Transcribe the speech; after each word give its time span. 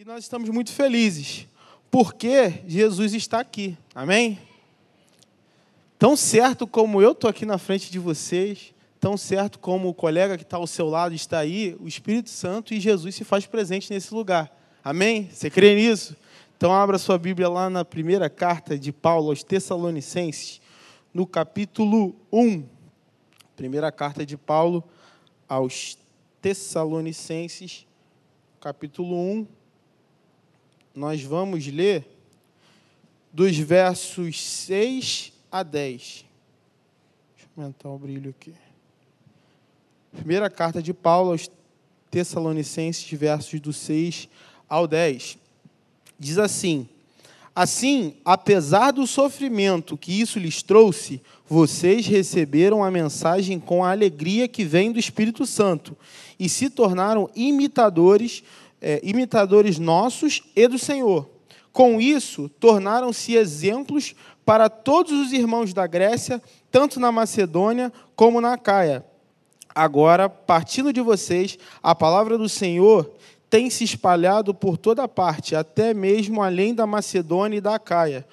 E 0.00 0.04
nós 0.04 0.22
estamos 0.22 0.48
muito 0.50 0.70
felizes, 0.70 1.48
porque 1.90 2.62
Jesus 2.68 3.14
está 3.14 3.40
aqui. 3.40 3.76
Amém? 3.92 4.38
Tão 5.98 6.16
certo 6.16 6.68
como 6.68 7.02
eu 7.02 7.10
estou 7.10 7.28
aqui 7.28 7.44
na 7.44 7.58
frente 7.58 7.90
de 7.90 7.98
vocês, 7.98 8.72
tão 9.00 9.16
certo 9.16 9.58
como 9.58 9.88
o 9.88 9.92
colega 9.94 10.36
que 10.36 10.44
está 10.44 10.56
ao 10.56 10.68
seu 10.68 10.88
lado 10.88 11.16
está 11.16 11.40
aí, 11.40 11.76
o 11.80 11.88
Espírito 11.88 12.30
Santo 12.30 12.72
e 12.72 12.78
Jesus 12.78 13.16
se 13.16 13.24
faz 13.24 13.44
presente 13.44 13.92
nesse 13.92 14.14
lugar. 14.14 14.56
Amém? 14.84 15.28
Você 15.32 15.50
crê 15.50 15.74
nisso? 15.74 16.16
Então 16.56 16.72
abra 16.72 16.96
sua 16.96 17.18
Bíblia 17.18 17.48
lá 17.48 17.68
na 17.68 17.84
primeira 17.84 18.30
carta 18.30 18.78
de 18.78 18.92
Paulo 18.92 19.30
aos 19.30 19.42
Tessalonicenses, 19.42 20.60
no 21.12 21.26
capítulo 21.26 22.14
1. 22.32 22.64
Primeira 23.56 23.90
carta 23.90 24.24
de 24.24 24.36
Paulo 24.36 24.84
aos 25.48 25.98
Tessalonicenses, 26.40 27.84
capítulo 28.60 29.16
1. 29.16 29.57
Nós 30.98 31.22
vamos 31.22 31.64
ler 31.68 32.04
dos 33.32 33.56
versos 33.56 34.42
6 34.42 35.32
a 35.48 35.62
10. 35.62 36.02
Deixa 36.02 36.24
eu 37.56 37.62
aumentar 37.62 37.88
o 37.88 37.96
brilho 37.96 38.30
aqui. 38.30 38.52
Primeira 40.10 40.50
carta 40.50 40.82
de 40.82 40.92
Paulo 40.92 41.30
aos 41.30 41.48
Tessalonicenses, 42.10 43.08
versos 43.16 43.60
do 43.60 43.72
6 43.72 44.28
ao 44.68 44.88
10. 44.88 45.38
Diz 46.18 46.36
assim: 46.36 46.88
Assim, 47.54 48.14
apesar 48.24 48.90
do 48.90 49.06
sofrimento 49.06 49.96
que 49.96 50.20
isso 50.20 50.40
lhes 50.40 50.64
trouxe, 50.64 51.22
vocês 51.46 52.08
receberam 52.08 52.82
a 52.82 52.90
mensagem 52.90 53.60
com 53.60 53.84
a 53.84 53.92
alegria 53.92 54.48
que 54.48 54.64
vem 54.64 54.90
do 54.90 54.98
Espírito 54.98 55.46
Santo 55.46 55.96
e 56.40 56.48
se 56.48 56.68
tornaram 56.68 57.30
imitadores, 57.36 58.42
é, 58.80 59.00
imitadores 59.02 59.78
nossos 59.78 60.42
e 60.54 60.66
do 60.68 60.78
Senhor. 60.78 61.28
Com 61.72 62.00
isso, 62.00 62.48
tornaram-se 62.48 63.34
exemplos 63.34 64.14
para 64.44 64.68
todos 64.68 65.12
os 65.12 65.32
irmãos 65.32 65.72
da 65.72 65.86
Grécia, 65.86 66.42
tanto 66.70 66.98
na 66.98 67.12
Macedônia 67.12 67.92
como 68.16 68.40
na 68.40 68.56
Caia. 68.56 69.04
Agora, 69.74 70.28
partindo 70.28 70.92
de 70.92 71.00
vocês, 71.00 71.58
a 71.82 71.94
palavra 71.94 72.36
do 72.36 72.48
Senhor 72.48 73.12
tem 73.48 73.70
se 73.70 73.84
espalhado 73.84 74.52
por 74.52 74.76
toda 74.76 75.06
parte, 75.06 75.54
até 75.54 75.94
mesmo 75.94 76.42
além 76.42 76.74
da 76.74 76.86
Macedônia 76.86 77.58
e 77.58 77.60
da 77.60 77.78
Caia, 77.78 78.26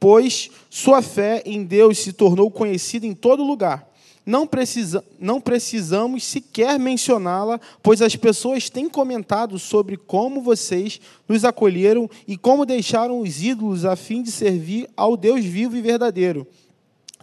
pois 0.00 0.50
sua 0.68 1.00
fé 1.02 1.42
em 1.46 1.64
Deus 1.64 1.98
se 1.98 2.12
tornou 2.12 2.50
conhecida 2.50 3.06
em 3.06 3.14
todo 3.14 3.44
lugar. 3.44 3.87
Não, 4.28 4.46
precisa, 4.46 5.02
não 5.18 5.40
precisamos 5.40 6.22
sequer 6.22 6.78
mencioná-la, 6.78 7.58
pois 7.82 8.02
as 8.02 8.14
pessoas 8.14 8.68
têm 8.68 8.86
comentado 8.86 9.58
sobre 9.58 9.96
como 9.96 10.42
vocês 10.42 11.00
nos 11.26 11.46
acolheram 11.46 12.10
e 12.26 12.36
como 12.36 12.66
deixaram 12.66 13.20
os 13.20 13.42
ídolos 13.42 13.86
a 13.86 13.96
fim 13.96 14.22
de 14.22 14.30
servir 14.30 14.86
ao 14.94 15.16
Deus 15.16 15.42
vivo 15.46 15.78
e 15.78 15.80
verdadeiro. 15.80 16.46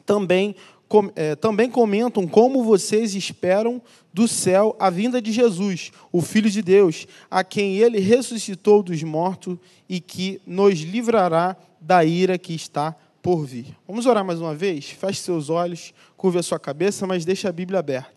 Também, 0.03 0.55
com, 0.87 1.11
é, 1.15 1.35
também 1.35 1.69
comentam 1.69 2.27
como 2.27 2.63
vocês 2.63 3.13
esperam 3.13 3.79
do 4.11 4.27
céu 4.27 4.75
a 4.79 4.89
vinda 4.89 5.21
de 5.21 5.31
Jesus, 5.31 5.91
o 6.11 6.23
Filho 6.23 6.49
de 6.49 6.63
Deus, 6.63 7.05
a 7.29 7.43
quem 7.43 7.77
ele 7.77 7.99
ressuscitou 7.99 8.81
dos 8.81 9.03
mortos 9.03 9.59
e 9.87 9.99
que 9.99 10.41
nos 10.43 10.79
livrará 10.79 11.55
da 11.79 12.03
ira 12.03 12.35
que 12.35 12.55
está 12.55 12.95
por 13.25 13.43
vir. 13.43 13.75
Vamos 13.87 14.05
orar 14.05 14.23
mais 14.23 14.39
uma 14.39 14.53
vez? 14.53 14.91
Feche 14.91 15.19
seus 15.19 15.49
olhos, 15.49 15.95
curva 16.15 16.41
a 16.41 16.43
sua 16.43 16.59
cabeça, 16.59 17.07
mas 17.07 17.25
deixe 17.25 17.47
a 17.47 17.51
Bíblia 17.51 17.79
aberta. 17.79 18.13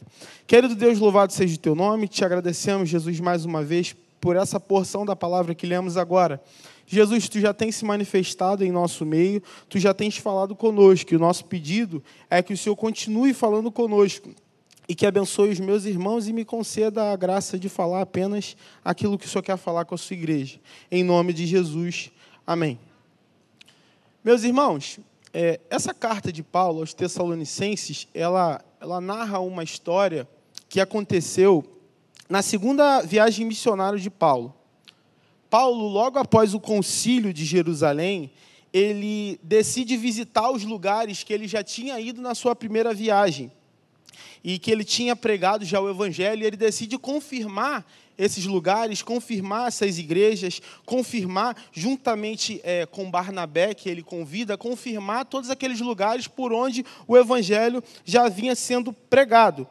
Querido 0.46 0.74
Deus, 0.74 0.98
louvado 0.98 1.32
seja 1.32 1.54
o 1.54 1.58
teu 1.58 1.74
nome. 1.74 2.06
Te 2.06 2.26
agradecemos, 2.26 2.90
Jesus, 2.90 3.18
mais 3.18 3.46
uma 3.46 3.64
vez 3.64 3.96
por 4.20 4.36
essa 4.36 4.60
porção 4.60 5.06
da 5.06 5.16
palavra 5.16 5.54
que 5.54 5.66
lemos 5.66 5.96
agora. 5.96 6.38
Jesus, 6.86 7.26
tu 7.26 7.40
já 7.40 7.54
tens 7.54 7.76
se 7.76 7.86
manifestado 7.86 8.62
em 8.62 8.70
nosso 8.70 9.06
meio, 9.06 9.42
tu 9.66 9.78
já 9.78 9.94
tens 9.94 10.18
falado 10.18 10.54
conosco, 10.54 11.14
e 11.14 11.16
o 11.16 11.18
nosso 11.18 11.46
pedido 11.46 12.04
é 12.28 12.42
que 12.42 12.52
o 12.52 12.58
Senhor 12.58 12.76
continue 12.76 13.32
falando 13.32 13.72
conosco 13.72 14.28
e 14.86 14.94
que 14.94 15.06
abençoe 15.06 15.48
os 15.48 15.58
meus 15.58 15.86
irmãos 15.86 16.28
e 16.28 16.34
me 16.34 16.44
conceda 16.44 17.12
a 17.12 17.16
graça 17.16 17.58
de 17.58 17.70
falar 17.70 18.02
apenas 18.02 18.58
aquilo 18.84 19.16
que 19.16 19.24
o 19.24 19.28
Senhor 19.28 19.42
quer 19.42 19.56
falar 19.56 19.86
com 19.86 19.94
a 19.94 19.98
sua 19.98 20.12
igreja. 20.12 20.60
Em 20.90 21.02
nome 21.02 21.32
de 21.32 21.46
Jesus. 21.46 22.10
Amém. 22.46 22.78
Meus 24.28 24.44
irmãos, 24.44 25.00
é, 25.32 25.58
essa 25.70 25.94
carta 25.94 26.30
de 26.30 26.42
Paulo 26.42 26.80
aos 26.80 26.92
Tessalonicenses, 26.92 28.06
ela, 28.12 28.62
ela 28.78 29.00
narra 29.00 29.38
uma 29.38 29.64
história 29.64 30.28
que 30.68 30.82
aconteceu 30.82 31.64
na 32.28 32.42
segunda 32.42 33.00
viagem 33.00 33.46
missionária 33.46 33.98
de 33.98 34.10
Paulo. 34.10 34.54
Paulo, 35.48 35.88
logo 35.88 36.18
após 36.18 36.52
o 36.52 36.60
concílio 36.60 37.32
de 37.32 37.42
Jerusalém, 37.46 38.30
ele 38.70 39.40
decide 39.42 39.96
visitar 39.96 40.50
os 40.50 40.62
lugares 40.62 41.22
que 41.22 41.32
ele 41.32 41.48
já 41.48 41.64
tinha 41.64 41.98
ido 41.98 42.20
na 42.20 42.34
sua 42.34 42.54
primeira 42.54 42.92
viagem 42.92 43.50
e 44.44 44.58
que 44.58 44.70
ele 44.70 44.84
tinha 44.84 45.16
pregado 45.16 45.64
já 45.64 45.80
o 45.80 45.88
evangelho, 45.88 46.42
e 46.42 46.46
ele 46.46 46.56
decide 46.58 46.98
confirmar 46.98 47.82
esses 48.18 48.44
lugares, 48.44 49.00
confirmar 49.00 49.68
essas 49.68 49.96
igrejas, 49.98 50.60
confirmar, 50.84 51.56
juntamente 51.72 52.60
é, 52.64 52.84
com 52.84 53.08
Barnabé, 53.08 53.72
que 53.72 53.88
ele 53.88 54.02
convida, 54.02 54.58
confirmar 54.58 55.24
todos 55.24 55.48
aqueles 55.48 55.80
lugares 55.80 56.26
por 56.26 56.52
onde 56.52 56.84
o 57.06 57.16
evangelho 57.16 57.82
já 58.04 58.28
vinha 58.28 58.56
sendo 58.56 58.92
pregado. 58.92 59.66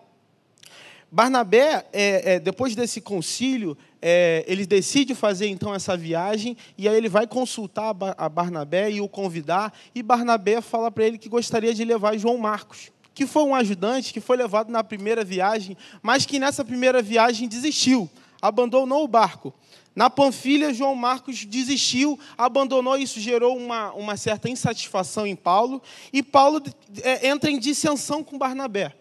Barnabé, 1.12 1.86
é, 1.94 2.34
é, 2.34 2.40
depois 2.40 2.76
desse 2.76 3.00
concílio, 3.00 3.78
é, 4.02 4.44
ele 4.48 4.66
decide 4.66 5.16
fazer 5.16 5.48
então 5.48 5.74
essa 5.74 5.96
viagem, 5.96 6.56
e 6.78 6.88
aí 6.88 6.96
ele 6.96 7.10
vai 7.10 7.26
consultar 7.26 7.96
a 8.18 8.30
Barnabé 8.30 8.92
e 8.92 9.02
o 9.02 9.08
convidar, 9.08 9.74
e 9.96 10.04
Barnabé 10.04 10.60
fala 10.62 10.92
para 10.92 11.06
ele 11.06 11.18
que 11.18 11.30
gostaria 11.30 11.74
de 11.74 11.84
levar 11.84 12.18
João 12.18 12.38
Marcos 12.38 12.92
que 13.18 13.26
foi 13.26 13.42
um 13.42 13.56
ajudante 13.56 14.14
que 14.14 14.22
foi 14.22 14.38
levado 14.38 14.72
na 14.72 14.84
primeira 14.84 15.24
viagem, 15.24 15.76
mas 16.04 16.24
que 16.24 16.38
nessa 16.38 16.64
primeira 16.64 17.02
viagem 17.02 17.48
desistiu 17.48 18.08
abandonou 18.42 19.04
o 19.04 19.08
barco. 19.08 19.54
Na 19.96 20.10
Panfilha, 20.10 20.74
João 20.74 20.94
Marcos 20.94 21.44
desistiu, 21.44 22.20
abandonou, 22.38 22.98
isso 22.98 23.20
gerou 23.20 23.58
uma, 23.58 23.92
uma 23.94 24.16
certa 24.16 24.48
insatisfação 24.48 25.26
em 25.26 25.36
Paulo, 25.36 25.82
e 26.14 26.22
Paulo 26.22 26.62
é, 27.02 27.28
entra 27.28 27.50
em 27.50 27.58
dissensão 27.58 28.24
com 28.24 28.38
Barnabé. 28.38 28.94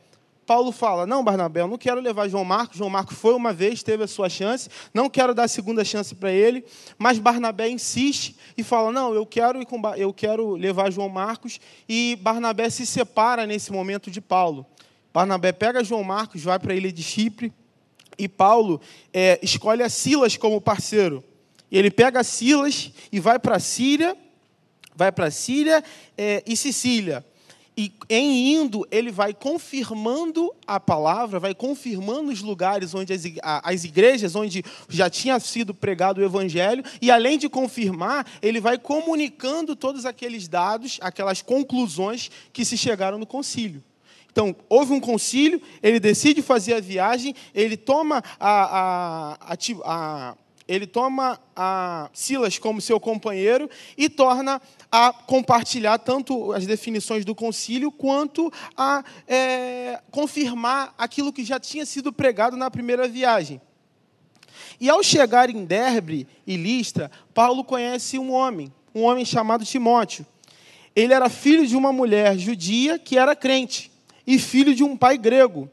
Paulo 0.46 0.70
fala: 0.70 1.06
Não, 1.06 1.24
Barnabé, 1.24 1.60
eu 1.60 1.68
não 1.68 1.76
quero 1.76 2.00
levar 2.00 2.28
João 2.28 2.44
Marcos. 2.44 2.78
João 2.78 2.88
Marcos 2.88 3.18
foi 3.18 3.34
uma 3.34 3.52
vez, 3.52 3.82
teve 3.82 4.04
a 4.04 4.06
sua 4.06 4.30
chance, 4.30 4.70
não 4.94 5.10
quero 5.10 5.34
dar 5.34 5.44
a 5.44 5.48
segunda 5.48 5.84
chance 5.84 6.14
para 6.14 6.32
ele. 6.32 6.64
Mas 6.96 7.18
Barnabé 7.18 7.68
insiste 7.68 8.36
e 8.56 8.62
fala: 8.62 8.92
Não, 8.92 9.12
eu 9.12 9.26
quero, 9.26 9.60
ir 9.60 9.66
com, 9.66 9.82
eu 9.96 10.14
quero 10.14 10.52
levar 10.52 10.90
João 10.90 11.08
Marcos. 11.08 11.60
E 11.88 12.16
Barnabé 12.22 12.70
se 12.70 12.86
separa 12.86 13.44
nesse 13.44 13.72
momento 13.72 14.10
de 14.10 14.20
Paulo. 14.20 14.64
Barnabé 15.12 15.52
pega 15.52 15.82
João 15.82 16.04
Marcos, 16.04 16.42
vai 16.42 16.58
para 16.58 16.72
a 16.72 16.76
ilha 16.76 16.92
de 16.92 17.02
Chipre, 17.02 17.52
e 18.18 18.28
Paulo 18.28 18.80
é, 19.12 19.38
escolhe 19.42 19.82
a 19.82 19.88
Silas 19.88 20.36
como 20.36 20.60
parceiro. 20.60 21.22
Ele 21.70 21.90
pega 21.90 22.22
Silas 22.22 22.92
e 23.10 23.20
vai 23.20 23.38
para 23.38 23.58
Síria, 23.58 24.16
vai 24.94 25.10
para 25.12 25.30
Síria 25.30 25.82
é, 26.16 26.42
e 26.46 26.56
Sicília. 26.56 27.24
E 27.78 27.92
em 28.08 28.54
indo, 28.54 28.88
ele 28.90 29.10
vai 29.10 29.34
confirmando 29.34 30.50
a 30.66 30.80
palavra, 30.80 31.38
vai 31.38 31.54
confirmando 31.54 32.32
os 32.32 32.40
lugares 32.40 32.94
onde 32.94 33.12
as 33.42 33.84
igrejas, 33.84 34.34
onde 34.34 34.64
já 34.88 35.10
tinha 35.10 35.38
sido 35.38 35.74
pregado 35.74 36.18
o 36.18 36.24
evangelho, 36.24 36.82
e 37.02 37.10
além 37.10 37.36
de 37.36 37.50
confirmar, 37.50 38.26
ele 38.40 38.60
vai 38.60 38.78
comunicando 38.78 39.76
todos 39.76 40.06
aqueles 40.06 40.48
dados, 40.48 40.98
aquelas 41.02 41.42
conclusões 41.42 42.30
que 42.50 42.64
se 42.64 42.78
chegaram 42.78 43.18
no 43.18 43.26
concílio. 43.26 43.84
Então, 44.36 44.54
houve 44.68 44.92
um 44.92 45.00
concílio, 45.00 45.62
ele 45.82 45.98
decide 45.98 46.42
fazer 46.42 46.74
a 46.74 46.80
viagem, 46.80 47.34
ele 47.54 47.74
toma 47.74 48.22
a, 48.38 49.38
a, 49.48 49.56
a, 49.82 50.36
ele 50.68 50.86
toma 50.86 51.40
a 51.56 52.10
Silas 52.12 52.58
como 52.58 52.78
seu 52.82 53.00
companheiro 53.00 53.66
e 53.96 54.10
torna 54.10 54.60
a 54.92 55.10
compartilhar 55.10 55.96
tanto 56.00 56.52
as 56.52 56.66
definições 56.66 57.24
do 57.24 57.34
concílio 57.34 57.90
quanto 57.90 58.52
a 58.76 59.02
é, 59.26 60.02
confirmar 60.10 60.94
aquilo 60.98 61.32
que 61.32 61.42
já 61.42 61.58
tinha 61.58 61.86
sido 61.86 62.12
pregado 62.12 62.58
na 62.58 62.70
primeira 62.70 63.08
viagem. 63.08 63.58
E 64.78 64.90
ao 64.90 65.02
chegar 65.02 65.48
em 65.48 65.64
Derbe 65.64 66.28
e 66.46 66.58
Listra, 66.58 67.10
Paulo 67.32 67.64
conhece 67.64 68.18
um 68.18 68.32
homem, 68.32 68.70
um 68.94 69.04
homem 69.04 69.24
chamado 69.24 69.64
Timóteo. 69.64 70.26
Ele 70.94 71.14
era 71.14 71.30
filho 71.30 71.66
de 71.66 71.74
uma 71.74 71.90
mulher 71.90 72.36
judia 72.36 72.98
que 72.98 73.16
era 73.16 73.34
crente 73.34 73.95
e 74.26 74.38
filho 74.38 74.74
de 74.74 74.82
um 74.82 74.96
pai 74.96 75.16
grego. 75.16 75.70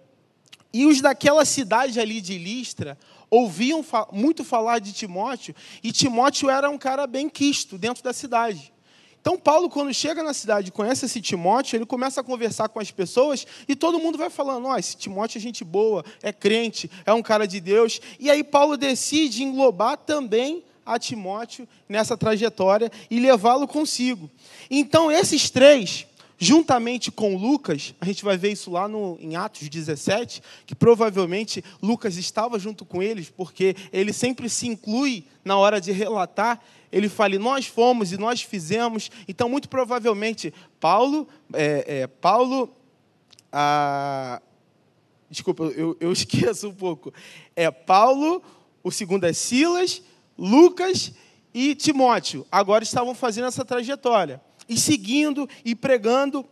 E 0.73 0.85
os 0.85 1.01
daquela 1.01 1.45
cidade 1.45 1.99
ali 1.99 2.19
de 2.19 2.37
Listra 2.37 2.97
ouviam 3.29 3.83
muito 4.11 4.43
falar 4.43 4.79
de 4.79 4.93
Timóteo, 4.93 5.55
e 5.83 5.91
Timóteo 5.91 6.49
era 6.49 6.69
um 6.69 6.77
cara 6.77 7.07
bem 7.07 7.27
quisto 7.27 7.77
dentro 7.77 8.03
da 8.03 8.13
cidade. 8.13 8.71
Então, 9.19 9.39
Paulo, 9.39 9.69
quando 9.69 9.93
chega 9.93 10.21
na 10.21 10.33
cidade 10.33 10.67
e 10.67 10.71
conhece 10.71 11.05
esse 11.05 11.21
Timóteo, 11.21 11.77
ele 11.77 11.85
começa 11.85 12.19
a 12.19 12.23
conversar 12.23 12.67
com 12.67 12.79
as 12.79 12.91
pessoas 12.91 13.47
e 13.67 13.75
todo 13.75 13.97
mundo 13.97 14.17
vai 14.17 14.29
falando: 14.29 14.67
oh, 14.67 14.75
esse 14.75 14.97
Timóteo 14.97 15.37
é 15.37 15.41
gente 15.41 15.63
boa, 15.63 16.03
é 16.21 16.33
crente, 16.33 16.91
é 17.05 17.13
um 17.13 17.21
cara 17.21 17.47
de 17.47 17.61
Deus. 17.61 18.01
E 18.19 18.29
aí, 18.29 18.43
Paulo 18.43 18.75
decide 18.75 19.41
englobar 19.41 19.97
também 19.97 20.61
a 20.85 20.99
Timóteo 20.99 21.67
nessa 21.87 22.17
trajetória 22.17 22.91
e 23.09 23.19
levá-lo 23.19 23.65
consigo. 23.65 24.29
Então, 24.69 25.09
esses 25.09 25.49
três, 25.49 26.05
juntamente 26.37 27.11
com 27.11 27.37
Lucas, 27.37 27.93
a 28.01 28.05
gente 28.05 28.23
vai 28.23 28.37
ver 28.37 28.51
isso 28.51 28.71
lá 28.71 28.87
no, 28.87 29.17
em 29.19 29.35
Atos 29.35 29.69
17, 29.69 30.41
que 30.65 30.75
provavelmente 30.75 31.63
Lucas 31.81 32.17
estava 32.17 32.59
junto 32.59 32.85
com 32.85 33.01
eles, 33.01 33.29
porque 33.29 33.75
ele 33.91 34.11
sempre 34.11 34.49
se 34.49 34.67
inclui 34.67 35.25
na 35.43 35.57
hora 35.57 35.79
de 35.79 35.91
relatar. 35.91 36.59
Ele 36.91 37.09
fala, 37.09 37.37
nós 37.39 37.65
fomos 37.65 38.11
e 38.11 38.17
nós 38.17 38.41
fizemos. 38.41 39.09
Então, 39.27 39.49
muito 39.49 39.69
provavelmente, 39.69 40.53
Paulo, 40.79 41.27
é, 41.53 42.01
é, 42.01 42.07
Paulo, 42.07 42.73
desculpa, 45.29 45.63
eu, 45.63 45.97
eu 45.99 46.11
esqueço 46.13 46.69
um 46.69 46.73
pouco. 46.73 47.13
É 47.55 47.69
Paulo, 47.71 48.43
o 48.83 48.91
segundo 48.91 49.25
é 49.25 49.33
Silas, 49.33 50.01
Lucas 50.37 51.13
e 51.53 51.75
Timóteo. 51.75 52.45
Agora 52.51 52.83
estavam 52.83 53.13
fazendo 53.13 53.47
essa 53.47 53.63
trajetória. 53.63 54.41
E 54.67 54.77
seguindo 54.77 55.49
e 55.63 55.75
pregando. 55.75 56.45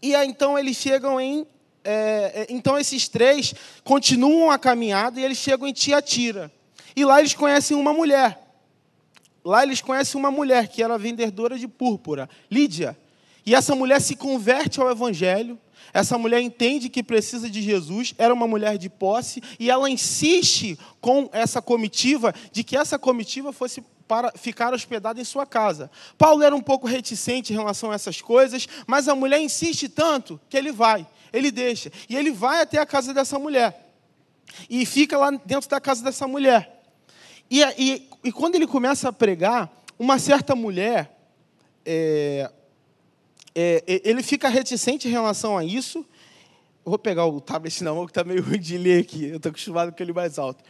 E 0.00 0.14
aí, 0.14 0.28
então 0.28 0.58
eles 0.58 0.76
chegam 0.76 1.20
em. 1.20 1.46
É, 1.84 1.92
é, 2.34 2.46
então 2.48 2.78
esses 2.78 3.08
três 3.08 3.54
continuam 3.82 4.50
a 4.50 4.58
caminhada 4.58 5.20
e 5.20 5.24
eles 5.24 5.38
chegam 5.38 5.66
em 5.66 5.72
Tiatira. 5.72 6.52
E 6.94 7.04
lá 7.04 7.18
eles 7.18 7.34
conhecem 7.34 7.76
uma 7.76 7.92
mulher. 7.92 8.38
Lá 9.44 9.62
eles 9.62 9.80
conhecem 9.80 10.18
uma 10.18 10.30
mulher 10.30 10.68
que 10.68 10.82
era 10.82 10.96
vendedora 10.96 11.58
de 11.58 11.66
púrpura, 11.66 12.28
Lídia. 12.50 12.96
E 13.44 13.54
essa 13.54 13.74
mulher 13.74 14.00
se 14.00 14.14
converte 14.14 14.80
ao 14.80 14.90
Evangelho. 14.90 15.58
Essa 15.92 16.16
mulher 16.16 16.40
entende 16.40 16.88
que 16.88 17.02
precisa 17.02 17.50
de 17.50 17.60
Jesus, 17.60 18.14
era 18.16 18.32
uma 18.32 18.46
mulher 18.46 18.78
de 18.78 18.88
posse, 18.88 19.42
e 19.58 19.70
ela 19.70 19.90
insiste 19.90 20.78
com 21.00 21.28
essa 21.32 21.60
comitiva 21.60 22.34
de 22.50 22.64
que 22.64 22.76
essa 22.76 22.98
comitiva 22.98 23.52
fosse 23.52 23.84
para 24.12 24.30
ficar 24.36 24.74
hospedada 24.74 25.18
em 25.18 25.24
sua 25.24 25.46
casa. 25.46 25.90
Paulo 26.18 26.42
era 26.42 26.54
um 26.54 26.60
pouco 26.60 26.86
reticente 26.86 27.50
em 27.50 27.56
relação 27.56 27.90
a 27.90 27.94
essas 27.94 28.20
coisas, 28.20 28.68
mas 28.86 29.08
a 29.08 29.14
mulher 29.14 29.40
insiste 29.40 29.88
tanto 29.88 30.38
que 30.50 30.56
ele 30.58 30.70
vai, 30.70 31.06
ele 31.32 31.50
deixa. 31.50 31.90
E 32.10 32.14
ele 32.14 32.30
vai 32.30 32.60
até 32.60 32.76
a 32.76 32.84
casa 32.84 33.14
dessa 33.14 33.38
mulher. 33.38 33.90
E 34.68 34.84
fica 34.84 35.16
lá 35.16 35.30
dentro 35.30 35.70
da 35.70 35.80
casa 35.80 36.04
dessa 36.04 36.28
mulher. 36.28 36.82
E, 37.50 37.62
e, 37.78 38.06
e 38.22 38.30
quando 38.30 38.56
ele 38.56 38.66
começa 38.66 39.08
a 39.08 39.12
pregar, 39.14 39.72
uma 39.98 40.18
certa 40.18 40.54
mulher. 40.54 41.18
É, 41.82 42.52
é, 43.54 43.82
ele 44.04 44.22
fica 44.22 44.50
reticente 44.50 45.08
em 45.08 45.10
relação 45.10 45.56
a 45.56 45.64
isso. 45.64 46.04
vou 46.84 46.98
pegar 46.98 47.24
o 47.24 47.40
tablet 47.40 47.82
na 47.82 47.94
mão, 47.94 48.04
que 48.04 48.10
está 48.10 48.24
meio 48.24 48.42
ruim 48.42 48.60
de 48.60 48.76
ler 48.76 49.00
aqui. 49.00 49.24
Eu 49.24 49.38
estou 49.38 49.48
acostumado 49.48 49.90
com 49.90 50.02
ele 50.02 50.12
mais 50.12 50.38
alto. 50.38 50.62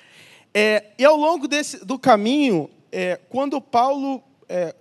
É, 0.54 0.92
e 0.96 1.04
ao 1.04 1.16
longo 1.16 1.48
desse, 1.48 1.84
do 1.84 1.98
caminho, 1.98 2.70
é, 2.92 3.18
quando 3.30 3.58
Paulo, 3.58 4.22
é, 4.48 4.74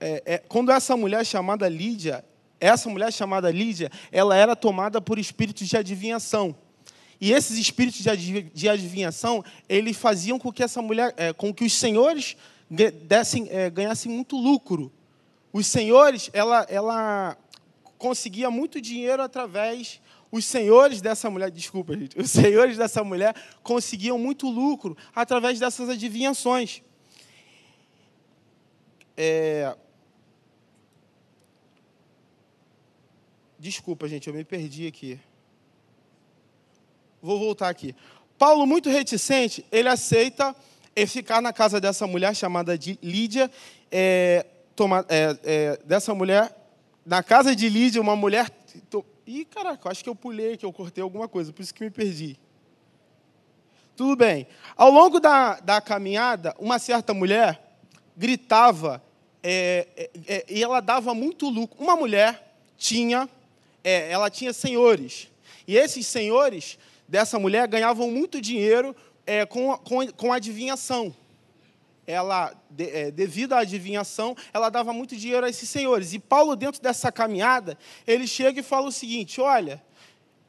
é, 0.00 0.22
é, 0.24 0.38
quando 0.38 0.72
essa 0.72 0.96
mulher 0.96 1.24
chamada 1.24 1.68
Lídia, 1.68 2.24
essa 2.58 2.88
mulher 2.88 3.12
chamada 3.12 3.50
Lídia, 3.50 3.92
ela 4.10 4.34
era 4.34 4.56
tomada 4.56 5.00
por 5.00 5.18
espíritos 5.18 5.68
de 5.68 5.76
adivinhação. 5.76 6.56
E 7.20 7.32
esses 7.32 7.58
espíritos 7.58 8.00
de 8.54 8.68
adivinhação, 8.68 9.44
eles 9.68 9.96
faziam 9.96 10.38
com 10.38 10.52
que 10.52 10.62
essa 10.62 10.80
mulher, 10.80 11.12
com 11.36 11.52
que 11.52 11.64
os 11.64 11.72
senhores 11.72 12.36
dessem, 12.70 13.48
ganhassem 13.72 14.10
muito 14.10 14.36
lucro. 14.36 14.92
Os 15.52 15.66
senhores, 15.66 16.30
ela, 16.32 16.64
ela 16.68 17.36
conseguia 17.98 18.52
muito 18.52 18.80
dinheiro 18.80 19.20
através. 19.20 20.00
Os 20.30 20.44
senhores 20.44 21.00
dessa 21.00 21.28
mulher, 21.28 21.50
desculpa, 21.50 21.96
gente, 21.96 22.16
os 22.20 22.30
senhores 22.30 22.76
dessa 22.76 23.02
mulher 23.02 23.34
conseguiam 23.64 24.16
muito 24.16 24.48
lucro 24.48 24.96
através 25.12 25.58
dessas 25.58 25.88
adivinhações. 25.88 26.82
É... 29.20 29.76
Desculpa, 33.58 34.06
gente, 34.06 34.28
eu 34.28 34.34
me 34.34 34.44
perdi 34.44 34.86
aqui. 34.86 35.18
Vou 37.20 37.36
voltar 37.36 37.68
aqui. 37.68 37.96
Paulo, 38.38 38.64
muito 38.64 38.88
reticente, 38.88 39.66
ele 39.72 39.88
aceita 39.88 40.54
ficar 41.08 41.42
na 41.42 41.52
casa 41.52 41.80
dessa 41.80 42.06
mulher 42.06 42.34
chamada 42.34 42.78
de 42.78 42.96
Lídia, 43.02 43.50
é, 43.90 44.46
toma, 44.76 45.04
é, 45.08 45.38
é, 45.42 45.80
dessa 45.84 46.14
mulher 46.14 46.54
na 47.04 47.20
casa 47.20 47.56
de 47.56 47.68
Lídia, 47.68 48.00
uma 48.00 48.14
mulher. 48.14 48.48
Ih, 49.26 49.44
caraca, 49.44 49.90
acho 49.90 50.04
que 50.04 50.08
eu 50.08 50.14
pulei, 50.14 50.56
que 50.56 50.64
eu 50.64 50.72
cortei 50.72 51.02
alguma 51.02 51.26
coisa, 51.26 51.52
por 51.52 51.62
isso 51.62 51.74
que 51.74 51.82
me 51.82 51.90
perdi. 51.90 52.38
Tudo 53.96 54.14
bem. 54.14 54.46
Ao 54.76 54.90
longo 54.90 55.18
da, 55.18 55.58
da 55.58 55.80
caminhada, 55.80 56.54
uma 56.58 56.78
certa 56.78 57.12
mulher 57.12 57.60
gritava 58.16 59.02
é, 59.50 59.88
é, 59.96 60.10
é, 60.26 60.44
e 60.48 60.62
ela 60.62 60.80
dava 60.80 61.14
muito 61.14 61.48
lucro. 61.48 61.82
Uma 61.82 61.96
mulher 61.96 62.54
tinha, 62.76 63.28
é, 63.82 64.10
ela 64.10 64.28
tinha 64.28 64.52
senhores. 64.52 65.28
E 65.66 65.76
esses 65.76 66.06
senhores 66.06 66.78
dessa 67.06 67.38
mulher 67.38 67.66
ganhavam 67.66 68.10
muito 68.10 68.40
dinheiro 68.40 68.94
é, 69.26 69.46
com, 69.46 69.76
com, 69.78 70.06
com 70.12 70.32
adivinhação 70.32 71.14
ela, 72.08 72.54
de, 72.70 72.88
é, 72.88 73.10
devido 73.10 73.52
à 73.52 73.58
adivinhação, 73.58 74.34
ela 74.52 74.70
dava 74.70 74.94
muito 74.94 75.14
dinheiro 75.14 75.44
a 75.44 75.50
esses 75.50 75.68
senhores. 75.68 76.14
E 76.14 76.18
Paulo, 76.18 76.56
dentro 76.56 76.80
dessa 76.80 77.12
caminhada, 77.12 77.76
ele 78.06 78.26
chega 78.26 78.60
e 78.60 78.62
fala 78.62 78.88
o 78.88 78.92
seguinte: 78.92 79.42
olha, 79.42 79.82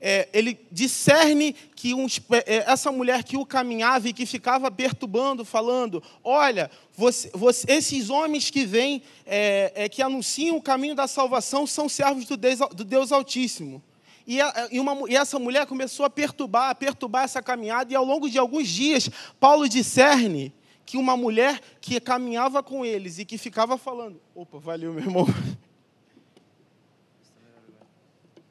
é, 0.01 0.29
ele 0.31 0.57
discerne 0.71 1.53
que 1.75 1.93
uns, 1.93 2.21
é, 2.31 2.63
essa 2.71 2.91
mulher 2.91 3.23
que 3.23 3.35
o 3.35 3.45
caminhava 3.45 4.07
e 4.07 4.13
que 4.13 4.25
ficava 4.25 4.71
perturbando, 4.71 5.43
falando: 5.43 6.01
olha, 6.23 6.71
você, 6.95 7.29
você, 7.33 7.69
esses 7.71 8.09
homens 8.09 8.49
que 8.49 8.65
vêm, 8.65 9.03
é, 9.25 9.73
é, 9.75 9.89
que 9.89 10.01
anunciam 10.01 10.55
o 10.55 10.61
caminho 10.61 10.95
da 10.95 11.07
salvação, 11.07 11.67
são 11.67 11.89
servos 11.89 12.25
do 12.25 12.37
Deus, 12.37 12.59
do 12.73 12.85
Deus 12.85 13.11
Altíssimo. 13.11 13.83
E, 14.25 14.39
a, 14.39 14.69
e, 14.71 14.79
uma, 14.79 15.09
e, 15.09 15.17
essa 15.17 15.37
mulher 15.37 15.65
começou 15.65 16.05
a 16.05 16.09
perturbar, 16.09 16.69
a 16.69 16.75
perturbar 16.75 17.23
essa 17.23 17.41
caminhada, 17.41 17.91
e 17.91 17.95
ao 17.95 18.05
longo 18.05 18.29
de 18.29 18.37
alguns 18.37 18.69
dias, 18.69 19.09
Paulo 19.39 19.67
discerne 19.67 20.53
que 20.85 20.97
uma 20.97 21.17
mulher 21.17 21.59
que 21.81 21.99
caminhava 21.99 22.63
com 22.63 22.85
eles 22.85 23.19
e 23.19 23.25
que 23.25 23.37
ficava 23.37 23.77
falando: 23.77 24.21
opa, 24.33 24.59
valeu, 24.59 24.93
meu 24.93 25.03
irmão. 25.03 25.27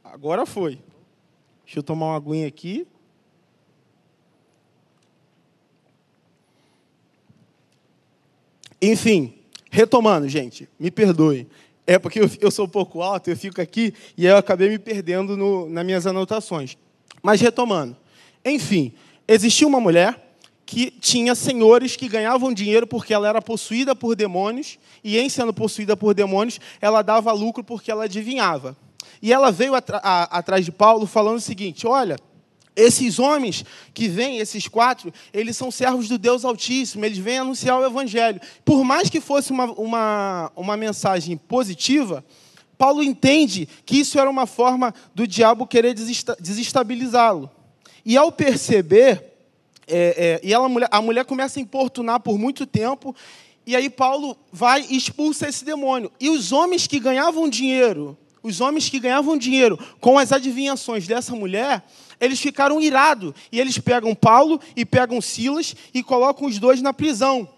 Agora 0.04 0.44
foi. 0.44 0.78
Deixa 1.68 1.80
eu 1.80 1.82
tomar 1.82 2.06
uma 2.06 2.16
aguinha 2.16 2.48
aqui. 2.48 2.86
Enfim, 8.80 9.34
retomando, 9.70 10.26
gente, 10.30 10.66
me 10.80 10.90
perdoe. 10.90 11.46
É 11.86 11.98
porque 11.98 12.20
eu, 12.20 12.30
eu, 12.40 12.50
sou 12.50 12.64
um 12.64 12.70
pouco 12.70 13.02
alto, 13.02 13.28
eu 13.28 13.36
fico 13.36 13.60
aqui 13.60 13.92
e 14.16 14.24
eu 14.24 14.38
acabei 14.38 14.70
me 14.70 14.78
perdendo 14.78 15.36
no, 15.36 15.68
nas 15.68 15.84
minhas 15.84 16.06
anotações. 16.06 16.74
Mas 17.22 17.38
retomando. 17.38 17.94
Enfim, 18.42 18.94
existia 19.28 19.68
uma 19.68 19.78
mulher 19.78 20.38
que 20.64 20.90
tinha 20.90 21.34
senhores 21.34 21.96
que 21.96 22.08
ganhavam 22.08 22.54
dinheiro 22.54 22.86
porque 22.86 23.12
ela 23.12 23.28
era 23.28 23.42
possuída 23.42 23.94
por 23.94 24.16
demônios, 24.16 24.78
e 25.04 25.18
em 25.18 25.28
sendo 25.28 25.52
possuída 25.52 25.94
por 25.94 26.14
demônios, 26.14 26.58
ela 26.80 27.02
dava 27.02 27.30
lucro 27.30 27.62
porque 27.62 27.90
ela 27.90 28.04
adivinhava. 28.04 28.74
E 29.20 29.32
ela 29.32 29.50
veio 29.50 29.72
atrás 29.74 30.64
de 30.64 30.72
Paulo 30.72 31.06
falando 31.06 31.36
o 31.36 31.40
seguinte: 31.40 31.86
olha, 31.86 32.16
esses 32.76 33.18
homens 33.18 33.64
que 33.92 34.08
vêm, 34.08 34.38
esses 34.38 34.68
quatro, 34.68 35.12
eles 35.32 35.56
são 35.56 35.70
servos 35.70 36.08
do 36.08 36.16
Deus 36.16 36.44
Altíssimo, 36.44 37.04
eles 37.04 37.18
vêm 37.18 37.38
anunciar 37.38 37.78
o 37.78 37.84
Evangelho. 37.84 38.40
Por 38.64 38.84
mais 38.84 39.10
que 39.10 39.20
fosse 39.20 39.50
uma, 39.50 39.64
uma, 39.72 40.52
uma 40.54 40.76
mensagem 40.76 41.36
positiva, 41.36 42.24
Paulo 42.76 43.02
entende 43.02 43.68
que 43.84 43.98
isso 43.98 44.18
era 44.20 44.30
uma 44.30 44.46
forma 44.46 44.94
do 45.14 45.26
diabo 45.26 45.66
querer 45.66 45.94
desestabilizá-lo. 45.94 47.50
E 48.04 48.16
ao 48.16 48.30
perceber 48.30 49.28
é, 49.88 50.40
é, 50.42 50.46
e 50.46 50.52
ela, 50.52 50.68
a, 50.90 51.02
mulher, 51.02 51.24
começa 51.24 51.58
a 51.58 51.62
importunar 51.62 52.20
por 52.20 52.38
muito 52.38 52.66
tempo, 52.66 53.16
e 53.66 53.74
aí 53.74 53.88
Paulo 53.88 54.36
vai 54.52 54.86
e 54.88 54.96
expulsa 54.96 55.48
esse 55.48 55.64
demônio. 55.64 56.12
E 56.20 56.28
os 56.28 56.52
homens 56.52 56.86
que 56.86 57.00
ganhavam 57.00 57.48
dinheiro, 57.48 58.16
os 58.48 58.60
homens 58.60 58.88
que 58.88 58.98
ganhavam 58.98 59.36
dinheiro 59.36 59.78
com 60.00 60.18
as 60.18 60.32
adivinhações 60.32 61.06
dessa 61.06 61.34
mulher, 61.34 61.84
eles 62.20 62.40
ficaram 62.40 62.80
irados. 62.80 63.34
E 63.52 63.60
eles 63.60 63.78
pegam 63.78 64.14
Paulo 64.14 64.60
e 64.74 64.84
pegam 64.84 65.20
Silas 65.20 65.76
e 65.94 66.02
colocam 66.02 66.46
os 66.46 66.58
dois 66.58 66.82
na 66.82 66.92
prisão. 66.92 67.48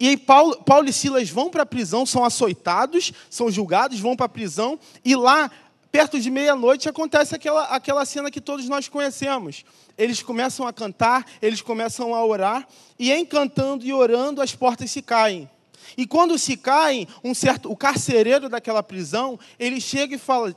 E 0.00 0.08
aí 0.08 0.16
Paulo, 0.16 0.56
Paulo 0.64 0.88
e 0.88 0.92
Silas 0.92 1.30
vão 1.30 1.48
para 1.48 1.62
a 1.62 1.66
prisão, 1.66 2.04
são 2.04 2.24
açoitados, 2.24 3.12
são 3.30 3.50
julgados, 3.50 4.00
vão 4.00 4.16
para 4.16 4.26
a 4.26 4.28
prisão, 4.28 4.76
e 5.04 5.14
lá 5.14 5.48
perto 5.92 6.18
de 6.18 6.30
meia-noite, 6.30 6.88
acontece 6.88 7.34
aquela, 7.34 7.64
aquela 7.64 8.04
cena 8.06 8.30
que 8.30 8.40
todos 8.40 8.66
nós 8.66 8.88
conhecemos. 8.88 9.62
Eles 9.96 10.22
começam 10.22 10.66
a 10.66 10.72
cantar, 10.72 11.26
eles 11.42 11.60
começam 11.60 12.14
a 12.14 12.24
orar, 12.24 12.66
e 12.98 13.12
em 13.12 13.26
cantando 13.26 13.84
e 13.84 13.92
orando, 13.92 14.40
as 14.40 14.54
portas 14.54 14.90
se 14.90 15.02
caem. 15.02 15.48
E 15.96 16.06
quando 16.06 16.38
se 16.38 16.56
caem, 16.56 17.06
um 17.22 17.34
certo, 17.34 17.70
o 17.70 17.76
carcereiro 17.76 18.48
daquela 18.48 18.82
prisão, 18.82 19.38
ele 19.58 19.80
chega 19.80 20.14
e 20.14 20.18
fala, 20.18 20.56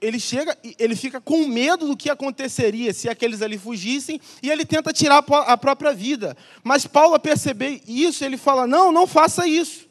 ele 0.00 0.18
chega, 0.18 0.56
ele 0.78 0.96
fica 0.96 1.20
com 1.20 1.46
medo 1.46 1.86
do 1.86 1.96
que 1.96 2.10
aconteceria 2.10 2.92
se 2.92 3.08
aqueles 3.08 3.42
ali 3.42 3.58
fugissem, 3.58 4.20
e 4.42 4.50
ele 4.50 4.64
tenta 4.64 4.92
tirar 4.92 5.24
a 5.46 5.56
própria 5.56 5.92
vida. 5.92 6.36
Mas 6.62 6.86
Paulo 6.86 7.14
a 7.14 7.18
perceber 7.18 7.82
isso, 7.86 8.24
ele 8.24 8.36
fala: 8.36 8.66
"Não, 8.66 8.92
não 8.92 9.06
faça 9.06 9.46
isso. 9.46 9.86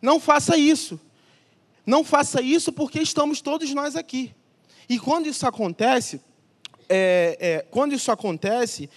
Não 0.00 0.18
faça 0.18 0.56
isso. 0.56 1.00
Não 1.84 2.04
faça 2.04 2.40
isso 2.40 2.72
porque 2.72 3.00
estamos 3.00 3.40
todos 3.40 3.72
nós 3.74 3.96
aqui." 3.96 4.34
E 4.88 4.98
quando 4.98 5.26
isso 5.26 5.46
acontece, 5.46 6.20
é, 6.88 7.36
é, 7.40 7.66
quando 7.70 7.94
isso 7.94 8.10
acontece, 8.10 8.90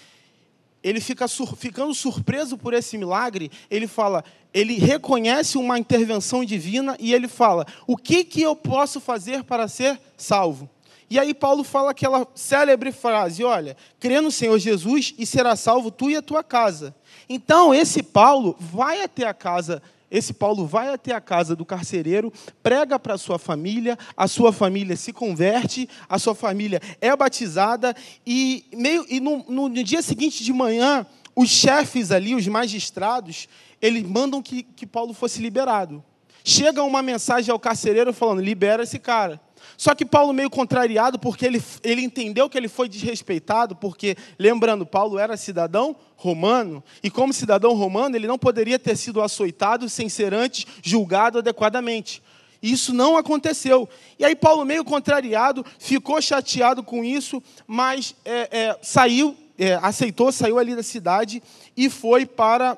ele 0.83 0.99
fica 0.99 1.27
sur 1.27 1.55
ficando 1.55 1.93
surpreso 1.93 2.57
por 2.57 2.73
esse 2.73 2.97
milagre, 2.97 3.49
ele 3.71 3.87
fala, 3.87 4.23
ele 4.53 4.73
reconhece 4.73 5.57
uma 5.57 5.79
intervenção 5.79 6.43
divina 6.43 6.97
e 6.99 7.13
ele 7.13 7.27
fala: 7.27 7.65
o 7.87 7.95
que, 7.95 8.23
que 8.23 8.41
eu 8.41 8.55
posso 8.55 8.99
fazer 8.99 9.43
para 9.43 9.67
ser 9.67 9.99
salvo? 10.17 10.69
E 11.09 11.19
aí 11.19 11.33
Paulo 11.33 11.63
fala 11.63 11.91
aquela 11.91 12.27
célebre 12.35 12.91
frase: 12.91 13.43
olha, 13.43 13.77
crê 13.99 14.19
no 14.19 14.31
Senhor 14.31 14.57
Jesus 14.59 15.13
e 15.17 15.25
será 15.25 15.55
salvo 15.55 15.89
tu 15.89 16.09
e 16.09 16.15
a 16.15 16.21
tua 16.21 16.43
casa. 16.43 16.93
Então, 17.29 17.73
esse 17.73 18.03
Paulo 18.03 18.55
vai 18.59 19.01
até 19.01 19.25
a 19.25 19.33
casa 19.33 19.81
esse 20.13 20.31
Paulo 20.31 20.67
vai 20.67 20.93
até 20.93 21.11
a 21.13 21.19
casa 21.19 21.55
do 21.55 21.65
carcereiro, 21.65 22.31
prega 22.61 22.99
para 22.99 23.15
a 23.15 23.17
sua 23.17 23.39
família, 23.39 23.97
a 24.15 24.27
sua 24.27 24.53
família 24.53 24.95
se 24.95 25.11
converte, 25.11 25.89
a 26.07 26.19
sua 26.19 26.35
família 26.35 26.79
é 27.01 27.13
batizada, 27.15 27.95
e, 28.25 28.63
meio, 28.71 29.03
e 29.09 29.19
no, 29.19 29.43
no 29.49 29.83
dia 29.83 30.03
seguinte 30.03 30.43
de 30.43 30.53
manhã, 30.53 31.03
os 31.35 31.49
chefes 31.49 32.11
ali, 32.11 32.35
os 32.35 32.47
magistrados, 32.47 33.49
eles 33.81 34.03
mandam 34.03 34.39
que, 34.39 34.61
que 34.61 34.85
Paulo 34.85 35.15
fosse 35.15 35.41
liberado. 35.41 36.03
Chega 36.43 36.83
uma 36.83 37.01
mensagem 37.01 37.51
ao 37.51 37.59
carcereiro 37.59 38.13
falando: 38.13 38.41
libera 38.41 38.83
esse 38.83 38.99
cara. 38.99 39.41
Só 39.77 39.95
que 39.95 40.05
Paulo, 40.05 40.33
meio 40.33 40.49
contrariado, 40.49 41.17
porque 41.17 41.45
ele, 41.45 41.61
ele 41.83 42.01
entendeu 42.01 42.49
que 42.49 42.57
ele 42.57 42.67
foi 42.67 42.87
desrespeitado, 42.87 43.75
porque, 43.75 44.15
lembrando, 44.37 44.85
Paulo 44.85 45.17
era 45.17 45.37
cidadão 45.37 45.95
romano, 46.15 46.83
e 47.01 47.09
como 47.09 47.33
cidadão 47.33 47.73
romano, 47.73 48.15
ele 48.15 48.27
não 48.27 48.37
poderia 48.37 48.79
ter 48.79 48.95
sido 48.95 49.21
açoitado 49.21 49.89
sem 49.89 50.07
ser 50.07 50.33
antes 50.33 50.65
julgado 50.81 51.39
adequadamente. 51.39 52.21
Isso 52.61 52.93
não 52.93 53.17
aconteceu. 53.17 53.89
E 54.17 54.23
aí, 54.23 54.35
Paulo, 54.35 54.63
meio 54.63 54.85
contrariado, 54.85 55.65
ficou 55.77 56.21
chateado 56.21 56.81
com 56.81 57.03
isso, 57.03 57.43
mas 57.67 58.15
é, 58.23 58.47
é, 58.51 58.79
saiu, 58.81 59.35
é, 59.59 59.73
aceitou, 59.81 60.31
saiu 60.31 60.57
ali 60.57 60.73
da 60.73 60.81
cidade 60.81 61.43
e 61.75 61.89
foi 61.89 62.25
para. 62.25 62.77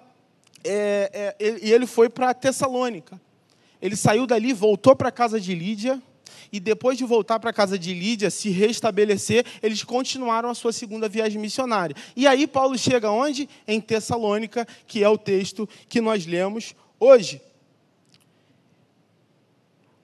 É, 0.64 1.36
é, 1.40 1.60
e 1.62 1.72
ele 1.72 1.86
foi 1.86 2.10
para 2.10 2.34
Tessalônica. 2.34 3.22
Ele 3.80 3.96
saiu 3.96 4.26
dali, 4.26 4.54
voltou 4.54 4.96
para 4.96 5.10
a 5.10 5.12
casa 5.12 5.40
de 5.40 5.54
Lídia 5.54 6.02
e 6.52 6.60
depois 6.60 6.98
de 6.98 7.04
voltar 7.04 7.40
para 7.40 7.50
a 7.50 7.54
casa 7.54 7.78
de 7.78 7.94
Lídia, 7.94 8.30
se 8.30 8.50
restabelecer, 8.50 9.46
eles 9.62 9.84
continuaram 9.84 10.50
a 10.50 10.56
sua 10.56 10.72
segunda 10.72 11.08
viagem 11.08 11.40
missionária. 11.40 11.96
E 12.16 12.28
aí 12.28 12.48
Paulo 12.48 12.78
chega 12.78 13.12
onde? 13.12 13.50
Em 13.68 13.80
Tessalônica, 13.82 14.68
que 14.88 15.04
é 15.04 15.10
o 15.10 15.18
texto 15.18 15.68
que 15.88 16.02
nós 16.02 16.26
lemos 16.26 16.76
hoje. 17.00 17.42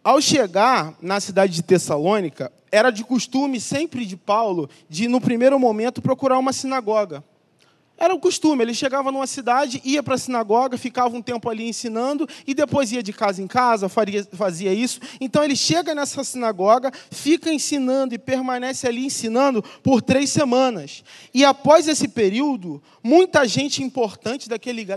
Ao 0.03 0.19
chegar 0.19 0.95
na 1.01 1.19
cidade 1.19 1.53
de 1.53 1.61
Tessalônica, 1.61 2.51
era 2.71 2.89
de 2.89 3.03
costume 3.03 3.59
sempre 3.59 4.05
de 4.05 4.17
Paulo 4.17 4.69
de, 4.89 5.07
no 5.07 5.21
primeiro 5.21 5.59
momento, 5.59 6.01
procurar 6.01 6.39
uma 6.39 6.53
sinagoga. 6.53 7.23
Era 8.01 8.15
o 8.15 8.19
costume, 8.19 8.63
ele 8.63 8.73
chegava 8.73 9.11
numa 9.11 9.27
cidade, 9.27 9.79
ia 9.85 10.01
para 10.01 10.15
a 10.15 10.17
sinagoga, 10.17 10.75
ficava 10.75 11.15
um 11.15 11.21
tempo 11.21 11.47
ali 11.47 11.69
ensinando 11.69 12.27
e 12.47 12.55
depois 12.55 12.91
ia 12.91 13.03
de 13.03 13.13
casa 13.13 13.43
em 13.43 13.45
casa, 13.45 13.87
faria, 13.87 14.27
fazia 14.33 14.73
isso. 14.73 14.99
Então 15.21 15.43
ele 15.43 15.55
chega 15.55 15.93
nessa 15.93 16.23
sinagoga, 16.23 16.91
fica 17.11 17.53
ensinando 17.53 18.15
e 18.15 18.17
permanece 18.17 18.87
ali 18.87 19.05
ensinando 19.05 19.61
por 19.83 20.01
três 20.01 20.31
semanas. 20.31 21.03
E 21.31 21.45
após 21.45 21.87
esse 21.87 22.07
período, 22.07 22.81
muita 23.03 23.47
gente 23.47 23.83
importante 23.83 24.49
daquele 24.49 24.87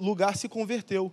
lugar 0.00 0.34
se 0.34 0.48
converteu 0.48 1.12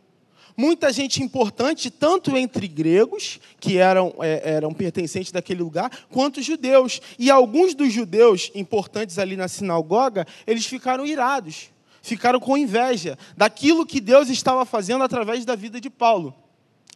muita 0.56 0.92
gente 0.92 1.22
importante, 1.22 1.90
tanto 1.90 2.38
entre 2.38 2.68
gregos, 2.68 3.40
que 3.60 3.78
eram, 3.78 4.14
é, 4.20 4.54
eram 4.56 4.74
pertencentes 4.74 5.32
daquele 5.32 5.62
lugar, 5.62 5.92
quanto 6.10 6.42
judeus. 6.42 7.02
E 7.18 7.30
alguns 7.30 7.74
dos 7.74 7.92
judeus 7.92 8.52
importantes 8.56 9.18
ali 9.18 9.36
na 9.36 9.48
sinagoga, 9.48 10.26
eles 10.46 10.66
ficaram 10.66 11.06
irados, 11.06 11.70
ficaram 12.02 12.40
com 12.40 12.58
inveja 12.58 13.18
daquilo 13.36 13.86
que 13.86 14.00
Deus 14.00 14.30
estava 14.30 14.66
fazendo 14.66 15.04
através 15.04 15.46
da 15.46 15.56
vida 15.56 15.80
de 15.80 15.90
Paulo. 15.90 16.34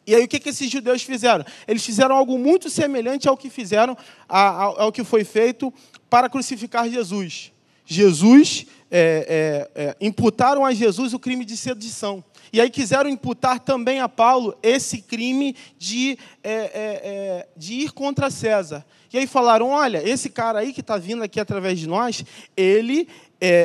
E 0.07 0.13
aí 0.13 0.23
o 0.23 0.27
que, 0.27 0.39
que 0.39 0.49
esses 0.49 0.69
judeus 0.69 1.01
fizeram? 1.01 1.43
Eles 1.67 1.83
fizeram 1.83 2.15
algo 2.15 2.37
muito 2.37 2.69
semelhante 2.69 3.27
ao 3.27 3.35
que 3.35 3.49
fizeram, 3.49 3.97
ao, 4.29 4.81
ao 4.81 4.91
que 4.91 5.03
foi 5.03 5.23
feito 5.23 5.73
para 6.09 6.29
crucificar 6.29 6.87
Jesus. 6.87 7.51
Jesus, 7.85 8.65
é, 8.89 9.67
é, 9.75 9.83
é, 9.83 9.97
imputaram 9.99 10.65
a 10.65 10.73
Jesus 10.73 11.13
o 11.13 11.19
crime 11.19 11.45
de 11.45 11.57
sedição. 11.57 12.23
E 12.51 12.61
aí 12.61 12.69
quiseram 12.69 13.09
imputar 13.09 13.59
também 13.59 13.99
a 13.99 14.07
Paulo 14.07 14.57
esse 14.63 15.01
crime 15.01 15.55
de, 15.77 16.17
é, 16.43 16.53
é, 16.53 16.71
é, 16.73 17.47
de 17.57 17.73
ir 17.73 17.91
contra 17.91 18.29
César. 18.29 18.85
E 19.11 19.17
aí 19.17 19.27
falaram: 19.27 19.69
olha, 19.69 20.07
esse 20.07 20.29
cara 20.29 20.59
aí 20.59 20.71
que 20.71 20.81
está 20.81 20.97
vindo 20.97 21.23
aqui 21.23 21.39
através 21.39 21.79
de 21.79 21.87
nós, 21.87 22.23
ele, 22.55 23.07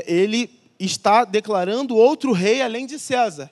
ele 0.07 0.51
está 0.79 1.25
declarando 1.25 1.97
outro 1.97 2.33
rei 2.33 2.63
além 2.63 2.87
de 2.87 2.99
César. 2.99 3.51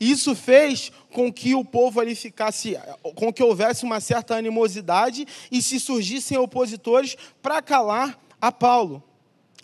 Isso 0.00 0.34
fez 0.34 0.92
com 1.12 1.32
que 1.32 1.54
o 1.54 1.64
povo 1.64 2.00
ali 2.00 2.14
ficasse, 2.14 2.76
com 3.14 3.32
que 3.32 3.42
houvesse 3.42 3.84
uma 3.84 4.00
certa 4.00 4.36
animosidade 4.36 5.26
e 5.50 5.62
se 5.62 5.80
surgissem 5.80 6.36
opositores 6.36 7.16
para 7.42 7.62
calar 7.62 8.18
a 8.40 8.52
Paulo. 8.52 9.02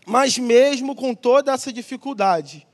Mas 0.05 0.39
mesmo 0.39 0.95
com 0.95 1.15
toda 1.15 1.53
essa 1.53 1.73
dificuldade, 1.73 2.67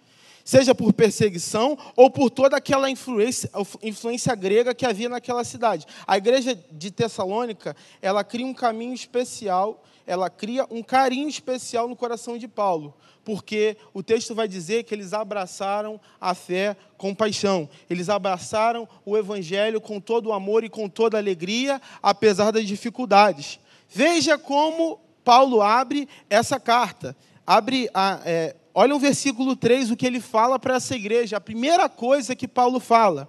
seja 0.45 0.75
por 0.75 0.93
perseguição 0.93 1.79
ou 1.95 2.11
por 2.11 2.31
toda 2.31 2.57
aquela 2.57 2.91
influência, 2.91 3.51
influência 3.83 4.35
grega 4.35 4.75
que 4.75 4.85
havia 4.85 5.09
naquela 5.09 5.45
cidade. 5.45 5.87
A 6.07 6.17
igreja 6.17 6.59
de 6.73 6.91
Tessalônica, 6.91 7.77
ela 8.03 8.25
cria 8.25 8.47
um 8.47 8.55
caminho 8.55 8.95
especial, 8.95 9.85
ela 10.07 10.29
cria 10.29 10.67
um 10.71 10.83
carinho 10.83 11.29
especial 11.29 11.87
no 11.87 11.95
coração 11.95 12.37
de 12.37 12.49
Paulo, 12.49 12.95
porque 13.25 13.77
o 13.95 14.03
texto 14.03 14.35
vai 14.35 14.49
dizer 14.49 14.83
que 14.83 14.93
eles 14.93 15.13
abraçaram 15.13 16.01
a 16.21 16.35
fé 16.35 16.77
com 16.97 17.15
paixão, 17.15 17.69
eles 17.89 18.09
abraçaram 18.09 18.89
o 19.07 19.17
evangelho 19.17 19.81
com 19.81 20.01
todo 20.01 20.31
o 20.31 20.33
amor 20.33 20.65
e 20.65 20.69
com 20.69 20.89
toda 20.89 21.17
a 21.17 21.21
alegria, 21.21 21.81
apesar 22.03 22.51
das 22.51 22.67
dificuldades. 22.67 23.61
Veja 23.89 24.37
como 24.37 25.01
Paulo 25.25 25.63
abre 25.63 26.09
essa 26.29 26.61
carta. 26.61 27.17
Abre 27.47 27.89
a, 27.93 28.21
é, 28.25 28.57
olha 28.75 28.95
o 28.95 28.99
versículo 28.99 29.57
3, 29.57 29.91
o 29.91 29.97
que 29.97 30.07
ele 30.07 30.21
fala 30.21 30.59
para 30.59 30.77
essa 30.77 30.95
igreja. 30.95 31.37
A 31.37 31.41
primeira 31.41 31.89
coisa 31.89 32.37
que 32.37 32.49
Paulo 32.49 32.81
fala. 32.81 33.29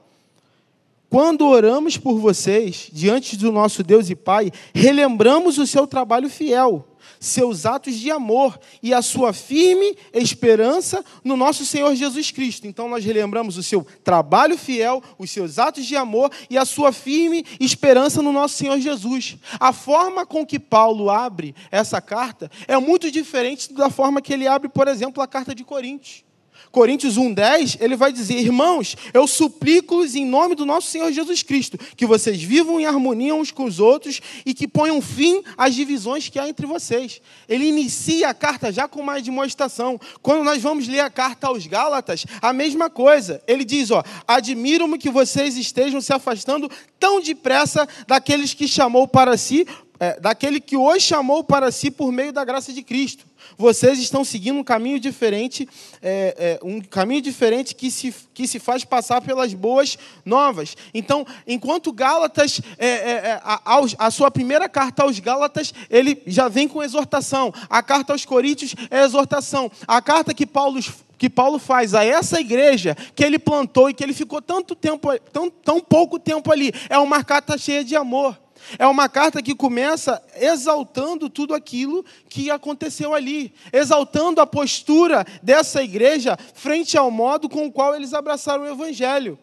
Quando 1.09 1.45
oramos 1.45 1.97
por 1.97 2.19
vocês, 2.19 2.89
diante 2.91 3.35
do 3.35 3.51
nosso 3.51 3.83
Deus 3.83 4.09
e 4.09 4.15
Pai, 4.15 4.51
relembramos 4.73 5.57
o 5.57 5.67
seu 5.67 5.85
trabalho 5.85 6.29
fiel 6.29 6.87
seus 7.19 7.65
atos 7.65 7.95
de 7.95 8.11
amor 8.11 8.59
e 8.81 8.93
a 8.93 9.01
sua 9.01 9.33
firme 9.33 9.97
esperança 10.13 11.03
no 11.23 11.35
nosso 11.37 11.65
Senhor 11.65 11.93
Jesus 11.95 12.31
Cristo. 12.31 12.67
Então 12.67 12.89
nós 12.89 13.03
relembramos 13.03 13.57
o 13.57 13.63
seu 13.63 13.85
trabalho 14.03 14.57
fiel, 14.57 15.03
os 15.17 15.31
seus 15.31 15.59
atos 15.59 15.85
de 15.85 15.95
amor 15.95 16.31
e 16.49 16.57
a 16.57 16.65
sua 16.65 16.91
firme 16.91 17.45
esperança 17.59 18.21
no 18.21 18.31
nosso 18.31 18.55
Senhor 18.55 18.79
Jesus. 18.79 19.37
A 19.59 19.73
forma 19.73 20.25
com 20.25 20.45
que 20.45 20.59
Paulo 20.59 21.09
abre 21.09 21.55
essa 21.71 22.01
carta 22.01 22.49
é 22.67 22.77
muito 22.77 23.11
diferente 23.11 23.73
da 23.73 23.89
forma 23.89 24.21
que 24.21 24.33
ele 24.33 24.47
abre, 24.47 24.69
por 24.69 24.87
exemplo, 24.87 25.21
a 25.21 25.27
carta 25.27 25.53
de 25.53 25.63
Coríntios. 25.63 26.23
Coríntios 26.71 27.17
1,10, 27.17 27.77
ele 27.81 27.95
vai 27.95 28.11
dizer: 28.11 28.37
Irmãos, 28.39 28.95
eu 29.13 29.27
suplico-os 29.27 30.15
em 30.15 30.25
nome 30.25 30.55
do 30.55 30.65
nosso 30.65 30.87
Senhor 30.87 31.11
Jesus 31.11 31.43
Cristo, 31.43 31.77
que 31.95 32.05
vocês 32.05 32.41
vivam 32.41 32.79
em 32.79 32.85
harmonia 32.85 33.35
uns 33.35 33.51
com 33.51 33.65
os 33.65 33.79
outros 33.79 34.21
e 34.45 34.53
que 34.53 34.67
ponham 34.67 35.01
fim 35.01 35.43
às 35.57 35.75
divisões 35.75 36.29
que 36.29 36.39
há 36.39 36.47
entre 36.47 36.65
vocês. 36.65 37.21
Ele 37.47 37.65
inicia 37.65 38.29
a 38.29 38.33
carta 38.33 38.71
já 38.71 38.87
com 38.87 39.01
uma 39.01 39.21
demonstração. 39.21 39.99
Quando 40.21 40.43
nós 40.43 40.61
vamos 40.61 40.87
ler 40.87 41.01
a 41.01 41.09
carta 41.09 41.47
aos 41.47 41.65
Gálatas, 41.67 42.25
a 42.41 42.53
mesma 42.53 42.89
coisa. 42.89 43.41
Ele 43.47 43.65
diz: 43.65 43.91
ó, 43.91 44.03
admiro-me 44.27 44.97
que 44.97 45.09
vocês 45.09 45.57
estejam 45.57 45.99
se 45.99 46.13
afastando 46.13 46.69
tão 46.99 47.21
depressa 47.21 47.87
daqueles 48.07 48.53
que 48.53 48.67
chamou 48.67 49.07
para 49.07 49.35
si, 49.37 49.67
é, 49.99 50.19
daquele 50.19 50.59
que 50.59 50.77
hoje 50.77 51.05
chamou 51.05 51.43
para 51.43 51.71
si 51.71 51.91
por 51.91 52.11
meio 52.11 52.31
da 52.31 52.45
graça 52.45 52.71
de 52.71 52.81
Cristo 52.81 53.30
Vocês 53.57 53.99
estão 53.99 54.23
seguindo 54.23 54.59
um 54.59 54.63
caminho 54.63 54.99
diferente, 54.99 55.67
é, 56.01 56.59
é, 56.61 56.65
um 56.65 56.81
caminho 56.81 57.21
diferente 57.21 57.75
que 57.75 57.91
se, 57.91 58.13
que 58.33 58.47
se 58.47 58.59
faz 58.59 58.83
passar 58.83 59.21
pelas 59.21 59.53
boas 59.53 59.97
novas. 60.25 60.75
Então, 60.93 61.25
enquanto 61.47 61.91
Gálatas, 61.91 62.61
é, 62.77 62.87
é, 62.87 63.11
é 63.11 63.41
a, 63.43 63.81
a, 63.97 64.11
sua 64.11 64.31
primeira 64.31 64.67
carta 64.67 65.03
aos 65.03 65.19
Gálatas, 65.19 65.73
ele 65.89 66.21
já 66.25 66.47
vem 66.47 66.67
com 66.67 66.83
exortação. 66.83 67.53
A 67.69 67.83
carta 67.83 68.13
aos 68.13 68.25
Coríntios 68.25 68.75
é 68.89 69.03
exortação. 69.03 69.71
A 69.87 70.01
carta 70.01 70.33
que 70.33 70.45
Paulo 70.45 70.79
que 71.21 71.29
Paulo 71.29 71.59
faz 71.59 71.93
a 71.93 72.03
essa 72.03 72.39
igreja 72.39 72.97
que 73.13 73.23
ele 73.23 73.37
plantou 73.37 73.87
e 73.87 73.93
que 73.93 74.03
ele 74.03 74.11
ficou 74.11 74.41
tanto 74.41 74.73
tempo, 74.73 75.07
tão, 75.31 75.51
tão 75.51 75.79
pouco 75.79 76.17
tempo 76.17 76.51
ali, 76.51 76.73
é 76.89 76.97
uma 76.97 77.23
carta 77.23 77.59
cheia 77.59 77.83
de 77.83 77.95
amor. 77.95 78.35
É 78.77 78.87
uma 78.87 79.09
carta 79.09 79.41
que 79.41 79.55
começa 79.55 80.21
exaltando 80.35 81.29
tudo 81.29 81.53
aquilo 81.53 82.05
que 82.29 82.49
aconteceu 82.49 83.13
ali, 83.13 83.53
exaltando 83.71 84.41
a 84.41 84.47
postura 84.47 85.25
dessa 85.41 85.83
igreja 85.83 86.37
frente 86.53 86.97
ao 86.97 87.11
modo 87.11 87.49
com 87.49 87.65
o 87.65 87.71
qual 87.71 87.95
eles 87.95 88.13
abraçaram 88.13 88.63
o 88.63 88.69
evangelho. 88.69 89.37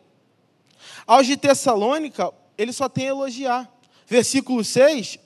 Aos 1.07 1.27
de 1.27 1.37
Tessalônica, 1.37 2.31
ele 2.57 2.73
só 2.73 2.89
tem 2.89 3.07
a 3.07 3.11
elogiar. 3.11 3.73
Versículo 4.07 4.65
6, 4.65 5.19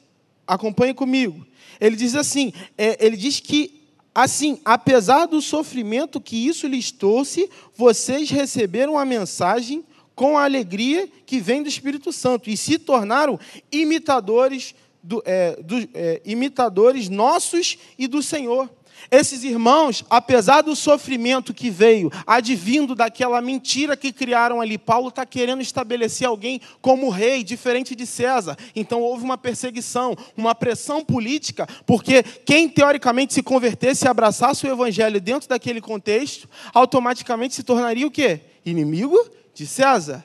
acompanhe 0.46 0.94
comigo. 0.94 1.46
Ele 1.80 1.96
diz 1.96 2.14
assim: 2.14 2.52
é, 2.76 3.04
ele 3.04 3.16
diz 3.16 3.40
que 3.40 3.82
Assim, 4.14 4.60
apesar 4.62 5.24
do 5.24 5.40
sofrimento 5.40 6.20
que 6.20 6.36
isso 6.46 6.66
lhes 6.66 6.90
trouxe, 6.90 7.48
vocês 7.74 8.28
receberam 8.28 8.98
a 8.98 9.06
mensagem 9.06 9.82
com 10.14 10.36
a 10.36 10.44
alegria 10.44 11.08
que 11.26 11.40
vem 11.40 11.62
do 11.62 11.68
Espírito 11.68 12.12
Santo 12.12 12.50
e 12.50 12.56
se 12.56 12.78
tornaram 12.78 13.38
imitadores, 13.70 14.74
do, 15.02 15.22
é, 15.24 15.56
do, 15.62 15.88
é, 15.94 16.20
imitadores 16.24 17.08
nossos 17.08 17.78
e 17.98 18.06
do 18.06 18.22
Senhor. 18.22 18.68
Esses 19.10 19.42
irmãos, 19.42 20.04
apesar 20.08 20.62
do 20.62 20.76
sofrimento 20.76 21.52
que 21.52 21.70
veio, 21.70 22.10
advindo 22.26 22.94
daquela 22.94 23.40
mentira 23.40 23.96
que 23.96 24.12
criaram 24.12 24.60
ali, 24.60 24.78
Paulo 24.78 25.08
está 25.08 25.26
querendo 25.26 25.60
estabelecer 25.60 26.26
alguém 26.26 26.60
como 26.80 27.08
rei, 27.08 27.42
diferente 27.42 27.94
de 27.94 28.06
César. 28.06 28.56
Então 28.74 29.00
houve 29.00 29.24
uma 29.24 29.36
perseguição, 29.36 30.16
uma 30.36 30.54
pressão 30.54 31.04
política, 31.04 31.66
porque 31.86 32.22
quem 32.22 32.68
teoricamente 32.68 33.34
se 33.34 33.42
convertesse 33.42 34.04
e 34.04 34.08
abraçasse 34.08 34.66
o 34.66 34.70
evangelho 34.70 35.20
dentro 35.20 35.48
daquele 35.48 35.80
contexto, 35.80 36.48
automaticamente 36.72 37.54
se 37.54 37.62
tornaria 37.62 38.06
o 38.06 38.10
quê? 38.10 38.40
Inimigo 38.64 39.18
de 39.54 39.66
César. 39.66 40.24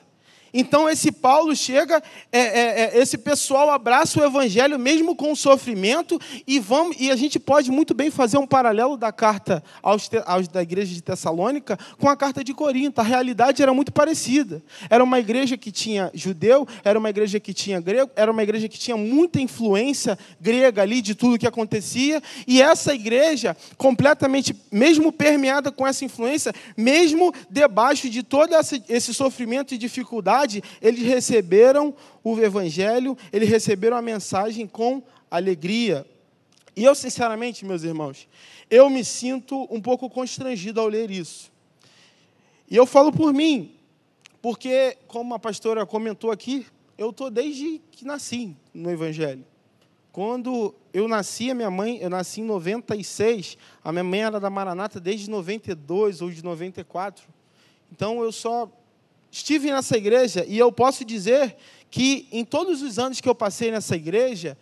Então 0.52 0.88
esse 0.88 1.12
Paulo 1.12 1.54
chega, 1.54 2.02
é, 2.32 2.40
é, 2.40 2.80
é, 2.80 2.98
esse 2.98 3.18
pessoal 3.18 3.70
abraça 3.70 4.20
o 4.20 4.24
evangelho 4.24 4.78
mesmo 4.78 5.14
com 5.14 5.34
sofrimento 5.34 6.18
e 6.46 6.58
vamos 6.58 6.96
e 6.98 7.10
a 7.10 7.16
gente 7.16 7.38
pode 7.38 7.70
muito 7.70 7.94
bem 7.94 8.10
fazer 8.10 8.38
um 8.38 8.46
paralelo 8.46 8.96
da 8.96 9.12
carta 9.12 9.62
aos, 9.82 10.08
aos, 10.24 10.48
da 10.48 10.62
igreja 10.62 10.94
de 10.94 11.02
Tessalônica 11.02 11.78
com 11.98 12.08
a 12.08 12.16
carta 12.16 12.42
de 12.42 12.54
Corinto. 12.54 13.00
A 13.00 13.04
realidade 13.04 13.62
era 13.62 13.74
muito 13.74 13.92
parecida. 13.92 14.62
Era 14.88 15.04
uma 15.04 15.18
igreja 15.18 15.56
que 15.56 15.70
tinha 15.70 16.10
judeu, 16.14 16.66
era 16.84 16.98
uma 16.98 17.10
igreja 17.10 17.38
que 17.38 17.52
tinha 17.52 17.80
grego, 17.80 18.10
era 18.16 18.30
uma 18.30 18.42
igreja 18.42 18.68
que 18.68 18.78
tinha 18.78 18.96
muita 18.96 19.40
influência 19.40 20.18
grega 20.40 20.82
ali 20.82 21.02
de 21.02 21.14
tudo 21.14 21.38
que 21.38 21.46
acontecia 21.46 22.22
e 22.46 22.62
essa 22.62 22.94
igreja 22.94 23.56
completamente, 23.76 24.54
mesmo 24.70 25.12
permeada 25.12 25.70
com 25.70 25.86
essa 25.86 26.04
influência, 26.04 26.52
mesmo 26.76 27.32
debaixo 27.50 28.08
de 28.08 28.22
todo 28.22 28.54
esse, 28.54 28.82
esse 28.88 29.12
sofrimento 29.12 29.74
e 29.74 29.78
dificuldade 29.78 30.37
verdade, 30.38 30.62
eles 30.80 31.02
receberam 31.02 31.94
o 32.22 32.38
Evangelho, 32.38 33.16
eles 33.32 33.48
receberam 33.48 33.96
a 33.96 34.02
mensagem 34.02 34.66
com 34.66 35.02
alegria. 35.30 36.06
E 36.76 36.84
eu, 36.84 36.94
sinceramente, 36.94 37.64
meus 37.64 37.82
irmãos, 37.82 38.28
eu 38.70 38.88
me 38.88 39.04
sinto 39.04 39.66
um 39.70 39.80
pouco 39.80 40.08
constrangido 40.08 40.80
ao 40.80 40.86
ler 40.86 41.10
isso. 41.10 41.50
E 42.70 42.76
eu 42.76 42.86
falo 42.86 43.10
por 43.10 43.32
mim, 43.32 43.74
porque, 44.40 44.96
como 45.08 45.34
a 45.34 45.38
pastora 45.38 45.84
comentou 45.84 46.30
aqui, 46.30 46.66
eu 46.96 47.10
estou 47.10 47.30
desde 47.30 47.80
que 47.90 48.04
nasci 48.04 48.56
no 48.72 48.90
Evangelho. 48.90 49.44
Quando 50.12 50.74
eu 50.92 51.08
nasci, 51.08 51.50
a 51.50 51.54
minha 51.54 51.70
mãe, 51.70 51.98
eu 51.98 52.10
nasci 52.10 52.40
em 52.40 52.44
96, 52.44 53.56
a 53.82 53.92
minha 53.92 54.04
mãe 54.04 54.22
era 54.22 54.38
da 54.38 54.50
Maranata 54.50 55.00
desde 55.00 55.28
92 55.30 56.22
ou 56.22 56.30
de 56.30 56.42
94. 56.44 57.26
Então 57.90 58.22
eu 58.22 58.30
só 58.30 58.70
estive 59.30 59.70
nessa 59.70 59.96
igreja 59.96 60.44
e 60.46 60.58
eu 60.58 60.70
posso 60.72 61.04
dizer 61.04 61.56
que 61.90 62.28
em 62.30 62.44
todos 62.44 62.82
os 62.82 62.98
anos 62.98 63.20
que 63.20 63.28
eu 63.28 63.34
passei 63.34 63.70
nessa 63.70 63.96
igreja, 63.96 64.56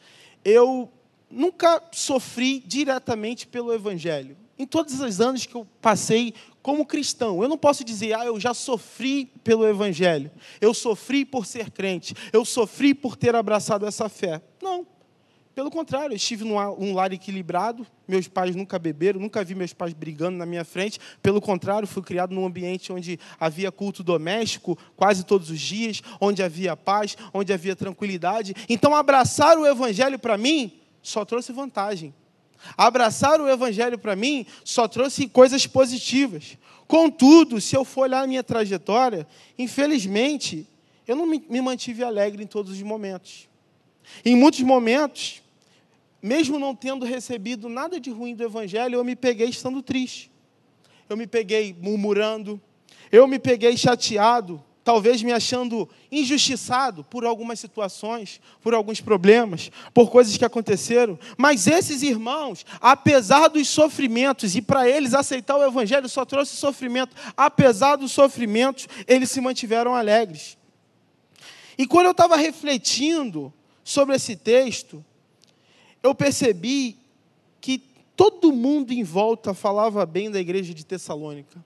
eu 0.44 0.90
nunca 1.30 1.82
sofri 1.92 2.60
diretamente 2.60 3.46
pelo 3.46 3.72
Evangelho. 3.72 4.36
Em 4.58 4.66
todos 4.66 5.00
os 5.00 5.20
anos 5.20 5.44
que 5.44 5.54
eu 5.54 5.66
passei 5.80 6.32
como 6.62 6.86
cristão, 6.86 7.42
eu 7.42 7.48
não 7.48 7.58
posso 7.58 7.84
dizer, 7.84 8.14
ah, 8.14 8.24
eu 8.24 8.40
já 8.40 8.54
sofri 8.54 9.26
pelo 9.44 9.66
Evangelho, 9.66 10.30
eu 10.60 10.72
sofri 10.72 11.24
por 11.24 11.46
ser 11.46 11.70
crente, 11.70 12.14
eu 12.32 12.44
sofri 12.44 12.94
por 12.94 13.16
ter 13.16 13.34
abraçado 13.34 13.86
essa 13.86 14.08
fé. 14.08 14.40
Não. 14.62 14.86
Pelo 15.56 15.70
contrário, 15.70 16.12
eu 16.12 16.16
estive 16.16 16.44
num 16.44 16.92
lar 16.92 17.14
equilibrado, 17.14 17.86
meus 18.06 18.28
pais 18.28 18.54
nunca 18.54 18.78
beberam, 18.78 19.18
nunca 19.18 19.42
vi 19.42 19.54
meus 19.54 19.72
pais 19.72 19.94
brigando 19.94 20.36
na 20.36 20.44
minha 20.44 20.66
frente. 20.66 21.00
Pelo 21.22 21.40
contrário, 21.40 21.88
fui 21.88 22.02
criado 22.02 22.34
num 22.34 22.44
ambiente 22.44 22.92
onde 22.92 23.18
havia 23.40 23.72
culto 23.72 24.02
doméstico 24.02 24.78
quase 24.94 25.24
todos 25.24 25.48
os 25.48 25.58
dias, 25.58 26.02
onde 26.20 26.42
havia 26.42 26.76
paz, 26.76 27.16
onde 27.32 27.54
havia 27.54 27.74
tranquilidade. 27.74 28.54
Então, 28.68 28.94
abraçar 28.94 29.56
o 29.56 29.66
Evangelho 29.66 30.18
para 30.18 30.36
mim 30.36 30.78
só 31.02 31.24
trouxe 31.24 31.52
vantagem. 31.52 32.14
Abraçar 32.76 33.40
o 33.40 33.48
Evangelho 33.48 33.98
para 33.98 34.14
mim 34.14 34.44
só 34.62 34.86
trouxe 34.86 35.26
coisas 35.26 35.66
positivas. 35.66 36.58
Contudo, 36.86 37.62
se 37.62 37.74
eu 37.74 37.82
for 37.82 38.02
olhar 38.02 38.24
a 38.24 38.26
minha 38.26 38.44
trajetória, 38.44 39.26
infelizmente, 39.58 40.68
eu 41.08 41.16
não 41.16 41.24
me 41.26 41.60
mantive 41.62 42.04
alegre 42.04 42.42
em 42.42 42.46
todos 42.46 42.72
os 42.72 42.82
momentos. 42.82 43.48
Em 44.22 44.36
muitos 44.36 44.60
momentos, 44.60 45.42
mesmo 46.26 46.58
não 46.58 46.74
tendo 46.74 47.06
recebido 47.06 47.68
nada 47.68 48.00
de 48.00 48.10
ruim 48.10 48.34
do 48.34 48.42
Evangelho, 48.42 48.96
eu 48.96 49.04
me 49.04 49.14
peguei 49.14 49.48
estando 49.48 49.80
triste. 49.80 50.30
Eu 51.08 51.16
me 51.16 51.26
peguei 51.26 51.74
murmurando. 51.80 52.60
Eu 53.12 53.28
me 53.28 53.38
peguei 53.38 53.76
chateado, 53.76 54.62
talvez 54.82 55.22
me 55.22 55.32
achando 55.32 55.88
injustiçado 56.10 57.04
por 57.04 57.24
algumas 57.24 57.60
situações, 57.60 58.40
por 58.60 58.74
alguns 58.74 59.00
problemas, 59.00 59.70
por 59.94 60.10
coisas 60.10 60.36
que 60.36 60.44
aconteceram. 60.44 61.16
Mas 61.38 61.68
esses 61.68 62.02
irmãos, 62.02 62.66
apesar 62.80 63.46
dos 63.46 63.68
sofrimentos, 63.68 64.56
e 64.56 64.60
para 64.60 64.88
eles 64.88 65.14
aceitar 65.14 65.56
o 65.56 65.64
Evangelho 65.64 66.08
só 66.08 66.24
trouxe 66.24 66.56
sofrimento, 66.56 67.14
apesar 67.36 67.94
dos 67.94 68.10
sofrimentos, 68.10 68.88
eles 69.06 69.30
se 69.30 69.40
mantiveram 69.40 69.94
alegres. 69.94 70.58
E 71.78 71.86
quando 71.86 72.06
eu 72.06 72.12
estava 72.12 72.36
refletindo 72.36 73.52
sobre 73.84 74.16
esse 74.16 74.34
texto, 74.34 75.04
eu 76.06 76.14
percebi 76.14 76.96
que 77.60 77.82
todo 78.14 78.52
mundo 78.52 78.92
em 78.92 79.02
volta 79.02 79.52
falava 79.52 80.06
bem 80.06 80.30
da 80.30 80.40
igreja 80.40 80.72
de 80.72 80.86
Tessalônica. 80.86 81.64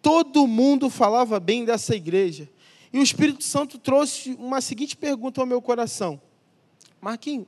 Todo 0.00 0.46
mundo 0.46 0.90
falava 0.90 1.40
bem 1.40 1.64
dessa 1.64 1.96
igreja. 1.96 2.48
E 2.92 2.98
o 2.98 3.02
Espírito 3.02 3.42
Santo 3.42 3.78
trouxe 3.78 4.36
uma 4.38 4.60
seguinte 4.60 4.96
pergunta 4.96 5.40
ao 5.40 5.46
meu 5.46 5.62
coração: 5.62 6.20
Marquinhos, 7.00 7.46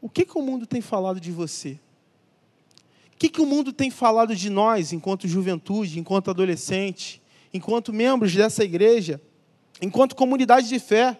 o 0.00 0.08
que, 0.08 0.26
que 0.26 0.36
o 0.36 0.42
mundo 0.42 0.66
tem 0.66 0.80
falado 0.80 1.18
de 1.18 1.32
você? 1.32 1.78
O 3.14 3.18
que, 3.18 3.28
que 3.28 3.40
o 3.40 3.46
mundo 3.46 3.72
tem 3.72 3.90
falado 3.90 4.34
de 4.34 4.50
nós, 4.50 4.92
enquanto 4.92 5.28
juventude, 5.28 5.98
enquanto 5.98 6.28
adolescente, 6.28 7.22
enquanto 7.54 7.92
membros 7.92 8.34
dessa 8.34 8.64
igreja, 8.64 9.22
enquanto 9.80 10.16
comunidade 10.16 10.68
de 10.68 10.78
fé? 10.78 11.18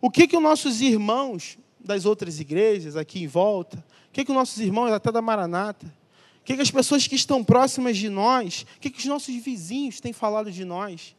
O 0.00 0.10
que, 0.10 0.26
que 0.26 0.36
os 0.36 0.42
nossos 0.42 0.80
irmãos 0.80 1.58
das 1.86 2.04
outras 2.04 2.40
igrejas 2.40 2.96
aqui 2.96 3.22
em 3.22 3.26
volta, 3.26 3.82
o 4.08 4.12
que, 4.12 4.24
que 4.24 4.30
os 4.30 4.36
nossos 4.36 4.58
irmãos 4.58 4.92
até 4.92 5.10
da 5.12 5.22
Maranata, 5.22 5.86
o 6.40 6.44
que, 6.44 6.56
que 6.56 6.62
as 6.62 6.70
pessoas 6.70 7.06
que 7.06 7.14
estão 7.14 7.42
próximas 7.42 7.96
de 7.96 8.08
nós, 8.08 8.66
o 8.76 8.80
que, 8.80 8.90
que 8.90 8.98
os 8.98 9.04
nossos 9.06 9.34
vizinhos 9.34 10.00
têm 10.00 10.12
falado 10.12 10.50
de 10.50 10.64
nós, 10.64 11.16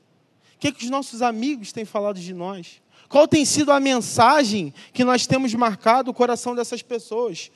o 0.55 0.59
que, 0.59 0.71
que 0.71 0.83
os 0.83 0.89
nossos 0.89 1.21
amigos 1.21 1.71
têm 1.71 1.85
falado 1.85 2.19
de 2.19 2.33
nós, 2.33 2.81
qual 3.07 3.27
tem 3.27 3.45
sido 3.45 3.71
a 3.71 3.79
mensagem 3.79 4.73
que 4.93 5.03
nós 5.03 5.25
temos 5.25 5.53
marcado 5.53 6.11
o 6.11 6.13
coração 6.13 6.53
dessas 6.53 6.81
pessoas, 6.81 7.51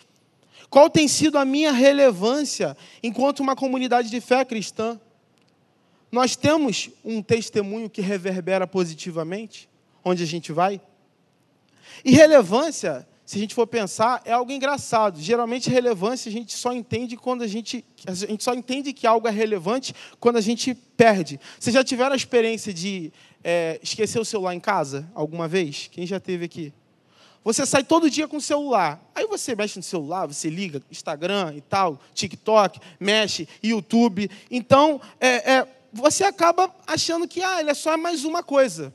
qual 0.69 0.89
tem 0.89 1.07
sido 1.07 1.37
a 1.37 1.43
minha 1.43 1.71
relevância 1.71 2.77
enquanto 3.03 3.41
uma 3.41 3.55
comunidade 3.55 4.09
de 4.09 4.21
fé 4.21 4.45
cristã. 4.45 4.99
Nós 6.09 6.35
temos 6.35 6.89
um 7.03 7.21
testemunho 7.21 7.89
que 7.89 8.01
reverbera 8.01 8.65
positivamente, 8.65 9.69
onde 10.03 10.23
a 10.23 10.25
gente 10.25 10.53
vai? 10.53 10.79
E 12.03 12.11
relevância, 12.11 13.07
se 13.25 13.37
a 13.37 13.39
gente 13.39 13.55
for 13.55 13.65
pensar, 13.65 14.21
é 14.25 14.33
algo 14.33 14.51
engraçado. 14.51 15.19
Geralmente 15.19 15.69
relevância 15.69 16.29
a 16.29 16.31
gente 16.31 16.53
só 16.53 16.73
entende 16.73 17.15
quando 17.15 17.43
a 17.43 17.47
gente 17.47 17.85
a 18.05 18.13
gente 18.13 18.43
só 18.43 18.53
entende 18.53 18.91
que 18.91 19.07
algo 19.07 19.27
é 19.27 19.31
relevante 19.31 19.95
quando 20.19 20.37
a 20.37 20.41
gente 20.41 20.73
perde. 20.73 21.39
Vocês 21.59 21.73
já 21.73 21.83
tiveram 21.83 22.13
a 22.13 22.15
experiência 22.17 22.73
de 22.73 23.13
é, 23.43 23.79
esquecer 23.81 24.19
o 24.19 24.25
celular 24.25 24.53
em 24.53 24.59
casa 24.59 25.09
alguma 25.13 25.47
vez? 25.47 25.87
Quem 25.91 26.05
já 26.05 26.19
teve 26.19 26.45
aqui? 26.45 26.73
Você 27.43 27.65
sai 27.65 27.83
todo 27.83 28.09
dia 28.09 28.27
com 28.27 28.37
o 28.37 28.41
celular. 28.41 29.01
Aí 29.15 29.25
você 29.25 29.55
mexe 29.55 29.77
no 29.77 29.83
celular, 29.83 30.27
você 30.27 30.49
liga 30.49 30.81
Instagram 30.91 31.53
e 31.55 31.61
tal, 31.61 31.99
TikTok, 32.13 32.79
mexe, 32.99 33.47
YouTube. 33.63 34.29
Então, 34.49 35.01
é, 35.19 35.53
é, 35.53 35.67
você 35.91 36.23
acaba 36.23 36.73
achando 36.85 37.27
que 37.27 37.41
ah, 37.41 37.59
ele 37.59 37.71
é 37.71 37.73
só 37.73 37.97
mais 37.97 38.23
uma 38.25 38.43
coisa. 38.43 38.93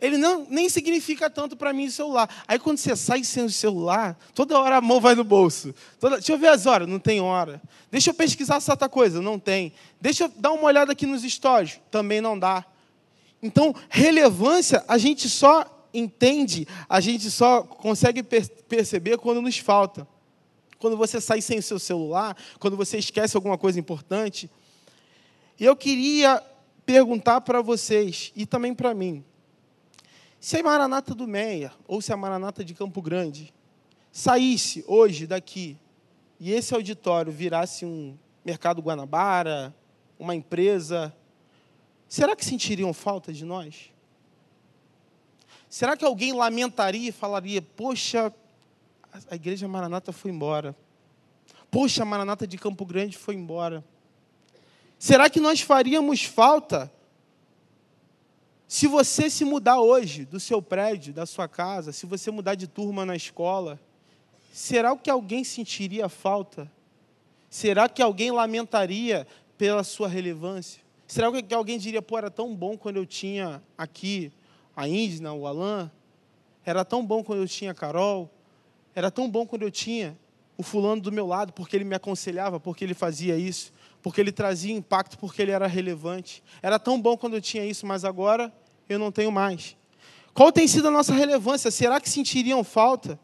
Ele 0.00 0.16
não, 0.16 0.46
nem 0.48 0.68
significa 0.68 1.28
tanto 1.28 1.56
para 1.56 1.72
mim 1.72 1.86
o 1.86 1.90
celular. 1.90 2.28
Aí 2.46 2.58
quando 2.58 2.78
você 2.78 2.94
sai 2.94 3.24
sem 3.24 3.44
o 3.44 3.50
celular, 3.50 4.16
toda 4.32 4.58
hora 4.58 4.76
a 4.76 4.80
mão 4.80 5.00
vai 5.00 5.14
no 5.14 5.24
bolso. 5.24 5.74
Toda, 5.98 6.16
deixa 6.16 6.32
eu 6.32 6.38
ver 6.38 6.48
as 6.48 6.66
horas, 6.66 6.86
não 6.86 7.00
tem 7.00 7.20
hora. 7.20 7.60
Deixa 7.90 8.10
eu 8.10 8.14
pesquisar 8.14 8.60
certa 8.60 8.88
coisa, 8.88 9.20
não 9.20 9.38
tem. 9.38 9.72
Deixa 10.00 10.24
eu 10.24 10.32
dar 10.36 10.52
uma 10.52 10.64
olhada 10.64 10.92
aqui 10.92 11.04
nos 11.04 11.22
stories, 11.22 11.80
também 11.90 12.20
não 12.20 12.38
dá. 12.38 12.64
Então, 13.42 13.74
relevância 13.88 14.84
a 14.86 14.98
gente 14.98 15.28
só 15.28 15.64
entende, 15.92 16.66
a 16.88 17.00
gente 17.00 17.30
só 17.30 17.62
consegue 17.62 18.22
per 18.22 18.48
perceber 18.68 19.18
quando 19.18 19.42
nos 19.42 19.58
falta. 19.58 20.06
Quando 20.78 20.96
você 20.96 21.20
sai 21.20 21.40
sem 21.40 21.58
o 21.58 21.62
seu 21.62 21.78
celular, 21.78 22.36
quando 22.60 22.76
você 22.76 22.98
esquece 22.98 23.36
alguma 23.36 23.58
coisa 23.58 23.80
importante. 23.80 24.48
E 25.58 25.64
eu 25.64 25.74
queria 25.74 26.40
perguntar 26.86 27.40
para 27.40 27.60
vocês, 27.60 28.32
e 28.36 28.46
também 28.46 28.74
para 28.74 28.94
mim, 28.94 29.24
se 30.40 30.56
a 30.56 30.62
Maranata 30.62 31.14
do 31.14 31.26
Meia, 31.26 31.72
ou 31.86 32.00
se 32.00 32.12
a 32.12 32.16
Maranata 32.16 32.64
de 32.64 32.74
Campo 32.74 33.02
Grande, 33.02 33.52
saísse 34.12 34.84
hoje 34.86 35.26
daqui, 35.26 35.78
e 36.38 36.52
esse 36.52 36.74
auditório 36.74 37.32
virasse 37.32 37.84
um 37.84 38.16
mercado 38.44 38.80
Guanabara, 38.80 39.74
uma 40.18 40.34
empresa, 40.34 41.14
será 42.08 42.36
que 42.36 42.44
sentiriam 42.44 42.92
falta 42.92 43.32
de 43.32 43.44
nós? 43.44 43.92
Será 45.68 45.96
que 45.96 46.04
alguém 46.04 46.32
lamentaria 46.32 47.08
e 47.08 47.12
falaria: 47.12 47.60
Poxa, 47.60 48.32
a 49.30 49.34
igreja 49.34 49.68
Maranata 49.68 50.12
foi 50.12 50.30
embora. 50.30 50.74
Poxa, 51.70 52.02
a 52.02 52.06
Maranata 52.06 52.46
de 52.46 52.56
Campo 52.56 52.86
Grande 52.86 53.18
foi 53.18 53.34
embora. 53.34 53.84
Será 54.98 55.28
que 55.28 55.40
nós 55.40 55.60
faríamos 55.60 56.24
falta 56.24 56.90
se 58.68 58.86
você 58.86 59.30
se 59.30 59.46
mudar 59.46 59.80
hoje 59.80 60.26
do 60.26 60.38
seu 60.38 60.60
prédio, 60.60 61.14
da 61.14 61.24
sua 61.24 61.48
casa, 61.48 61.90
se 61.90 62.04
você 62.04 62.30
mudar 62.30 62.54
de 62.54 62.66
turma 62.66 63.06
na 63.06 63.16
escola? 63.16 63.80
Será 64.52 64.94
que 64.94 65.08
alguém 65.08 65.42
sentiria 65.42 66.06
falta? 66.06 66.70
Será 67.48 67.88
que 67.88 68.02
alguém 68.02 68.30
lamentaria 68.30 69.26
pela 69.56 69.82
sua 69.82 70.06
relevância? 70.06 70.82
Será 71.06 71.30
que 71.42 71.54
alguém 71.54 71.78
diria, 71.78 72.02
pô, 72.02 72.18
era 72.18 72.30
tão 72.30 72.54
bom 72.54 72.76
quando 72.76 72.98
eu 72.98 73.06
tinha 73.06 73.62
aqui 73.76 74.30
a 74.76 74.86
Indna, 74.86 75.32
o 75.32 75.46
Alain. 75.46 75.90
Era 76.62 76.84
tão 76.84 77.04
bom 77.04 77.24
quando 77.24 77.40
eu 77.40 77.48
tinha 77.48 77.70
a 77.70 77.74
Carol. 77.74 78.30
Era 78.94 79.10
tão 79.10 79.30
bom 79.30 79.46
quando 79.46 79.62
eu 79.62 79.70
tinha 79.70 80.14
o 80.58 80.62
fulano 80.62 81.00
do 81.00 81.10
meu 81.10 81.26
lado, 81.26 81.52
porque 81.52 81.74
ele 81.74 81.84
me 81.84 81.94
aconselhava, 81.94 82.60
porque 82.60 82.84
ele 82.84 82.94
fazia 82.94 83.36
isso, 83.36 83.72
porque 84.02 84.20
ele 84.20 84.30
trazia 84.30 84.74
impacto, 84.74 85.16
porque 85.18 85.40
ele 85.40 85.52
era 85.52 85.66
relevante. 85.66 86.42
Era 86.60 86.78
tão 86.78 87.00
bom 87.00 87.16
quando 87.16 87.34
eu 87.34 87.40
tinha 87.40 87.64
isso, 87.64 87.86
mas 87.86 88.04
agora 88.04 88.52
eu 88.88 88.98
não 88.98 89.12
tenho 89.12 89.30
mais. 89.30 89.76
Qual 90.32 90.52
tem 90.52 90.68
sido 90.68 90.88
a 90.88 90.90
nossa 90.90 91.12
relevância? 91.12 91.70
Será 91.70 92.00
que 92.00 92.08
sentiriam 92.08 92.62
falta? 92.62 93.18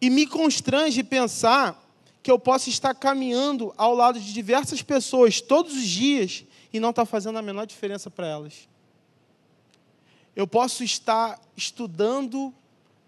E 0.00 0.08
me 0.08 0.26
constrange 0.26 1.02
pensar 1.02 1.84
que 2.22 2.30
eu 2.30 2.38
posso 2.38 2.68
estar 2.68 2.94
caminhando 2.94 3.74
ao 3.76 3.94
lado 3.94 4.20
de 4.20 4.32
diversas 4.32 4.82
pessoas 4.82 5.40
todos 5.40 5.74
os 5.74 5.86
dias 5.86 6.44
e 6.72 6.78
não 6.78 6.90
estar 6.90 7.04
fazendo 7.04 7.38
a 7.38 7.42
menor 7.42 7.66
diferença 7.66 8.10
para 8.10 8.26
elas. 8.26 8.68
Eu 10.36 10.46
posso 10.46 10.84
estar 10.84 11.40
estudando 11.56 12.54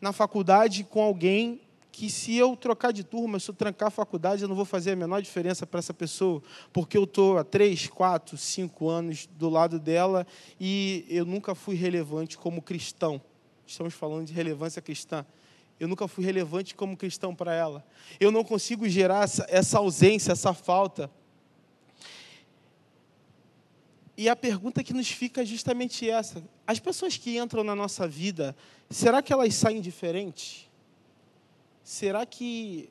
na 0.01 0.13
faculdade 0.13 0.83
com 0.83 1.01
alguém 1.03 1.61
que, 1.93 2.09
se 2.11 2.37
eu 2.37 2.57
trocar 2.57 2.93
de 2.93 3.03
turma, 3.03 3.39
se 3.39 3.51
eu 3.51 3.55
trancar 3.55 3.89
a 3.89 3.91
faculdade, 3.91 4.43
eu 4.43 4.49
não 4.49 4.57
vou 4.57 4.65
fazer 4.65 4.93
a 4.93 4.97
menor 4.97 5.21
diferença 5.21 5.67
para 5.67 5.79
essa 5.79 5.93
pessoa, 5.93 6.43
porque 6.73 6.97
eu 6.97 7.05
estou 7.05 7.39
há 7.39 7.45
três, 7.45 7.87
quatro, 7.89 8.37
cinco 8.37 8.89
anos 8.89 9.27
do 9.27 9.49
lado 9.49 9.79
dela 9.79 10.27
e 10.59 11.05
eu 11.09 11.25
nunca 11.25 11.55
fui 11.55 11.75
relevante 11.75 12.39
como 12.39 12.63
cristão. 12.63 13.21
Estamos 13.67 13.95
falando 13.95 14.27
de 14.27 14.33
relevância 14.33 14.81
cristã. 14.81 15.25
Eu 15.79 15.89
nunca 15.89 16.07
fui 16.07 16.25
relevante 16.25 16.75
como 16.75 16.97
cristão 16.97 17.35
para 17.35 17.55
ela. 17.55 17.85
Eu 18.19 18.31
não 18.31 18.45
consigo 18.45 18.89
gerar 18.89 19.25
essa, 19.25 19.47
essa 19.49 19.79
ausência, 19.79 20.33
essa 20.33 20.53
falta. 20.53 21.11
E 24.17 24.29
a 24.29 24.37
pergunta 24.37 24.85
que 24.85 24.93
nos 24.93 25.11
fica 25.11 25.41
é 25.41 25.45
justamente 25.47 26.09
essa: 26.09 26.43
as 26.67 26.79
pessoas 26.79 27.17
que 27.17 27.39
entram 27.39 27.65
na 27.65 27.75
nossa 27.75 28.07
vida, 28.07 28.55
será 28.91 29.23
que 29.23 29.33
elas 29.33 29.55
saem 29.55 29.81
diferentes? 29.81 30.70
Será 31.91 32.25
que 32.25 32.89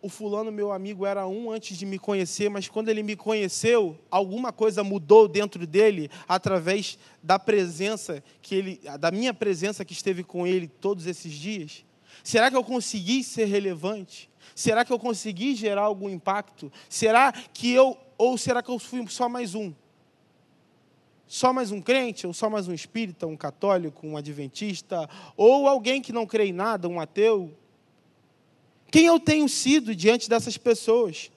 o 0.00 0.08
fulano, 0.08 0.50
meu 0.50 0.72
amigo, 0.72 1.04
era 1.04 1.26
um 1.26 1.50
antes 1.50 1.76
de 1.76 1.84
me 1.84 1.98
conhecer, 1.98 2.48
mas 2.48 2.66
quando 2.66 2.88
ele 2.88 3.02
me 3.02 3.14
conheceu, 3.14 3.98
alguma 4.10 4.50
coisa 4.50 4.82
mudou 4.82 5.28
dentro 5.28 5.66
dele 5.66 6.10
através 6.26 6.98
da 7.22 7.38
presença 7.38 8.24
que 8.40 8.54
ele, 8.54 8.80
da 8.98 9.10
minha 9.10 9.34
presença 9.34 9.84
que 9.84 9.92
esteve 9.92 10.24
com 10.24 10.46
ele 10.46 10.66
todos 10.66 11.06
esses 11.06 11.34
dias? 11.34 11.84
Será 12.24 12.50
que 12.50 12.56
eu 12.56 12.64
consegui 12.64 13.22
ser 13.22 13.44
relevante? 13.44 14.30
Será 14.54 14.82
que 14.82 14.94
eu 14.94 14.98
consegui 14.98 15.54
gerar 15.54 15.82
algum 15.82 16.08
impacto? 16.08 16.72
Será 16.88 17.32
que 17.32 17.70
eu 17.70 17.98
ou 18.16 18.38
será 18.38 18.62
que 18.62 18.70
eu 18.70 18.78
fui 18.78 19.06
só 19.08 19.28
mais 19.28 19.54
um? 19.54 19.74
só 21.26 21.50
mais 21.50 21.70
um 21.70 21.80
crente, 21.80 22.26
ou 22.26 22.32
só 22.34 22.50
mais 22.50 22.68
um 22.68 22.74
espírita, 22.74 23.26
um 23.26 23.36
católico, 23.36 24.06
um 24.06 24.18
adventista, 24.18 25.08
ou 25.34 25.66
alguém 25.66 26.02
que 26.02 26.12
não 26.12 26.26
crê 26.26 26.46
em 26.46 26.52
nada, 26.52 26.88
um 26.88 27.00
ateu? 27.00 27.56
Quem 28.92 29.06
eu 29.06 29.18
tenho 29.18 29.48
sido 29.48 29.96
diante 29.96 30.28
dessas 30.28 30.58
pessoas? 30.58 31.30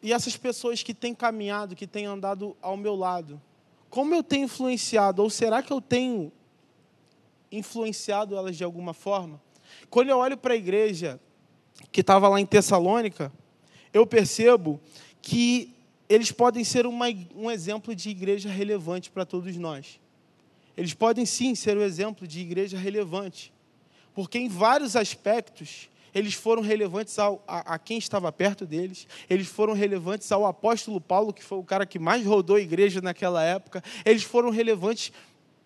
E 0.00 0.12
essas 0.12 0.36
pessoas 0.36 0.80
que 0.84 0.94
têm 0.94 1.12
caminhado, 1.12 1.74
que 1.74 1.88
têm 1.88 2.06
andado 2.06 2.56
ao 2.62 2.76
meu 2.76 2.94
lado, 2.94 3.42
como 3.90 4.14
eu 4.14 4.22
tenho 4.22 4.44
influenciado? 4.44 5.24
Ou 5.24 5.28
será 5.28 5.60
que 5.60 5.72
eu 5.72 5.80
tenho 5.80 6.30
influenciado 7.50 8.36
elas 8.36 8.56
de 8.56 8.62
alguma 8.62 8.94
forma? 8.94 9.42
Quando 9.90 10.10
eu 10.10 10.18
olho 10.18 10.36
para 10.36 10.54
a 10.54 10.56
igreja 10.56 11.18
que 11.90 12.00
estava 12.00 12.28
lá 12.28 12.40
em 12.40 12.46
Tessalônica, 12.46 13.32
eu 13.92 14.06
percebo 14.06 14.80
que 15.20 15.74
eles 16.08 16.30
podem 16.30 16.62
ser 16.62 16.86
uma, 16.86 17.06
um 17.34 17.50
exemplo 17.50 17.92
de 17.92 18.08
igreja 18.08 18.48
relevante 18.48 19.10
para 19.10 19.26
todos 19.26 19.56
nós. 19.56 19.98
Eles 20.80 20.94
podem 20.94 21.26
sim 21.26 21.54
ser 21.54 21.76
o 21.76 21.82
exemplo 21.82 22.26
de 22.26 22.40
igreja 22.40 22.78
relevante, 22.78 23.52
porque 24.14 24.38
em 24.38 24.48
vários 24.48 24.96
aspectos 24.96 25.90
eles 26.14 26.32
foram 26.32 26.62
relevantes 26.62 27.18
ao, 27.18 27.44
a, 27.46 27.74
a, 27.74 27.78
quem 27.78 27.98
estava 27.98 28.32
perto 28.32 28.64
deles, 28.64 29.06
eles 29.28 29.46
foram 29.46 29.74
relevantes 29.74 30.32
ao 30.32 30.46
apóstolo 30.46 30.98
Paulo, 30.98 31.34
que 31.34 31.44
foi 31.44 31.58
o 31.58 31.62
cara 31.62 31.84
que 31.84 31.98
mais 31.98 32.24
rodou 32.24 32.56
a 32.56 32.60
igreja 32.62 33.02
naquela 33.02 33.44
época, 33.44 33.84
eles 34.06 34.22
foram 34.22 34.48
relevantes 34.48 35.12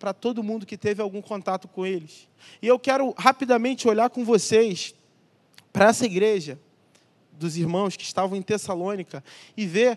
para 0.00 0.12
todo 0.12 0.42
mundo 0.42 0.66
que 0.66 0.77
teve 0.77 1.00
algum 1.00 1.22
contato 1.22 1.68
com 1.68 1.87
eles. 1.87 2.27
E 2.61 2.66
eu 2.66 2.77
quero 2.77 3.14
rapidamente 3.16 3.87
olhar 3.87 4.11
com 4.11 4.24
vocês 4.24 4.96
para 5.72 5.90
essa 5.90 6.05
igreja 6.05 6.59
dos 7.31 7.57
irmãos 7.57 7.96
que 7.96 8.03
estavam 8.03 8.37
em 8.37 8.42
Tessalônica 8.42 9.22
e 9.57 9.64
ver 9.64 9.96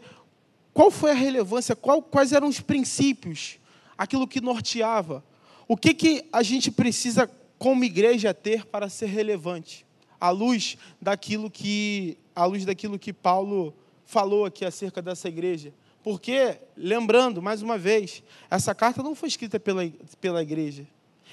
qual 0.75 0.91
foi 0.91 1.09
a 1.09 1.15
relevância, 1.15 1.75
qual, 1.75 2.03
quais 2.03 2.33
eram 2.33 2.47
os 2.47 2.59
princípios, 2.59 3.57
aquilo 3.97 4.27
que 4.27 4.41
norteava. 4.41 5.23
O 5.67 5.75
que, 5.75 5.93
que 5.93 6.25
a 6.31 6.43
gente 6.43 6.71
precisa, 6.71 7.29
como 7.57 7.83
igreja, 7.83 8.33
ter 8.33 8.65
para 8.65 8.89
ser 8.89 9.07
relevante? 9.07 9.85
À 10.19 10.29
luz 10.29 10.77
daquilo 11.01 11.49
que, 11.49 12.17
à 12.35 12.45
luz 12.45 12.65
daquilo 12.65 12.97
que 12.97 13.11
Paulo 13.11 13.73
falou 14.05 14.45
aqui 14.45 14.63
acerca 14.65 15.01
dessa 15.01 15.27
igreja. 15.27 15.73
Porque, 16.03 16.57
lembrando, 16.75 17.41
mais 17.41 17.61
uma 17.61 17.77
vez, 17.77 18.23
essa 18.49 18.73
carta 18.73 19.03
não 19.03 19.13
foi 19.13 19.27
escrita 19.27 19.59
pela, 19.59 19.83
pela 20.21 20.41
igreja. 20.41 20.87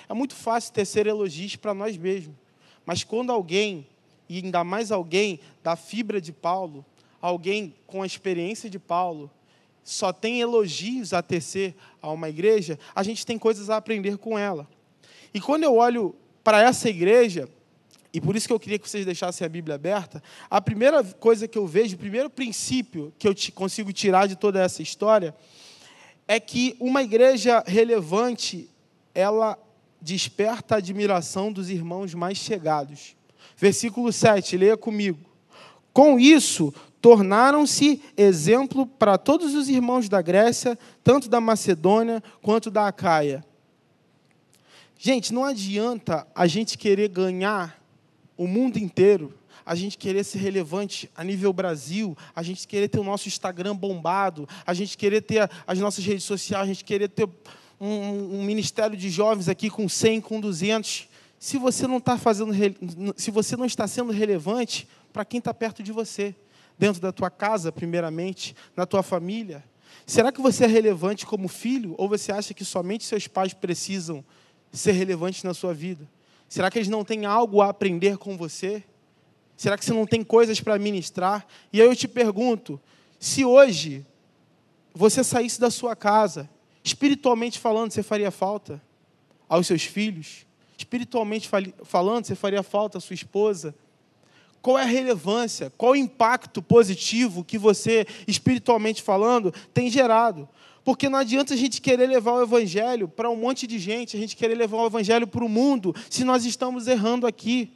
É 0.08 0.14
muito 0.14 0.34
fácil 0.34 0.72
tecer 0.72 1.06
elogios 1.06 1.56
para 1.56 1.72
nós 1.72 1.96
mesmos. 1.96 2.34
Mas 2.84 3.04
quando 3.04 3.30
alguém 3.30 3.86
e 4.28 4.38
ainda 4.38 4.64
mais 4.64 4.90
alguém 4.90 5.40
da 5.62 5.76
fibra 5.76 6.20
de 6.20 6.32
Paulo, 6.32 6.84
alguém 7.20 7.74
com 7.86 8.02
a 8.02 8.06
experiência 8.06 8.68
de 8.68 8.78
Paulo, 8.78 9.30
só 9.84 10.12
tem 10.12 10.40
elogios 10.40 11.12
a 11.12 11.22
tecer 11.22 11.76
a 12.00 12.10
uma 12.10 12.28
igreja, 12.28 12.78
a 12.94 13.02
gente 13.02 13.24
tem 13.24 13.38
coisas 13.38 13.68
a 13.68 13.76
aprender 13.76 14.16
com 14.16 14.38
ela. 14.38 14.66
E 15.32 15.40
quando 15.40 15.64
eu 15.64 15.76
olho 15.76 16.16
para 16.42 16.62
essa 16.62 16.88
igreja, 16.88 17.48
e 18.12 18.20
por 18.20 18.34
isso 18.34 18.46
que 18.46 18.52
eu 18.52 18.60
queria 18.60 18.78
que 18.78 18.88
vocês 18.88 19.04
deixassem 19.04 19.44
a 19.44 19.48
Bíblia 19.48 19.74
aberta, 19.74 20.22
a 20.48 20.60
primeira 20.60 21.04
coisa 21.04 21.46
que 21.46 21.58
eu 21.58 21.66
vejo, 21.66 21.96
o 21.96 21.98
primeiro 21.98 22.30
princípio 22.30 23.12
que 23.18 23.28
eu 23.28 23.34
consigo 23.54 23.92
tirar 23.92 24.26
de 24.26 24.36
toda 24.36 24.62
essa 24.62 24.82
história, 24.82 25.34
é 26.26 26.40
que 26.40 26.76
uma 26.80 27.02
igreja 27.02 27.62
relevante, 27.66 28.70
ela 29.14 29.58
desperta 30.00 30.76
a 30.76 30.78
admiração 30.78 31.52
dos 31.52 31.68
irmãos 31.68 32.14
mais 32.14 32.38
chegados. 32.38 33.16
Versículo 33.56 34.12
7, 34.12 34.56
leia 34.56 34.76
comigo. 34.76 35.18
Com 35.92 36.18
isso, 36.18 36.74
tornaram-se 37.04 38.00
exemplo 38.16 38.86
para 38.86 39.18
todos 39.18 39.54
os 39.54 39.68
irmãos 39.68 40.08
da 40.08 40.22
Grécia, 40.22 40.78
tanto 41.02 41.28
da 41.28 41.38
Macedônia 41.38 42.22
quanto 42.40 42.70
da 42.70 42.88
Acaia. 42.88 43.44
Gente, 44.96 45.30
não 45.30 45.44
adianta 45.44 46.26
a 46.34 46.46
gente 46.46 46.78
querer 46.78 47.08
ganhar 47.08 47.78
o 48.38 48.46
mundo 48.46 48.78
inteiro, 48.78 49.34
a 49.66 49.74
gente 49.74 49.98
querer 49.98 50.24
ser 50.24 50.38
relevante 50.38 51.10
a 51.14 51.22
nível 51.22 51.52
Brasil, 51.52 52.16
a 52.34 52.42
gente 52.42 52.66
querer 52.66 52.88
ter 52.88 52.98
o 52.98 53.04
nosso 53.04 53.28
Instagram 53.28 53.76
bombado, 53.76 54.48
a 54.64 54.72
gente 54.72 54.96
querer 54.96 55.20
ter 55.20 55.50
as 55.66 55.78
nossas 55.78 56.02
redes 56.06 56.24
sociais, 56.24 56.64
a 56.64 56.66
gente 56.66 56.86
querer 56.86 57.10
ter 57.10 57.28
um, 57.78 58.38
um 58.38 58.42
ministério 58.42 58.96
de 58.96 59.10
jovens 59.10 59.50
aqui 59.50 59.68
com 59.68 59.86
100, 59.86 60.22
com 60.22 60.40
200. 60.40 61.06
Se 61.38 61.58
você 61.58 61.86
não 61.86 61.98
está 61.98 62.16
fazendo, 62.16 62.54
se 63.14 63.30
você 63.30 63.58
não 63.58 63.66
está 63.66 63.86
sendo 63.86 64.10
relevante 64.10 64.88
para 65.12 65.22
quem 65.22 65.36
está 65.36 65.52
perto 65.52 65.82
de 65.82 65.92
você, 65.92 66.34
dentro 66.78 67.00
da 67.00 67.12
tua 67.12 67.30
casa, 67.30 67.70
primeiramente, 67.70 68.54
na 68.76 68.86
tua 68.86 69.02
família, 69.02 69.64
será 70.06 70.32
que 70.32 70.40
você 70.40 70.64
é 70.64 70.66
relevante 70.66 71.24
como 71.24 71.48
filho 71.48 71.94
ou 71.96 72.08
você 72.08 72.32
acha 72.32 72.52
que 72.52 72.64
somente 72.64 73.04
seus 73.04 73.26
pais 73.26 73.54
precisam 73.54 74.24
ser 74.72 74.92
relevantes 74.92 75.42
na 75.42 75.54
sua 75.54 75.72
vida? 75.72 76.08
Será 76.48 76.70
que 76.70 76.78
eles 76.78 76.88
não 76.88 77.04
têm 77.04 77.24
algo 77.24 77.60
a 77.60 77.68
aprender 77.68 78.18
com 78.18 78.36
você? 78.36 78.84
Será 79.56 79.78
que 79.78 79.84
você 79.84 79.92
não 79.92 80.06
tem 80.06 80.22
coisas 80.22 80.60
para 80.60 80.78
ministrar? 80.78 81.46
E 81.72 81.80
aí 81.80 81.86
eu 81.86 81.96
te 81.96 82.08
pergunto: 82.08 82.80
se 83.18 83.44
hoje 83.44 84.04
você 84.92 85.24
saísse 85.24 85.60
da 85.60 85.70
sua 85.70 85.96
casa, 85.96 86.48
espiritualmente 86.82 87.58
falando, 87.58 87.92
você 87.92 88.02
faria 88.02 88.30
falta 88.30 88.82
aos 89.48 89.66
seus 89.66 89.84
filhos? 89.84 90.46
Espiritualmente 90.76 91.48
falando, 91.84 92.24
você 92.24 92.34
faria 92.34 92.62
falta 92.62 92.98
à 92.98 93.00
sua 93.00 93.14
esposa? 93.14 93.74
Qual 94.64 94.78
é 94.78 94.82
a 94.82 94.86
relevância? 94.86 95.70
Qual 95.76 95.92
o 95.92 95.96
impacto 95.96 96.62
positivo 96.62 97.44
que 97.44 97.58
você, 97.58 98.06
espiritualmente 98.26 99.02
falando, 99.02 99.52
tem 99.74 99.90
gerado? 99.90 100.48
Porque 100.82 101.06
não 101.06 101.18
adianta 101.18 101.52
a 101.52 101.56
gente 101.56 101.82
querer 101.82 102.06
levar 102.06 102.32
o 102.32 102.42
evangelho 102.42 103.06
para 103.06 103.28
um 103.28 103.36
monte 103.36 103.66
de 103.66 103.78
gente, 103.78 104.16
a 104.16 104.18
gente 104.18 104.34
querer 104.34 104.54
levar 104.54 104.78
o 104.78 104.86
evangelho 104.86 105.26
para 105.26 105.44
o 105.44 105.50
mundo, 105.50 105.94
se 106.08 106.24
nós 106.24 106.46
estamos 106.46 106.86
errando 106.86 107.26
aqui. 107.26 107.74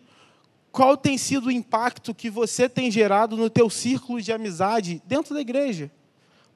Qual 0.73 0.97
tem 0.97 1.19
sido 1.19 1.49
o 1.49 1.53
impacto 1.53 2.15
que 2.15 2.31
você 2.31 2.71
tem 2.71 2.91
gerado 2.91 3.37
no 3.37 3.51
teu 3.51 3.69
círculo 3.69 4.19
de 4.23 4.33
amizade 4.33 5.03
dentro 5.05 5.35
da 5.35 5.43
igreja? 5.43 5.91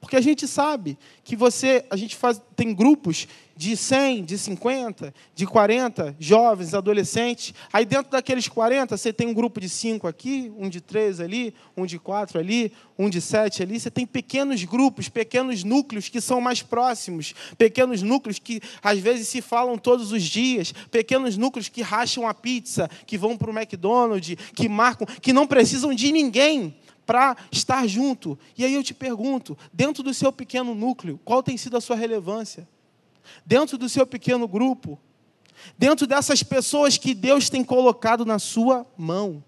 Porque 0.03 0.17
a 0.17 0.21
gente 0.21 0.45
sabe 0.49 0.97
que 1.23 1.33
você, 1.33 1.85
a 1.89 1.95
gente 1.95 2.17
faz, 2.17 2.41
tem 2.57 2.75
grupos 2.75 3.25
de 3.55 3.77
100, 3.77 4.25
de 4.25 4.37
50, 4.37 5.13
de 5.33 5.47
40 5.47 6.13
jovens, 6.19 6.73
adolescentes. 6.73 7.53
Aí 7.71 7.85
dentro 7.85 8.11
daqueles 8.11 8.49
40, 8.49 8.97
você 8.97 9.13
tem 9.13 9.27
um 9.27 9.33
grupo 9.33 9.61
de 9.61 9.69
5 9.69 10.05
aqui, 10.05 10.51
um 10.57 10.67
de 10.67 10.81
3 10.81 11.21
ali, 11.21 11.55
um 11.77 11.85
de 11.85 11.97
4 11.97 12.37
ali, 12.37 12.73
um 12.99 13.09
de 13.09 13.21
7 13.21 13.63
ali. 13.63 13.79
Você 13.79 13.89
tem 13.89 14.05
pequenos 14.05 14.61
grupos, 14.65 15.07
pequenos 15.07 15.63
núcleos 15.63 16.09
que 16.09 16.19
são 16.19 16.41
mais 16.41 16.61
próximos, 16.61 17.33
pequenos 17.57 18.01
núcleos 18.01 18.39
que 18.39 18.59
às 18.83 18.99
vezes 18.99 19.29
se 19.29 19.41
falam 19.41 19.77
todos 19.77 20.11
os 20.11 20.21
dias, 20.21 20.73
pequenos 20.91 21.37
núcleos 21.37 21.69
que 21.69 21.81
racham 21.81 22.27
a 22.27 22.33
pizza, 22.33 22.89
que 23.07 23.17
vão 23.17 23.37
para 23.37 23.49
o 23.49 23.57
McDonald's, 23.57 24.35
que 24.53 24.67
marcam, 24.67 25.07
que 25.21 25.31
não 25.31 25.47
precisam 25.47 25.93
de 25.93 26.11
ninguém 26.11 26.75
para 27.05 27.35
estar 27.51 27.87
junto. 27.87 28.37
E 28.57 28.63
aí 28.63 28.73
eu 28.73 28.83
te 28.83 28.93
pergunto, 28.93 29.57
dentro 29.71 30.03
do 30.03 30.13
seu 30.13 30.31
pequeno 30.31 30.73
núcleo, 30.73 31.19
qual 31.23 31.43
tem 31.43 31.57
sido 31.57 31.77
a 31.77 31.81
sua 31.81 31.95
relevância? 31.95 32.67
Dentro 33.45 33.77
do 33.77 33.87
seu 33.87 34.05
pequeno 34.05 34.47
grupo, 34.47 34.99
dentro 35.77 36.05
dessas 36.05 36.43
pessoas 36.43 36.97
que 36.97 37.13
Deus 37.13 37.49
tem 37.49 37.63
colocado 37.63 38.25
na 38.25 38.39
sua 38.39 38.85
mão. 38.97 39.43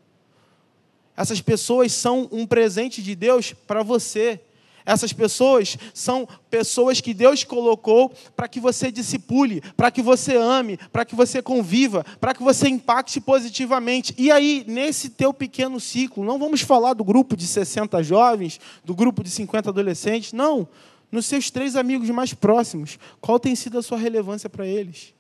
Essas 1.15 1.41
pessoas 1.41 1.93
são 1.93 2.27
um 2.31 2.45
presente 2.45 3.01
de 3.01 3.15
Deus 3.15 3.53
para 3.53 3.83
você. 3.83 4.41
Essas 4.85 5.11
pessoas 5.11 5.77
são 5.93 6.27
pessoas 6.49 7.01
que 7.01 7.13
Deus 7.13 7.43
colocou 7.43 8.13
para 8.35 8.47
que 8.47 8.59
você 8.59 8.91
discipule, 8.91 9.61
para 9.75 9.89
que 9.89 10.01
você 10.01 10.35
ame, 10.35 10.77
para 10.91 11.03
que 11.03 11.15
você 11.15 11.41
conviva, 11.41 12.05
para 12.19 12.35
que 12.35 12.43
você 12.43 12.69
impacte 12.69 13.19
positivamente. 13.19 14.13
E 14.15 14.31
aí, 14.31 14.63
nesse 14.67 15.09
teu 15.09 15.33
pequeno 15.33 15.79
ciclo, 15.79 16.23
não 16.23 16.37
vamos 16.37 16.61
falar 16.61 16.93
do 16.93 17.03
grupo 17.03 17.35
de 17.35 17.47
60 17.47 18.03
jovens, 18.03 18.59
do 18.83 18.93
grupo 18.93 19.23
de 19.23 19.31
50 19.31 19.69
adolescentes, 19.69 20.31
não. 20.31 20.67
Nos 21.11 21.25
seus 21.25 21.49
três 21.49 21.75
amigos 21.75 22.09
mais 22.11 22.33
próximos, 22.33 22.99
qual 23.19 23.39
tem 23.39 23.55
sido 23.55 23.79
a 23.79 23.81
sua 23.81 23.97
relevância 23.97 24.49
para 24.49 24.67
eles? 24.67 25.15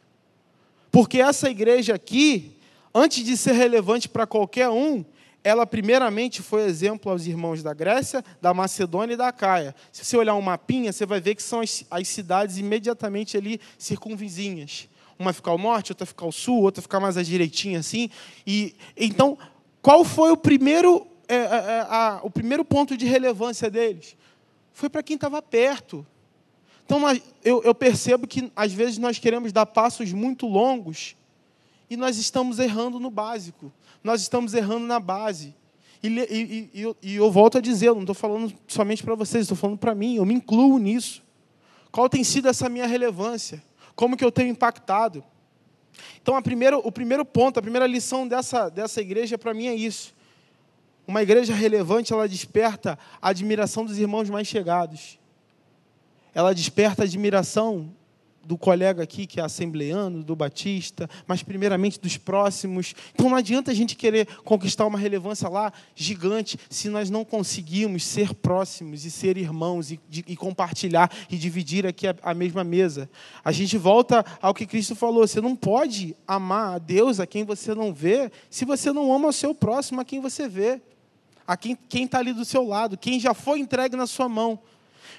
Porque 0.91 1.19
essa 1.19 1.49
igreja 1.49 1.95
aqui, 1.95 2.51
antes 2.93 3.23
de 3.23 3.35
ser 3.35 3.53
relevante 3.53 4.07
para 4.07 4.27
qualquer 4.27 4.69
um, 4.69 5.03
ela 5.45 5.67
primeiramente 5.67 6.41
foi 6.41 6.63
exemplo 6.63 7.11
aos 7.11 7.27
irmãos 7.27 7.61
da 7.61 7.71
Grécia, 7.71 8.25
da 8.41 8.51
Macedônia 8.51 9.13
e 9.13 9.15
da 9.17 9.31
Caia. 9.31 9.75
Se 9.91 10.03
você 10.03 10.17
olhar 10.17 10.33
um 10.33 10.41
mapinha, 10.41 10.91
você 10.91 11.05
vai 11.05 11.21
ver 11.21 11.35
que 11.35 11.43
são 11.43 11.61
as, 11.61 11.85
as 11.91 12.07
cidades 12.07 12.57
imediatamente 12.57 13.37
ali 13.37 13.61
circunvizinhas. 13.77 14.89
Uma 15.19 15.31
fica 15.31 15.51
ao 15.51 15.59
norte, 15.59 15.91
outra 15.91 16.07
fica 16.07 16.25
ao 16.25 16.31
sul, 16.31 16.63
outra 16.63 16.81
fica 16.81 16.99
mais 16.99 17.15
à 17.15 17.21
direitinha 17.21 17.77
assim. 17.77 18.09
E 18.45 18.75
então, 18.97 19.37
qual 19.83 20.03
foi 20.03 20.31
o 20.31 20.37
primeiro, 20.37 21.05
é, 21.27 21.35
é, 21.35 21.37
é 21.37 21.85
a, 21.89 22.21
o 22.23 22.29
primeiro 22.31 22.65
ponto 22.65 22.97
de 22.97 23.05
relevância 23.05 23.69
deles? 23.69 24.17
Foi 24.73 24.89
para 24.89 25.03
quem 25.03 25.13
estava 25.13 25.43
perto. 25.43 26.03
Então, 26.87 26.99
eu, 27.43 27.61
eu 27.61 27.75
percebo 27.75 28.25
que 28.25 28.51
às 28.55 28.73
vezes 28.73 28.97
nós 28.97 29.19
queremos 29.19 29.53
dar 29.53 29.67
passos 29.67 30.11
muito 30.11 30.47
longos 30.47 31.15
e 31.87 31.95
nós 31.95 32.17
estamos 32.17 32.57
errando 32.57 32.99
no 32.99 33.11
básico 33.11 33.71
nós 34.05 34.21
estamos 34.21 34.53
errando 34.53 34.85
na 34.85 34.99
base. 34.99 35.55
E, 36.03 36.07
e, 36.07 36.69
e, 36.75 36.95
e 37.01 37.15
eu 37.15 37.31
volto 37.31 37.57
a 37.57 37.61
dizer, 37.61 37.87
eu 37.87 37.95
não 37.95 38.03
estou 38.03 38.13
falando 38.13 38.53
somente 38.67 39.03
para 39.03 39.15
vocês, 39.15 39.41
estou 39.41 39.57
falando 39.57 39.79
para 39.79 39.95
mim, 39.95 40.17
eu 40.17 40.25
me 40.25 40.35
incluo 40.35 40.77
nisso. 40.77 41.23
Qual 41.91 42.07
tem 42.07 42.23
sido 42.23 42.47
essa 42.47 42.69
minha 42.69 42.85
relevância? 42.85 43.63
Como 43.95 44.15
que 44.15 44.23
eu 44.23 44.31
tenho 44.31 44.49
impactado? 44.49 45.23
Então, 46.21 46.39
primeira, 46.43 46.77
o 46.77 46.91
primeiro 46.91 47.25
ponto, 47.25 47.57
a 47.57 47.63
primeira 47.63 47.87
lição 47.87 48.27
dessa, 48.27 48.69
dessa 48.69 49.01
igreja 49.01 49.39
para 49.39 49.55
mim 49.55 49.65
é 49.65 49.73
isso. 49.73 50.13
Uma 51.07 51.23
igreja 51.23 51.55
relevante, 51.55 52.13
ela 52.13 52.29
desperta 52.29 52.99
a 53.19 53.29
admiração 53.29 53.85
dos 53.85 53.97
irmãos 53.97 54.29
mais 54.29 54.47
chegados. 54.47 55.17
Ela 56.31 56.53
desperta 56.53 57.01
a 57.01 57.05
admiração 57.05 57.91
do 58.45 58.57
colega 58.57 59.03
aqui 59.03 59.25
que 59.25 59.39
é 59.39 59.43
assembleano, 59.43 60.23
do 60.23 60.35
batista, 60.35 61.09
mas 61.25 61.41
primeiramente 61.43 61.99
dos 61.99 62.17
próximos. 62.17 62.93
Então 63.13 63.29
não 63.29 63.37
adianta 63.37 63.71
a 63.71 63.73
gente 63.73 63.95
querer 63.95 64.27
conquistar 64.43 64.85
uma 64.85 64.99
relevância 64.99 65.49
lá 65.49 65.73
gigante 65.95 66.57
se 66.69 66.89
nós 66.89 67.09
não 67.09 67.25
conseguimos 67.25 68.03
ser 68.03 68.33
próximos 68.33 69.05
e 69.05 69.11
ser 69.11 69.37
irmãos 69.37 69.91
e, 69.91 69.99
de, 70.09 70.23
e 70.27 70.35
compartilhar 70.35 71.11
e 71.29 71.37
dividir 71.37 71.85
aqui 71.85 72.07
a, 72.07 72.15
a, 72.21 72.33
mesma 72.33 72.63
mesa. 72.63 73.09
A 73.43 73.51
gente 73.51 73.77
volta 73.77 74.23
ao 74.41 74.53
que 74.53 74.65
Cristo 74.65 74.95
falou: 74.95 75.27
você 75.27 75.41
não 75.41 75.55
pode 75.55 76.15
amar 76.27 76.75
a 76.75 76.77
Deus 76.77 77.19
a 77.19 77.25
quem 77.25 77.43
você 77.43 77.73
não 77.73 77.93
vê 77.93 78.31
se 78.49 78.65
você 78.65 78.91
não 78.91 79.13
ama 79.13 79.29
o 79.29 79.33
seu 79.33 79.53
próximo 79.53 80.01
a 80.01 80.05
quem 80.05 80.19
você 80.19 80.47
vê, 80.47 80.81
a 81.47 81.57
quem 81.57 81.77
está 81.93 82.19
ali 82.19 82.33
do 82.33 82.45
seu 82.45 82.63
lado, 82.63 82.97
quem 82.97 83.19
já 83.19 83.33
foi 83.33 83.59
entregue 83.59 83.95
na 83.95 84.07
sua 84.07 84.29
mão. 84.29 84.59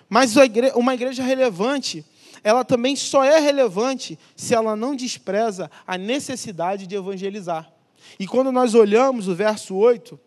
Mas 0.09 0.35
uma 0.75 0.95
igreja 0.95 1.23
relevante 1.23 2.05
ela 2.43 2.65
também 2.65 2.97
só 2.97 3.25
é 3.25 3.39
relevante 3.39 4.19
se 4.35 4.55
ela 4.55 4.77
não 4.77 4.95
despreza 4.95 5.71
a 5.87 5.97
necessidade 5.97 6.87
de 6.87 6.95
evangelizar. 6.95 7.71
E 8.19 8.27
quando 8.27 8.53
nós 8.53 8.75
olhamos 8.75 9.29
o 9.29 9.35
verso 9.35 9.75
8, 9.75 10.19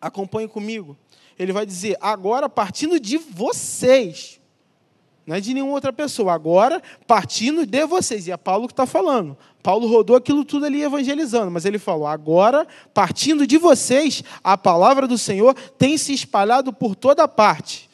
acompanhe 0.00 0.48
comigo, 0.48 0.96
ele 1.38 1.52
vai 1.52 1.64
dizer: 1.64 1.96
agora 2.00 2.48
partindo 2.48 2.98
de 2.98 3.16
vocês, 3.16 4.40
não 5.24 5.36
é 5.36 5.40
de 5.40 5.54
nenhuma 5.54 5.72
outra 5.72 5.92
pessoa, 5.92 6.32
agora 6.32 6.82
partindo 7.06 7.64
de 7.64 7.84
vocês. 7.86 8.26
E 8.26 8.32
é 8.32 8.36
Paulo 8.36 8.66
que 8.66 8.72
está 8.72 8.86
falando. 8.86 9.36
Paulo 9.62 9.86
rodou 9.86 10.16
aquilo 10.16 10.44
tudo 10.44 10.66
ali 10.66 10.82
evangelizando, 10.82 11.50
mas 11.50 11.64
ele 11.64 11.78
falou: 11.78 12.06
agora, 12.06 12.66
partindo 12.92 13.46
de 13.46 13.56
vocês, 13.56 14.24
a 14.42 14.58
palavra 14.58 15.06
do 15.06 15.16
Senhor 15.16 15.54
tem 15.78 15.96
se 15.96 16.12
espalhado 16.12 16.72
por 16.72 16.96
toda 16.96 17.28
parte 17.28 17.91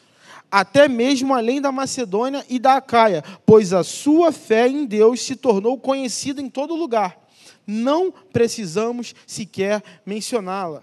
até 0.51 0.89
mesmo 0.89 1.35
além 1.35 1.61
da 1.61 1.71
Macedônia 1.71 2.45
e 2.49 2.59
da 2.59 2.77
Acaia, 2.77 3.23
pois 3.45 3.73
a 3.73 3.85
sua 3.85 4.33
fé 4.33 4.67
em 4.67 4.87
Deus 4.87 5.21
se 5.21 5.37
tornou 5.37 5.79
conhecida 5.79 6.41
em 6.41 6.49
todo 6.49 6.75
lugar. 6.75 7.19
Não 7.67 8.11
precisamos 8.33 9.15
sequer 9.27 9.83
mencioná-la. 10.07 10.83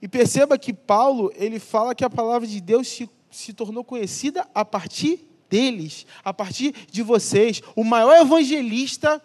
E 0.00 0.08
perceba 0.08 0.58
que 0.58 0.72
Paulo, 0.72 1.32
ele 1.36 1.58
fala 1.58 1.94
que 1.94 2.04
a 2.04 2.10
palavra 2.10 2.46
de 2.46 2.60
Deus 2.60 2.88
se, 2.88 3.08
se 3.30 3.52
tornou 3.52 3.84
conhecida 3.84 4.46
a 4.54 4.64
partir 4.64 5.26
deles, 5.48 6.06
a 6.24 6.32
partir 6.32 6.74
de 6.90 7.02
vocês. 7.02 7.62
O 7.76 7.84
maior 7.84 8.20
evangelista 8.20 9.22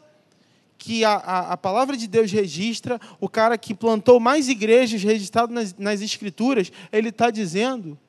que 0.77 1.03
a, 1.03 1.11
a, 1.13 1.53
a, 1.53 1.57
palavra 1.57 1.97
de 1.97 2.07
Deus 2.07 2.31
registra, 2.31 2.99
o 3.19 3.27
cara 3.27 3.57
que 3.57 3.75
plantou 3.75 4.17
mais 4.19 4.47
igrejas 4.47 5.03
registrado 5.03 5.53
nas, 5.53 5.75
nas 5.77 6.01
Escrituras, 6.01 6.71
ele 6.91 7.09
está 7.09 7.29
dizendo 7.29 7.99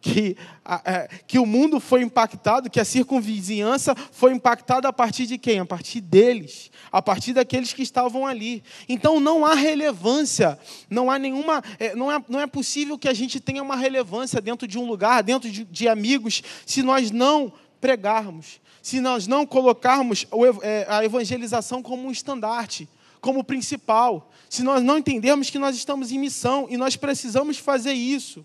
que, 0.00 0.36
é, 0.84 1.08
que 1.26 1.38
o 1.38 1.46
mundo 1.46 1.80
foi 1.80 2.02
impactado, 2.02 2.70
que 2.70 2.78
a 2.78 2.84
circunvizinhança 2.84 3.94
foi 4.12 4.32
impactada 4.32 4.88
a 4.88 4.92
partir 4.92 5.26
de 5.26 5.36
quem? 5.36 5.58
A 5.58 5.66
partir 5.66 6.00
deles, 6.00 6.70
a 6.92 7.02
partir 7.02 7.32
daqueles 7.32 7.72
que 7.72 7.82
estavam 7.82 8.26
ali. 8.26 8.62
Então 8.88 9.18
não 9.18 9.44
há 9.44 9.54
relevância, 9.54 10.58
não 10.88 11.10
há 11.10 11.18
nenhuma. 11.18 11.62
É, 11.78 11.94
não, 11.94 12.12
é, 12.12 12.24
não 12.28 12.40
é 12.40 12.46
possível 12.46 12.96
que 12.96 13.08
a 13.08 13.14
gente 13.14 13.40
tenha 13.40 13.62
uma 13.62 13.76
relevância 13.76 14.40
dentro 14.40 14.68
de 14.68 14.78
um 14.78 14.86
lugar, 14.86 15.22
dentro 15.22 15.50
de, 15.50 15.64
de 15.64 15.88
amigos, 15.88 16.42
se 16.64 16.82
nós 16.82 17.10
não 17.10 17.52
pregarmos, 17.80 18.60
se 18.80 19.00
nós 19.00 19.26
não 19.26 19.44
colocarmos 19.44 20.26
é, 20.62 20.86
a 20.88 21.04
evangelização 21.04 21.82
como 21.82 22.06
um 22.06 22.10
estandarte, 22.10 22.88
como 23.20 23.42
principal, 23.42 24.30
se 24.48 24.62
nós 24.62 24.82
não 24.82 24.98
entendermos 24.98 25.50
que 25.50 25.58
nós 25.58 25.76
estamos 25.76 26.12
em 26.12 26.18
missão 26.18 26.66
e 26.70 26.76
nós 26.76 26.94
precisamos 26.94 27.58
fazer 27.58 27.92
isso. 27.92 28.44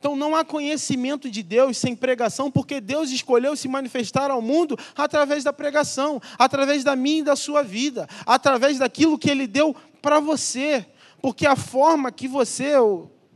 Então 0.00 0.16
não 0.16 0.34
há 0.34 0.42
conhecimento 0.42 1.30
de 1.30 1.42
Deus 1.42 1.76
sem 1.76 1.94
pregação, 1.94 2.50
porque 2.50 2.80
Deus 2.80 3.10
escolheu 3.10 3.54
se 3.54 3.68
manifestar 3.68 4.30
ao 4.30 4.40
mundo 4.40 4.74
através 4.96 5.44
da 5.44 5.52
pregação, 5.52 6.18
através 6.38 6.82
da 6.82 6.96
minha 6.96 7.18
e 7.18 7.22
da 7.22 7.36
sua 7.36 7.62
vida, 7.62 8.08
através 8.24 8.78
daquilo 8.78 9.18
que 9.18 9.30
Ele 9.30 9.46
deu 9.46 9.76
para 10.00 10.18
você. 10.18 10.86
Porque 11.20 11.46
a 11.46 11.54
forma 11.54 12.10
que 12.10 12.26
você, 12.26 12.72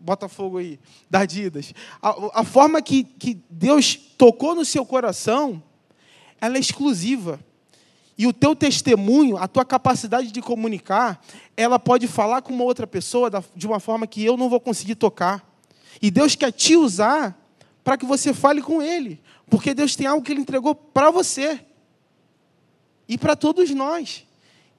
Botafogo 0.01 0.57
aí, 0.57 0.81
da 1.11 1.21
Adidas, 1.21 1.75
a, 2.01 2.41
a 2.41 2.45
forma 2.45 2.81
que, 2.81 3.05
que 3.05 3.39
Deus 3.51 3.95
tocou 4.17 4.55
no 4.55 4.65
seu 4.65 4.87
coração, 4.87 5.63
ela 6.41 6.57
é 6.57 6.61
exclusiva. 6.61 7.39
E 8.17 8.27
o 8.27 8.33
teu 8.33 8.57
testemunho, 8.57 9.37
a 9.37 9.47
tua 9.47 9.67
capacidade 9.67 10.33
de 10.33 10.41
comunicar, 10.41 11.23
ela 11.55 11.79
pode 11.79 12.09
falar 12.09 12.41
com 12.41 12.55
uma 12.55 12.65
outra 12.65 12.87
pessoa 12.87 13.31
de 13.55 13.67
uma 13.67 13.79
forma 13.79 14.07
que 14.07 14.25
eu 14.25 14.35
não 14.39 14.49
vou 14.49 14.61
conseguir 14.61 14.95
tocar. 14.95 15.54
E 16.01 16.11
Deus 16.11 16.35
quer 16.35 16.53
te 16.53 16.77
usar 16.77 17.39
para 17.83 17.97
que 17.97 18.07
você 18.07 18.33
fale 18.33 18.63
com 18.63 18.83
Ele, 18.83 19.21
porque 19.49 19.75
Deus 19.75 19.95
tem 19.95 20.07
algo 20.07 20.25
que 20.25 20.33
Ele 20.33 20.41
entregou 20.41 20.75
para 20.75 21.11
você 21.11 21.61
e 23.09 23.19
para 23.19 23.37
todos 23.37 23.71
nós. 23.71 24.25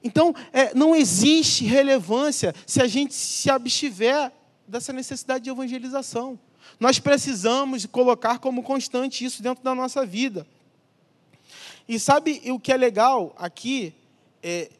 Então, 0.02 0.34
é, 0.52 0.74
não 0.74 0.94
existe 0.94 1.64
relevância 1.64 2.54
se 2.66 2.80
a 2.80 2.86
gente 2.86 3.14
se 3.14 3.50
abstiver 3.50 4.32
dessa 4.66 4.92
necessidade 4.92 5.44
de 5.44 5.50
evangelização. 5.50 6.38
Nós 6.78 6.98
precisamos 6.98 7.86
colocar 7.86 8.38
como 8.38 8.62
constante 8.62 9.24
isso 9.24 9.42
dentro 9.42 9.64
da 9.64 9.74
nossa 9.74 10.04
vida. 10.04 10.46
E 11.88 11.98
sabe 11.98 12.42
o 12.50 12.58
que 12.58 12.72
é 12.72 12.76
legal 12.76 13.34
aqui, 13.38 13.94
é, 14.42 14.70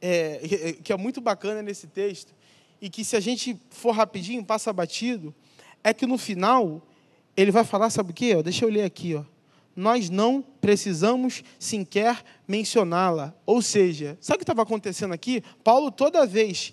é, 0.00 0.72
que 0.82 0.92
é 0.92 0.96
muito 0.96 1.20
bacana 1.20 1.62
nesse 1.62 1.86
texto? 1.88 2.32
E 2.80 2.90
que 2.90 3.04
se 3.04 3.16
a 3.16 3.20
gente 3.20 3.58
for 3.70 3.92
rapidinho, 3.92 4.44
passa 4.44 4.72
batido, 4.72 5.34
é 5.82 5.94
que 5.94 6.06
no 6.06 6.18
final 6.18 6.82
ele 7.36 7.50
vai 7.50 7.64
falar, 7.64 7.90
sabe 7.90 8.10
o 8.10 8.14
quê? 8.14 8.42
Deixa 8.42 8.64
eu 8.64 8.68
ler 8.68 8.82
aqui, 8.82 9.14
ó. 9.14 9.24
Nós 9.74 10.08
não 10.08 10.42
precisamos 10.60 11.42
sequer 11.58 12.24
mencioná-la. 12.48 13.34
Ou 13.44 13.60
seja, 13.60 14.16
sabe 14.20 14.36
o 14.36 14.38
que 14.38 14.44
estava 14.44 14.62
acontecendo 14.62 15.12
aqui? 15.12 15.42
Paulo, 15.62 15.90
toda 15.90 16.24
vez 16.24 16.72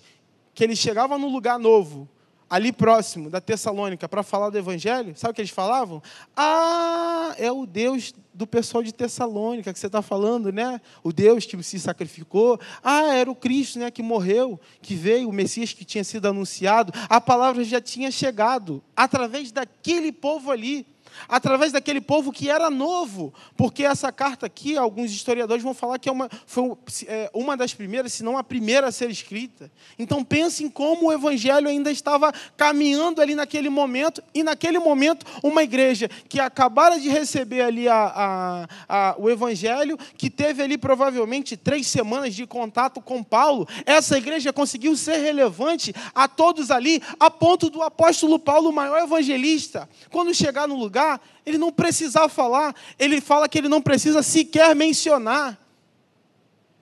que 0.54 0.64
ele 0.64 0.74
chegava 0.74 1.18
num 1.18 1.30
lugar 1.30 1.58
novo, 1.58 2.08
ali 2.48 2.72
próximo 2.72 3.30
da 3.30 3.40
Tessalônica, 3.40 4.08
para 4.08 4.22
falar 4.22 4.50
do 4.50 4.58
Evangelho, 4.58 5.14
sabe 5.16 5.32
o 5.32 5.34
que 5.34 5.40
eles 5.40 5.50
falavam? 5.50 6.02
Ah, 6.36 7.34
é 7.38 7.50
o 7.50 7.66
Deus 7.66 8.14
do 8.32 8.46
pessoal 8.46 8.82
de 8.82 8.92
Tessalônica 8.92 9.72
que 9.72 9.78
você 9.78 9.86
está 9.86 10.02
falando, 10.02 10.52
né? 10.52 10.80
O 11.02 11.12
Deus 11.12 11.46
que 11.46 11.60
se 11.62 11.78
sacrificou. 11.78 12.60
Ah, 12.82 13.14
era 13.14 13.30
o 13.30 13.34
Cristo, 13.34 13.78
né? 13.78 13.90
Que 13.90 14.02
morreu, 14.02 14.60
que 14.82 14.94
veio, 14.94 15.28
o 15.28 15.32
Messias 15.32 15.72
que 15.72 15.84
tinha 15.84 16.04
sido 16.04 16.26
anunciado. 16.26 16.92
A 17.08 17.20
palavra 17.20 17.64
já 17.64 17.80
tinha 17.80 18.10
chegado 18.10 18.82
através 18.96 19.52
daquele 19.52 20.12
povo 20.12 20.50
ali 20.50 20.86
através 21.28 21.72
daquele 21.72 22.00
povo 22.00 22.32
que 22.32 22.50
era 22.50 22.70
novo, 22.70 23.32
porque 23.56 23.84
essa 23.84 24.10
carta 24.12 24.46
aqui, 24.46 24.76
alguns 24.76 25.10
historiadores 25.10 25.62
vão 25.62 25.74
falar 25.74 25.98
que 25.98 26.08
é 26.08 26.12
uma, 26.12 26.28
foi 26.46 26.72
é, 27.06 27.30
uma 27.32 27.56
das 27.56 27.74
primeiras, 27.74 28.12
se 28.12 28.22
não 28.22 28.36
a 28.38 28.44
primeira 28.44 28.88
a 28.88 28.92
ser 28.92 29.10
escrita. 29.10 29.70
Então 29.98 30.24
pense 30.24 30.64
em 30.64 30.68
como 30.68 31.06
o 31.06 31.12
evangelho 31.12 31.68
ainda 31.68 31.90
estava 31.90 32.32
caminhando 32.56 33.20
ali 33.20 33.34
naquele 33.34 33.68
momento, 33.68 34.22
e 34.34 34.42
naquele 34.42 34.78
momento 34.78 35.26
uma 35.42 35.62
igreja 35.62 36.08
que 36.28 36.40
acabara 36.40 36.98
de 36.98 37.08
receber 37.08 37.62
ali 37.62 37.88
a, 37.88 37.96
a, 37.96 38.68
a, 38.88 39.14
o 39.18 39.30
evangelho, 39.30 39.98
que 40.16 40.30
teve 40.30 40.62
ali 40.62 40.76
provavelmente 40.76 41.56
três 41.56 41.86
semanas 41.86 42.34
de 42.34 42.46
contato 42.46 43.00
com 43.00 43.22
Paulo, 43.22 43.66
essa 43.86 44.16
igreja 44.18 44.52
conseguiu 44.52 44.96
ser 44.96 45.18
relevante 45.18 45.94
a 46.14 46.28
todos 46.28 46.70
ali, 46.70 47.02
a 47.18 47.30
ponto 47.30 47.70
do 47.70 47.82
apóstolo 47.82 48.38
Paulo, 48.38 48.70
o 48.70 48.72
maior 48.72 49.02
evangelista, 49.02 49.88
quando 50.10 50.34
chegar 50.34 50.66
no 50.66 50.76
lugar, 50.76 51.03
falar, 51.04 51.20
ele 51.44 51.58
não 51.58 51.72
precisar 51.72 52.28
falar, 52.28 52.74
ele 52.98 53.20
fala 53.20 53.48
que 53.48 53.58
ele 53.58 53.68
não 53.68 53.82
precisa 53.82 54.22
sequer 54.22 54.74
mencionar. 54.74 55.58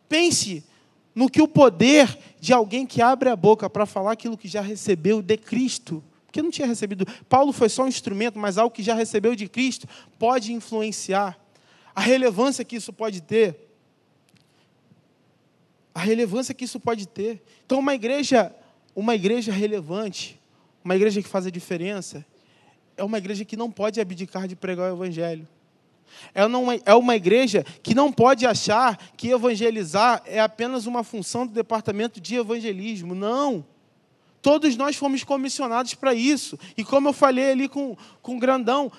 Pense 0.09 0.65
no 1.15 1.29
que 1.29 1.43
o 1.43 1.49
poder 1.49 2.19
de 2.41 2.53
alguém 2.53 2.87
que 2.87 3.03
abre 3.03 3.29
a 3.29 3.37
boca 3.37 3.69
para 3.69 3.85
falar 3.85 4.13
aquilo 4.13 4.37
que 4.37 4.49
já 4.49 4.61
recebeu 4.61 5.21
de 5.21 5.37
Cristo, 5.37 6.03
porque 6.27 6.41
não 6.41 6.51
tinha 6.51 6.67
recebido. 6.67 7.07
Paulo 7.29 7.53
foi 7.53 7.69
só 7.69 7.85
um 7.85 7.89
instrumento, 7.89 8.39
mas 8.39 8.57
algo 8.57 8.75
que 8.75 8.83
já 8.83 8.95
recebeu 8.95 9.35
de 9.35 9.49
Cristo 9.49 9.87
pode 10.19 10.53
influenciar. 10.53 11.39
A 11.95 12.01
relevância 12.01 12.65
que 12.65 12.77
isso 12.77 12.93
pode 12.93 13.21
ter. 13.21 13.69
A 15.95 16.01
relevância 16.01 16.55
que 16.55 16.65
isso 16.65 16.81
pode 16.81 17.07
ter. 17.07 17.43
Então, 17.67 17.79
uma 17.79 17.95
igreja, 17.95 18.55
uma 18.97 19.15
igreja 19.15 19.53
relevante, 19.53 20.41
uma 20.83 20.97
igreja 20.97 21.21
que 21.23 21.29
faz 21.29 21.47
a 21.47 21.51
diferença, 21.51 22.25
é 23.03 23.05
uma 23.05 23.19
igreja 23.19 23.45
que 23.45 23.57
não 23.57 23.69
pode 23.69 24.01
abdicar 24.01 24.47
de 24.47 24.55
pregar 24.55 24.93
o 24.93 24.95
evangelho. 24.95 25.49
É 26.33 26.47
uma, 26.47 26.75
é 26.87 26.95
uma 26.95 27.17
igreja 27.17 27.67
que 27.83 27.97
não 27.97 28.13
pode 28.13 28.47
achar 28.47 28.97
que 29.17 29.31
evangelizar 29.31 30.23
é 30.25 30.39
apenas 30.39 30.87
uma 30.87 31.03
função 31.03 31.45
do 31.45 31.53
departamento 31.53 32.21
de 32.21 32.37
evangelismo. 32.37 33.13
Não. 33.13 33.67
Todos 34.41 34.77
nós 34.77 34.95
fomos 34.95 35.25
comissionados 35.25 35.95
para 35.95 36.15
isso. 36.15 36.57
E 36.77 36.85
como 36.85 37.09
eu 37.09 37.13
falei 37.13 37.51
ali 37.51 37.69
com, 37.69 37.97
com 38.21 38.37
o 38.37 38.39
Grandão, 38.39 38.93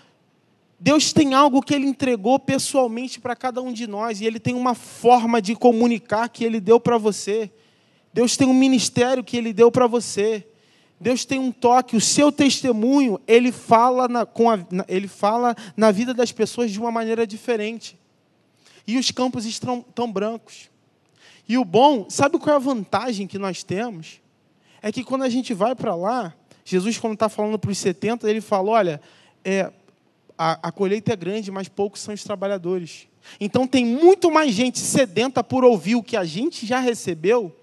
Deus 0.78 1.14
tem 1.14 1.34
algo 1.34 1.62
que 1.62 1.74
Ele 1.74 1.88
entregou 1.88 2.38
pessoalmente 2.38 3.22
para 3.22 3.38
cada 3.38 3.62
um 3.62 3.72
de 3.72 3.88
nós. 3.88 4.20
E 4.20 4.26
Ele 4.26 4.40
tem 4.40 4.54
uma 4.54 4.76
forma 4.76 5.42
de 5.42 5.56
comunicar 5.56 6.28
que 6.28 6.44
Ele 6.44 6.60
deu 6.60 6.78
para 6.78 6.98
você. 6.98 7.50
Deus 8.14 8.36
tem 8.36 8.50
um 8.50 8.54
ministério 8.54 9.24
que 9.24 9.38
Ele 9.38 9.54
deu 9.54 9.72
para 9.72 9.88
você. 9.88 10.46
Deus 11.04 11.26
tem 11.26 11.38
um 11.38 11.52
toque, 11.52 11.98
o 11.98 12.02
seu 12.02 12.32
testemunho, 12.32 13.20
ele 13.28 13.52
fala 13.52 14.08
na, 14.08 14.26
com 14.26 14.50
a, 14.50 14.58
ele 14.88 15.10
fala 15.10 15.54
na 15.76 15.92
vida 15.92 16.14
das 16.14 16.32
pessoas 16.32 16.72
de 16.72 16.80
uma 16.80 16.90
maneira 16.90 17.28
diferente. 17.28 18.00
E 18.88 18.98
os 18.98 19.12
campos 19.12 19.46
estão 19.46 19.82
tão 19.82 20.10
brancos. 20.10 20.70
E 21.46 21.58
o 21.58 21.66
bom, 21.66 22.06
sabe 22.10 22.40
qual 22.40 22.54
é 22.54 22.56
a 22.56 22.60
vantagem 22.60 23.28
que 23.28 23.38
nós 23.38 23.64
temos? 23.64 24.22
É 24.82 24.94
que 24.94 25.04
quando 25.04 25.24
a 25.24 25.30
gente 25.30 25.54
vai 25.54 25.76
para 25.76 25.94
lá, 25.94 26.34
Jesus, 26.64 26.98
quando 26.98 27.16
está 27.16 27.28
falando 27.28 27.60
para 27.60 27.72
os 27.72 27.78
70, 27.78 28.30
ele 28.30 28.40
fala: 28.40 28.70
olha, 28.70 29.02
é, 29.44 29.74
a, 30.38 30.70
a 30.70 30.72
colheita 30.72 31.12
é 31.12 31.18
grande, 31.18 31.52
mas 31.52 31.68
poucos 31.68 32.00
são 32.00 32.14
os 32.14 32.24
trabalhadores. 32.24 33.10
Então 33.42 33.68
tem 33.68 33.86
muito 33.86 34.32
mais 34.32 34.54
gente 34.54 34.80
sedenta 34.80 35.44
por 35.44 35.66
ouvir 35.66 35.96
o 35.96 36.04
que 36.04 36.16
a 36.16 36.24
gente 36.24 36.66
já 36.66 36.80
recebeu 36.80 37.54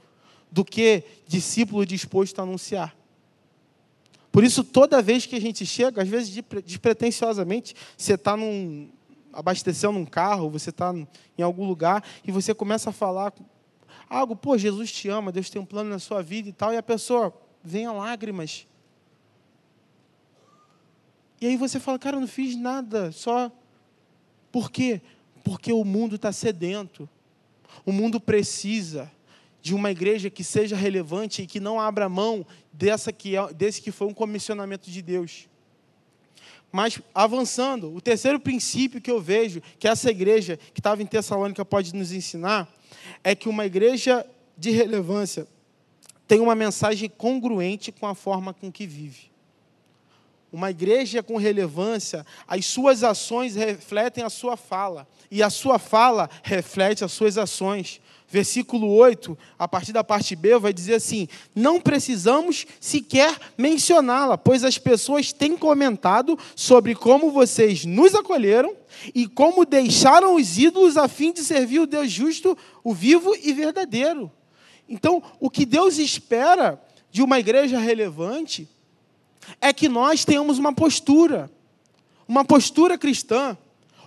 do 0.53 0.63
que 0.63 1.05
discípulo 1.27 1.87
disposto 1.87 2.39
a 2.39 2.43
anunciar. 2.43 3.00
Por 4.33 4.45
isso, 4.45 4.63
toda 4.63 5.03
vez 5.03 5.27
que 5.27 5.35
a 5.35 5.41
gente 5.41 5.67
chega, 5.67 6.03
às 6.03 6.09
vezes 6.09 6.43
despretensiosamente, 6.65 7.75
você 7.97 8.15
está 8.15 8.37
abastecendo 9.33 9.99
um 9.99 10.07
carro, 10.07 10.49
você 10.49 10.71
está 10.71 10.95
em 11.37 11.43
algum 11.43 11.67
lugar 11.67 12.05
e 12.25 12.31
você 12.31 12.55
começa 12.55 12.91
a 12.91 12.93
falar 12.93 13.33
algo, 14.09 14.37
pô, 14.37 14.57
Jesus 14.57 14.93
te 14.93 15.09
ama, 15.09 15.33
Deus 15.33 15.51
tem 15.51 15.61
um 15.61 15.65
plano 15.65 15.91
na 15.91 15.99
sua 15.99 16.23
vida 16.23 16.49
e 16.49 16.53
tal, 16.53 16.73
e 16.73 16.77
a 16.77 16.83
pessoa 16.83 17.33
vem 17.63 17.87
a 17.87 17.93
lágrimas. 17.93 18.67
E 21.41 21.47
aí 21.47 21.57
você 21.57 21.81
fala, 21.81 21.99
cara, 21.99 22.17
eu 22.17 22.21
não 22.21 22.29
fiz 22.29 22.55
nada, 22.55 23.11
só. 23.13 23.51
Por 24.53 24.71
quê? 24.71 25.01
Porque 25.43 25.73
o 25.73 25.85
mundo 25.85 26.17
está 26.17 26.33
sedento. 26.33 27.09
O 27.87 27.93
mundo 27.93 28.21
precisa 28.21 29.11
de 29.63 29.75
uma 29.75 29.91
igreja 29.91 30.31
que 30.31 30.43
seja 30.43 30.77
relevante 30.77 31.43
e 31.43 31.47
que 31.47 31.61
não 31.61 31.81
abra 31.81 32.09
mão 32.09 32.47
dessa 32.73 33.13
que 33.13 33.37
é, 33.37 33.53
desse 33.53 33.83
que 33.83 33.91
foi 33.91 34.07
um 34.07 34.15
comissionamento 34.15 34.91
de 34.91 35.03
Deus. 35.03 35.49
Mas 36.73 37.01
avançando, 37.15 37.95
o 37.95 38.01
terceiro 38.01 38.39
princípio 38.39 39.01
que 39.01 39.11
eu 39.11 39.21
vejo 39.21 39.61
que 39.79 39.89
essa 39.89 40.11
igreja 40.11 40.57
que 40.73 40.81
estava 40.81 41.03
em 41.03 41.07
Tessalônica 41.07 41.65
pode 41.65 41.95
nos 41.95 42.13
ensinar 42.13 42.73
é 43.25 43.35
que 43.35 43.49
uma 43.49 43.67
igreja 43.67 44.25
de 44.57 44.71
relevância 44.71 45.47
tem 46.29 46.39
uma 46.39 46.55
mensagem 46.55 47.09
congruente 47.09 47.91
com 47.91 48.07
a 48.07 48.15
forma 48.15 48.55
com 48.55 48.71
que 48.71 48.87
vive. 48.87 49.31
Uma 50.53 50.71
igreja 50.71 51.23
com 51.23 51.37
relevância, 51.37 52.25
as 52.47 52.67
suas 52.67 53.03
ações 53.03 53.55
refletem 53.57 54.23
a 54.23 54.31
sua 54.31 54.57
fala, 54.57 55.09
e 55.31 55.43
a 55.43 55.51
sua 55.51 55.79
fala 55.79 56.29
reflete 56.43 57.05
as 57.05 57.13
suas 57.13 57.39
ações 57.39 58.01
versículo 58.31 58.89
8, 58.95 59.37
a 59.59 59.67
partir 59.67 59.93
da 59.93 60.05
parte 60.05 60.37
B, 60.37 60.57
vai 60.59 60.73
dizer 60.73 60.95
assim: 60.95 61.29
Não 61.55 61.81
precisamos 61.81 62.65
sequer 62.79 63.37
mencioná-la, 63.59 64.39
pois 64.39 64.63
as 64.63 64.79
pessoas 64.79 65.33
têm 65.33 65.57
comentado 65.57 66.39
sobre 66.55 66.95
como 66.95 67.33
vocês 67.33 67.85
nos 67.85 68.15
acolheram 68.15 68.75
e 69.15 69.27
como 69.27 69.67
deixaram 69.67 70.37
os 70.37 70.57
ídolos 70.57 70.97
a 70.97 71.09
fim 71.09 71.33
de 71.33 71.43
servir 71.43 71.81
o 71.81 71.87
Deus 71.87 72.11
justo, 72.11 72.57
o 72.85 72.95
vivo 72.95 73.35
e 73.43 73.53
verdadeiro. 73.53 74.31
Então, 74.89 75.23
o 75.41 75.51
que 75.51 75.67
Deus 75.67 75.99
espera 75.99 76.81
de 77.11 77.23
uma 77.23 77.39
igreja 77.39 77.79
relevante 77.79 78.69
é 79.61 79.73
que 79.73 79.89
nós 79.89 80.25
tenhamos 80.25 80.59
uma 80.59 80.73
postura, 80.73 81.51
uma 82.29 82.45
postura 82.45 82.97
cristã 82.97 83.59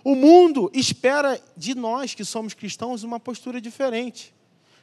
o 0.03 0.15
mundo 0.15 0.69
espera 0.73 1.41
de 1.55 1.73
nós 1.73 2.13
que 2.13 2.25
somos 2.25 2.53
cristãos 2.53 3.03
uma 3.03 3.19
postura 3.19 3.61
diferente. 3.61 4.33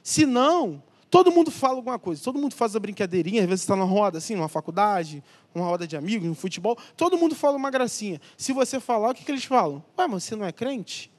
Se 0.03 0.25
não, 0.25 0.83
todo 1.11 1.31
mundo 1.31 1.51
fala 1.51 1.75
alguma 1.75 1.99
coisa, 1.99 2.23
todo 2.23 2.39
mundo 2.39 2.55
faz 2.55 2.75
a 2.75 2.81
brincadeirinha, 2.81 3.43
às 3.43 3.49
vezes 3.49 3.63
está 3.63 3.77
na 3.77 3.85
roda, 3.85 4.19
assim, 4.19 4.35
numa 4.35 4.49
faculdade, 4.49 5.23
uma 5.55 5.67
roda 5.67 5.87
de 5.87 5.97
amigos, 5.97 6.27
no 6.27 6.35
futebol, 6.35 6.79
todo 6.97 7.19
mundo 7.19 7.35
fala 7.35 7.57
uma 7.57 7.71
gracinha. 7.71 8.21
Se 8.37 8.53
você 8.53 8.81
falar, 8.81 9.11
o 9.11 9.15
que, 9.15 9.25
que 9.25 9.31
eles 9.31 9.45
falam? 9.45 9.85
Ué, 9.99 10.07
mas 10.07 10.25
você 10.25 10.37
não 10.37 10.47
é 10.47 10.53
crente? 10.53 11.11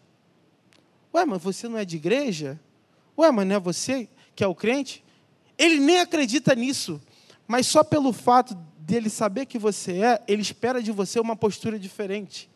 Ué, 1.14 1.26
mas 1.26 1.42
você 1.42 1.68
não 1.68 1.78
é 1.78 1.86
de 1.86 1.98
igreja? 1.98 2.60
Ué, 3.18 3.30
mas 3.32 3.46
não 3.46 3.56
é 3.56 3.60
você 3.60 4.10
que 4.34 4.44
é 4.44 4.48
o 4.48 4.56
crente? 4.56 5.04
Ele 5.58 5.80
nem 5.80 6.00
acredita 6.00 6.56
nisso, 6.56 7.00
mas 7.48 7.68
só 7.68 7.84
pelo 7.84 8.12
fato 8.12 8.56
dele 8.80 9.10
saber 9.10 9.46
que 9.46 9.60
você 9.60 10.02
é, 10.02 10.24
ele 10.28 10.42
espera 10.42 10.82
de 10.82 10.92
você 10.92 11.20
uma 11.20 11.36
postura 11.36 11.78
diferente. 11.78 12.51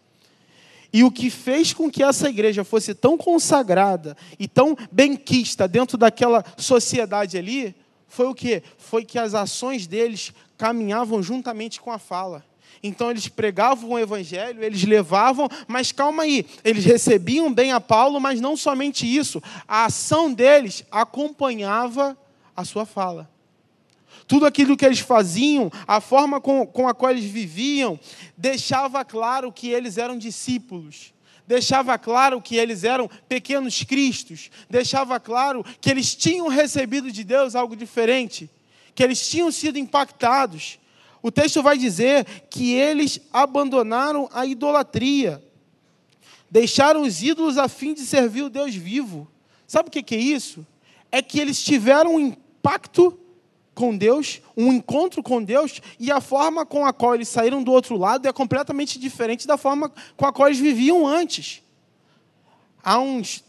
E 0.96 1.04
o 1.04 1.12
que 1.12 1.30
fez 1.30 1.74
com 1.74 1.92
que 1.92 2.02
essa 2.02 2.30
igreja 2.30 2.64
fosse 2.64 2.96
tão 2.96 3.18
consagrada 3.18 4.16
e 4.40 4.48
tão 4.48 4.78
benquista 4.90 5.68
dentro 5.68 5.98
daquela 5.98 6.42
sociedade 6.56 7.38
ali, 7.38 7.76
foi 8.08 8.28
o 8.28 8.34
que? 8.34 8.64
Foi 8.78 9.04
que 9.04 9.20
as 9.20 9.34
ações 9.34 9.88
deles 9.88 10.32
caminhavam 10.58 11.22
juntamente 11.22 11.82
com 11.82 11.92
a 11.92 12.00
fala. 12.00 12.46
Então 12.82 13.12
eles 13.12 13.28
pregavam 13.28 13.90
o 13.90 14.00
evangelho, 14.00 14.64
eles 14.64 14.86
levavam, 14.86 15.50
mas 15.68 15.92
calma 15.92 16.24
aí, 16.24 16.46
eles 16.64 16.86
recebiam 16.86 17.54
bem 17.54 17.74
a 17.74 17.82
Paulo, 17.82 18.22
mas 18.22 18.40
não 18.40 18.56
somente 18.56 19.06
isso, 19.06 19.44
a 19.68 19.84
ação 19.84 20.32
deles 20.32 20.86
acompanhava 20.90 22.18
a 22.56 22.64
sua 22.64 22.86
fala. 22.86 23.30
Tudo 24.28 24.46
aquilo 24.46 24.76
que 24.76 24.86
eles 24.86 25.00
faziam, 25.00 25.72
a 25.88 26.02
forma 26.02 26.42
com, 26.42 26.66
com 26.66 26.88
a 26.88 26.94
qual 26.94 27.12
eles 27.12 27.26
viviam, 27.26 28.00
deixava 28.36 29.06
claro 29.06 29.52
que 29.52 29.70
eles 29.70 29.98
eram 29.98 30.18
discípulos. 30.18 31.14
Deixava 31.48 31.98
claro 31.98 32.42
que 32.42 32.56
eles 32.56 32.84
eram 32.84 33.08
pequenos 33.30 33.84
cristos. 33.84 34.50
Deixava 34.68 35.20
claro 35.20 35.64
que 35.80 35.92
eles 35.92 36.16
tinham 36.16 36.48
recebido 36.48 37.12
de 37.12 37.24
Deus 37.24 37.56
algo 37.56 37.76
diferente. 37.76 38.50
Que 38.96 39.04
eles 39.04 39.30
tinham 39.30 39.52
sido 39.52 39.78
impactados. 39.78 40.80
O 41.22 41.32
texto 41.32 41.62
vai 41.62 41.78
dizer 41.78 42.26
que 42.50 42.74
eles 42.74 43.22
abandonaram 43.32 44.28
a 44.34 44.46
idolatria. 44.46 45.44
Deixaram 46.50 47.04
os 47.04 47.22
ídolos 47.22 47.60
a 47.60 47.68
fim 47.68 47.94
de 47.94 48.02
servir 48.02 48.44
o 48.44 48.50
Deus 48.50 48.74
vivo. 48.74 49.28
Sabe 49.68 49.90
o 49.90 49.92
que 49.92 50.16
é 50.16 50.20
isso? 50.20 50.66
É 51.12 51.22
que 51.22 51.40
eles 51.40 51.64
tiveram 51.64 52.16
um 52.16 52.20
impacto 52.20 53.20
com 53.76 53.96
Deus, 53.96 54.42
um 54.56 54.72
encontro 54.72 55.22
com 55.22 55.44
Deus, 55.44 55.82
e 56.00 56.10
a 56.10 56.22
forma 56.22 56.66
com 56.66 56.86
a 56.86 56.94
qual 56.94 57.14
eles 57.14 57.28
saíram 57.28 57.62
do 57.62 57.72
outro 57.72 57.98
lado 57.98 58.28
é 58.28 58.34
completamente 58.34 58.98
diferente 58.98 59.46
da 59.46 59.58
forma 59.58 59.92
com 60.16 60.26
a 60.26 60.32
qual 60.32 60.48
eles 60.48 60.60
viviam 60.60 61.06
antes. 61.06 61.62
Há 62.82 62.98
uns 62.98 63.44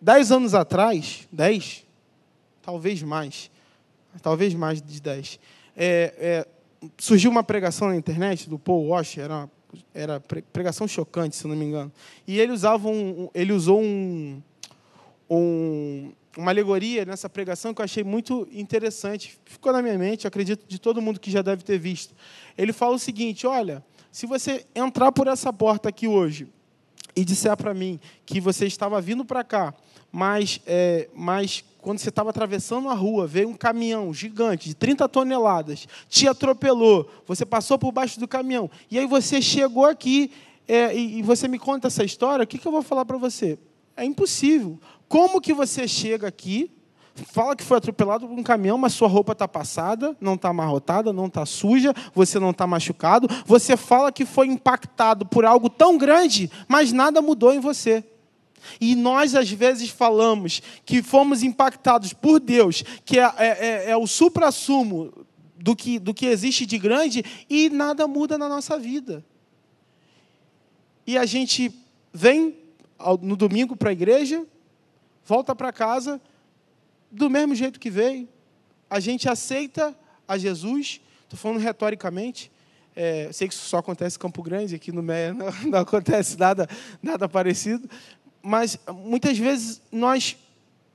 dez 0.00 0.30
anos 0.30 0.54
atrás, 0.54 1.26
dez, 1.30 1.84
talvez 2.62 3.02
mais, 3.02 3.50
talvez 4.22 4.54
mais 4.54 4.80
de 4.80 5.00
dez, 5.00 5.40
é, 5.76 6.14
é, 6.18 6.88
surgiu 6.96 7.30
uma 7.30 7.42
pregação 7.42 7.88
na 7.88 7.96
internet 7.96 8.48
do 8.48 8.58
Paul 8.58 8.88
Washer, 8.88 9.24
era, 9.24 9.50
era 9.92 10.20
pregação 10.52 10.86
chocante, 10.86 11.34
se 11.34 11.48
não 11.48 11.56
me 11.56 11.64
engano, 11.64 11.90
e 12.26 12.38
ele 12.38 12.52
usava 12.52 12.88
um, 12.88 13.28
ele 13.34 13.52
usou 13.52 13.80
um, 13.80 14.40
um 15.28 16.12
uma 16.36 16.50
alegoria 16.50 17.04
nessa 17.04 17.28
pregação 17.28 17.74
que 17.74 17.80
eu 17.80 17.84
achei 17.84 18.02
muito 18.02 18.48
interessante. 18.52 19.38
Ficou 19.44 19.72
na 19.72 19.82
minha 19.82 19.98
mente, 19.98 20.26
acredito 20.26 20.64
de 20.66 20.78
todo 20.78 21.02
mundo 21.02 21.20
que 21.20 21.30
já 21.30 21.42
deve 21.42 21.62
ter 21.62 21.78
visto. 21.78 22.14
Ele 22.56 22.72
fala 22.72 22.94
o 22.94 22.98
seguinte: 22.98 23.46
olha, 23.46 23.84
se 24.10 24.26
você 24.26 24.64
entrar 24.74 25.12
por 25.12 25.26
essa 25.26 25.52
porta 25.52 25.88
aqui 25.88 26.08
hoje 26.08 26.48
e 27.14 27.24
disser 27.24 27.56
para 27.56 27.74
mim 27.74 28.00
que 28.24 28.40
você 28.40 28.66
estava 28.66 29.00
vindo 29.00 29.24
para 29.24 29.44
cá, 29.44 29.74
mas, 30.10 30.60
é, 30.66 31.08
mas 31.14 31.64
quando 31.80 31.98
você 31.98 32.08
estava 32.08 32.30
atravessando 32.30 32.88
a 32.88 32.94
rua, 32.94 33.26
veio 33.26 33.48
um 33.48 33.54
caminhão 33.54 34.12
gigante 34.14 34.68
de 34.68 34.74
30 34.74 35.08
toneladas, 35.08 35.86
te 36.08 36.28
atropelou, 36.28 37.10
você 37.26 37.44
passou 37.44 37.78
por 37.78 37.92
baixo 37.92 38.20
do 38.20 38.28
caminhão, 38.28 38.70
e 38.90 38.98
aí 38.98 39.06
você 39.06 39.42
chegou 39.42 39.84
aqui 39.84 40.30
é, 40.68 40.94
e, 40.94 41.18
e, 41.18 41.22
você 41.22 41.48
me 41.48 41.58
conta 41.58 41.88
essa 41.88 42.04
história, 42.04 42.44
o 42.44 42.46
que, 42.46 42.56
que 42.56 42.66
eu 42.66 42.72
vou 42.72 42.82
falar 42.82 43.04
para 43.04 43.18
você? 43.18 43.58
É 43.96 44.04
impossível. 44.04 44.78
Como 45.12 45.42
que 45.42 45.52
você 45.52 45.86
chega 45.86 46.26
aqui, 46.26 46.70
fala 47.14 47.54
que 47.54 47.62
foi 47.62 47.76
atropelado 47.76 48.26
por 48.26 48.32
um 48.32 48.42
caminhão, 48.42 48.78
mas 48.78 48.94
sua 48.94 49.08
roupa 49.08 49.32
está 49.32 49.46
passada, 49.46 50.16
não 50.18 50.36
está 50.36 50.48
amarrotada, 50.48 51.12
não 51.12 51.26
está 51.26 51.44
suja, 51.44 51.92
você 52.14 52.38
não 52.38 52.48
está 52.48 52.66
machucado. 52.66 53.28
Você 53.44 53.76
fala 53.76 54.10
que 54.10 54.24
foi 54.24 54.46
impactado 54.46 55.26
por 55.26 55.44
algo 55.44 55.68
tão 55.68 55.98
grande, 55.98 56.50
mas 56.66 56.94
nada 56.94 57.20
mudou 57.20 57.52
em 57.52 57.60
você. 57.60 58.02
E 58.80 58.96
nós, 58.96 59.34
às 59.34 59.50
vezes, 59.50 59.90
falamos 59.90 60.62
que 60.82 61.02
fomos 61.02 61.42
impactados 61.42 62.14
por 62.14 62.40
Deus, 62.40 62.82
que 63.04 63.18
é, 63.18 63.34
é, 63.36 63.46
é, 63.48 63.90
é 63.90 63.96
o 63.98 64.06
supra-sumo 64.06 65.12
do 65.58 65.76
que, 65.76 65.98
do 65.98 66.14
que 66.14 66.24
existe 66.24 66.64
de 66.64 66.78
grande, 66.78 67.22
e 67.50 67.68
nada 67.68 68.08
muda 68.08 68.38
na 68.38 68.48
nossa 68.48 68.78
vida. 68.78 69.22
E 71.06 71.18
a 71.18 71.26
gente 71.26 71.70
vem 72.14 72.56
no 73.20 73.36
domingo 73.36 73.76
para 73.76 73.90
a 73.90 73.92
igreja, 73.92 74.46
volta 75.24 75.54
para 75.54 75.72
casa 75.72 76.20
do 77.10 77.28
mesmo 77.28 77.54
jeito 77.54 77.78
que 77.78 77.90
veio. 77.90 78.28
A 78.88 79.00
gente 79.00 79.28
aceita 79.28 79.96
a 80.26 80.36
Jesus, 80.38 81.00
estou 81.24 81.38
falando 81.38 81.58
retoricamente, 81.58 82.50
é, 82.94 83.30
sei 83.32 83.48
que 83.48 83.54
isso 83.54 83.68
só 83.68 83.78
acontece 83.78 84.16
em 84.16 84.20
Campo 84.20 84.42
Grande, 84.42 84.74
aqui 84.74 84.92
no 84.92 85.02
Meia 85.02 85.32
não, 85.34 85.50
não 85.66 85.78
acontece 85.78 86.38
nada, 86.38 86.68
nada 87.02 87.28
parecido, 87.28 87.88
mas 88.42 88.78
muitas 88.92 89.38
vezes 89.38 89.80
nós 89.90 90.36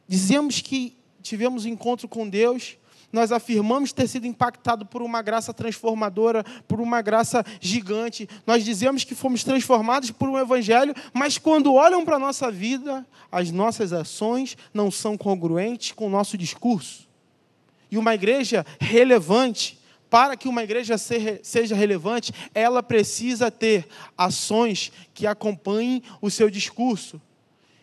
dizemos 0.07 0.61
que 0.61 0.97
tivemos 1.21 1.65
um 1.65 1.69
encontro 1.69 2.07
com 2.07 2.27
Deus, 2.27 2.77
nós 3.11 3.31
afirmamos 3.31 3.93
ter 3.93 4.07
sido 4.07 4.27
impactado 4.27 4.85
por 4.85 5.01
uma 5.01 5.21
graça 5.21 5.53
transformadora, 5.53 6.43
por 6.67 6.81
uma 6.81 7.01
graça 7.01 7.43
gigante. 7.61 8.27
Nós 8.45 8.65
dizemos 8.65 9.03
que 9.03 9.15
fomos 9.15 9.43
transformados 9.43 10.11
por 10.11 10.27
um 10.27 10.37
evangelho, 10.37 10.93
mas 11.13 11.37
quando 11.37 11.73
olham 11.73 12.03
para 12.03 12.17
a 12.17 12.19
nossa 12.19 12.51
vida, 12.51 13.05
as 13.31 13.49
nossas 13.49 13.93
ações 13.93 14.57
não 14.73 14.91
são 14.91 15.17
congruentes 15.17 15.93
com 15.93 16.07
o 16.07 16.09
nosso 16.09 16.37
discurso. 16.37 17.07
E 17.89 17.97
uma 17.97 18.13
igreja 18.13 18.65
relevante, 18.79 19.79
para 20.09 20.35
que 20.35 20.49
uma 20.49 20.63
igreja 20.63 20.97
seja 20.97 21.75
relevante, 21.75 22.33
ela 22.53 22.83
precisa 22.83 23.49
ter 23.49 23.87
ações 24.17 24.91
que 25.13 25.25
acompanhem 25.25 26.03
o 26.21 26.29
seu 26.29 26.49
discurso. 26.49 27.21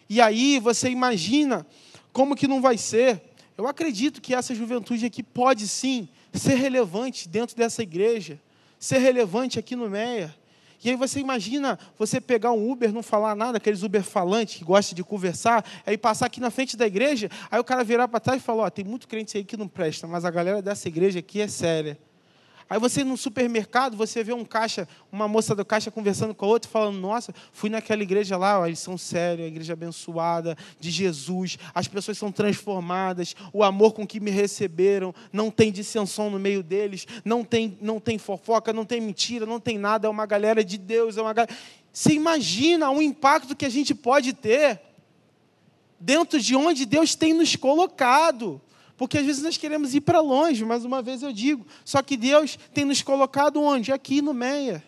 E 0.08 0.20
aí 0.20 0.58
você 0.58 0.90
imagina 0.90 1.66
como 2.12 2.36
que 2.36 2.46
não 2.46 2.60
vai 2.60 2.76
ser 2.76 3.33
eu 3.56 3.66
acredito 3.66 4.20
que 4.20 4.34
essa 4.34 4.54
juventude 4.54 5.06
aqui 5.06 5.22
pode 5.22 5.68
sim 5.68 6.08
ser 6.32 6.54
relevante 6.54 7.28
dentro 7.28 7.56
dessa 7.56 7.82
igreja, 7.82 8.40
ser 8.78 8.98
relevante 8.98 9.58
aqui 9.58 9.76
no 9.76 9.88
Meia. 9.88 10.34
E 10.82 10.90
aí 10.90 10.96
você 10.96 11.18
imagina 11.18 11.78
você 11.98 12.20
pegar 12.20 12.52
um 12.52 12.70
Uber, 12.70 12.92
não 12.92 13.02
falar 13.02 13.34
nada, 13.34 13.56
aqueles 13.56 13.82
Uber 13.82 14.02
falantes 14.02 14.56
que 14.56 14.64
gostam 14.64 14.94
de 14.94 15.02
conversar, 15.02 15.64
aí 15.86 15.96
passar 15.96 16.26
aqui 16.26 16.40
na 16.40 16.50
frente 16.50 16.76
da 16.76 16.86
igreja, 16.86 17.30
aí 17.50 17.58
o 17.58 17.64
cara 17.64 17.82
virar 17.82 18.06
para 18.06 18.20
trás 18.20 18.42
e 18.42 18.44
falar, 18.44 18.64
ó, 18.64 18.70
tem 18.70 18.84
muito 18.84 19.08
crente 19.08 19.38
aí 19.38 19.44
que 19.44 19.56
não 19.56 19.66
presta, 19.66 20.06
mas 20.06 20.24
a 20.24 20.30
galera 20.30 20.60
dessa 20.60 20.88
igreja 20.88 21.20
aqui 21.20 21.40
é 21.40 21.48
séria. 21.48 21.98
Aí 22.68 22.78
você 22.78 23.04
no 23.04 23.16
supermercado, 23.16 23.96
você 23.96 24.24
vê 24.24 24.32
um 24.32 24.44
caixa, 24.44 24.88
uma 25.12 25.28
moça 25.28 25.54
do 25.54 25.64
caixa 25.64 25.90
conversando 25.90 26.34
com 26.34 26.46
a 26.46 26.48
outra, 26.48 26.70
falando: 26.70 26.98
Nossa, 26.98 27.34
fui 27.52 27.68
naquela 27.68 28.02
igreja 28.02 28.36
lá, 28.36 28.60
ó, 28.60 28.66
eles 28.66 28.78
são 28.78 28.96
sérios, 28.96 29.44
a 29.44 29.48
igreja 29.48 29.74
abençoada 29.74 30.56
de 30.80 30.90
Jesus, 30.90 31.58
as 31.74 31.86
pessoas 31.86 32.16
são 32.16 32.32
transformadas, 32.32 33.36
o 33.52 33.62
amor 33.62 33.92
com 33.92 34.06
que 34.06 34.18
me 34.18 34.30
receberam, 34.30 35.14
não 35.32 35.50
tem 35.50 35.70
dissensão 35.70 36.30
no 36.30 36.38
meio 36.38 36.62
deles, 36.62 37.06
não 37.24 37.44
tem, 37.44 37.76
não 37.80 38.00
tem 38.00 38.18
fofoca, 38.18 38.72
não 38.72 38.84
tem 38.84 39.00
mentira, 39.00 39.44
não 39.44 39.60
tem 39.60 39.76
nada, 39.76 40.06
é 40.06 40.10
uma 40.10 40.26
galera 40.26 40.64
de 40.64 40.78
Deus, 40.78 41.18
é 41.18 41.22
uma 41.22 41.32
galera. 41.32 41.54
Você 41.92 42.12
imagina 42.12 42.90
o 42.90 43.02
impacto 43.02 43.54
que 43.54 43.64
a 43.64 43.70
gente 43.70 43.94
pode 43.94 44.32
ter 44.32 44.80
dentro 46.00 46.40
de 46.40 46.56
onde 46.56 46.84
Deus 46.84 47.14
tem 47.14 47.32
nos 47.32 47.56
colocado. 47.56 48.60
Porque 48.96 49.18
às 49.18 49.26
vezes 49.26 49.42
nós 49.42 49.56
queremos 49.56 49.94
ir 49.94 50.00
para 50.00 50.20
longe, 50.20 50.64
mais 50.64 50.84
uma 50.84 51.02
vez 51.02 51.22
eu 51.22 51.32
digo. 51.32 51.66
Só 51.84 52.00
que 52.02 52.16
Deus 52.16 52.58
tem 52.72 52.84
nos 52.84 53.02
colocado 53.02 53.60
onde? 53.60 53.92
Aqui 53.92 54.22
no 54.22 54.32
Meia. 54.32 54.82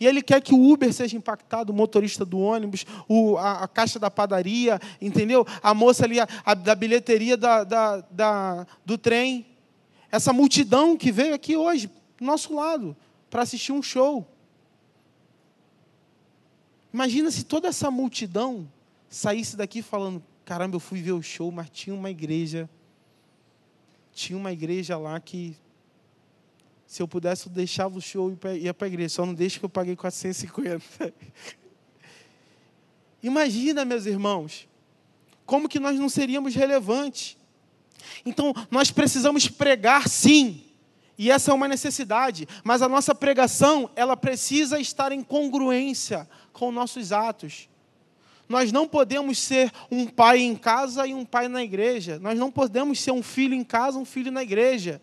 E 0.00 0.06
ele 0.06 0.22
quer 0.22 0.40
que 0.40 0.54
o 0.54 0.72
Uber 0.72 0.90
seja 0.94 1.14
impactado, 1.16 1.72
o 1.72 1.76
motorista 1.76 2.24
do 2.24 2.38
ônibus, 2.38 2.86
o, 3.06 3.36
a, 3.36 3.64
a, 3.64 3.68
caixa 3.68 3.98
da 3.98 4.10
padaria, 4.10 4.80
entendeu? 4.98 5.46
A 5.62 5.74
moça 5.74 6.04
ali 6.04 6.18
a, 6.18 6.26
a, 6.42 6.54
da 6.54 6.74
bilheteria 6.74 7.36
da, 7.36 7.64
da, 7.64 8.00
da, 8.10 8.66
do 8.84 8.96
trem. 8.96 9.44
Essa 10.10 10.32
multidão 10.32 10.96
que 10.96 11.12
veio 11.12 11.34
aqui 11.34 11.54
hoje, 11.54 11.88
do 12.18 12.24
nosso 12.24 12.54
lado, 12.54 12.96
para 13.28 13.42
assistir 13.42 13.72
um 13.72 13.82
show. 13.82 14.26
Imagina 16.94 17.30
se 17.30 17.44
toda 17.44 17.68
essa 17.68 17.90
multidão 17.90 18.66
saísse 19.08 19.54
daqui 19.54 19.82
falando: 19.82 20.22
caramba, 20.46 20.76
eu 20.76 20.80
fui 20.80 21.02
ver 21.02 21.12
o 21.12 21.22
show, 21.22 21.52
mas 21.52 21.68
tinha 21.68 21.94
uma 21.94 22.10
igreja. 22.10 22.70
Tinha 24.12 24.38
uma 24.38 24.52
igreja 24.52 24.96
lá 24.98 25.18
que 25.20 25.56
se 26.90 27.00
eu 27.00 27.06
pudesse, 27.06 27.46
eu 27.46 27.52
deixava 27.52 27.96
o 27.96 28.00
show 28.00 28.36
e 28.52 28.64
ia 28.64 28.74
para 28.74 28.86
a 28.86 28.88
igreja. 28.88 29.10
Só 29.10 29.24
não 29.24 29.32
deixa 29.32 29.60
que 29.60 29.64
eu 29.64 29.68
paguei 29.68 29.94
450. 29.94 31.14
Imagina, 33.22 33.84
meus 33.84 34.06
irmãos, 34.06 34.68
como 35.46 35.68
que 35.68 35.78
nós 35.78 35.96
não 35.96 36.08
seríamos 36.08 36.52
relevantes. 36.52 37.36
Então, 38.26 38.52
nós 38.72 38.90
precisamos 38.90 39.46
pregar 39.48 40.08
sim. 40.08 40.64
E 41.16 41.30
essa 41.30 41.52
é 41.52 41.54
uma 41.54 41.68
necessidade, 41.68 42.48
mas 42.64 42.82
a 42.82 42.88
nossa 42.88 43.14
pregação, 43.14 43.88
ela 43.94 44.16
precisa 44.16 44.80
estar 44.80 45.12
em 45.12 45.22
congruência 45.22 46.28
com 46.52 46.72
nossos 46.72 47.12
atos. 47.12 47.69
Nós 48.50 48.72
não 48.72 48.84
podemos 48.88 49.38
ser 49.38 49.72
um 49.88 50.08
pai 50.08 50.40
em 50.40 50.56
casa 50.56 51.06
e 51.06 51.14
um 51.14 51.24
pai 51.24 51.46
na 51.46 51.62
igreja. 51.62 52.18
Nós 52.18 52.36
não 52.36 52.50
podemos 52.50 53.00
ser 53.00 53.12
um 53.12 53.22
filho 53.22 53.54
em 53.54 53.62
casa, 53.62 53.96
um 53.96 54.04
filho 54.04 54.32
na 54.32 54.42
igreja 54.42 55.00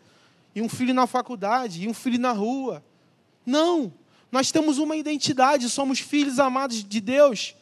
e 0.54 0.62
um 0.62 0.68
filho 0.68 0.94
na 0.94 1.08
faculdade, 1.08 1.82
e 1.82 1.88
um 1.88 1.94
filho 1.94 2.20
na 2.20 2.34
rua. 2.34 2.84
Não! 3.46 3.94
Nós 4.30 4.52
temos 4.52 4.80
uma 4.80 4.98
identidade, 4.98 5.70
somos 5.70 6.00
filhos 6.00 6.40
amados 6.40 6.84
de 6.84 7.00
Deus. 7.00 7.56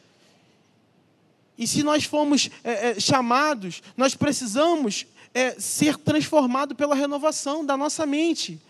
E 1.56 1.68
se 1.68 1.84
nós 1.84 2.02
fomos 2.02 2.50
é, 2.64 2.90
é, 2.90 2.98
chamados, 2.98 3.80
nós 3.96 4.16
precisamos 4.16 5.06
é, 5.32 5.52
ser 5.52 5.96
transformados 5.98 6.76
pela 6.76 6.96
renovação 6.96 7.64
da 7.64 7.76
nossa 7.76 8.04
mente, 8.04 8.60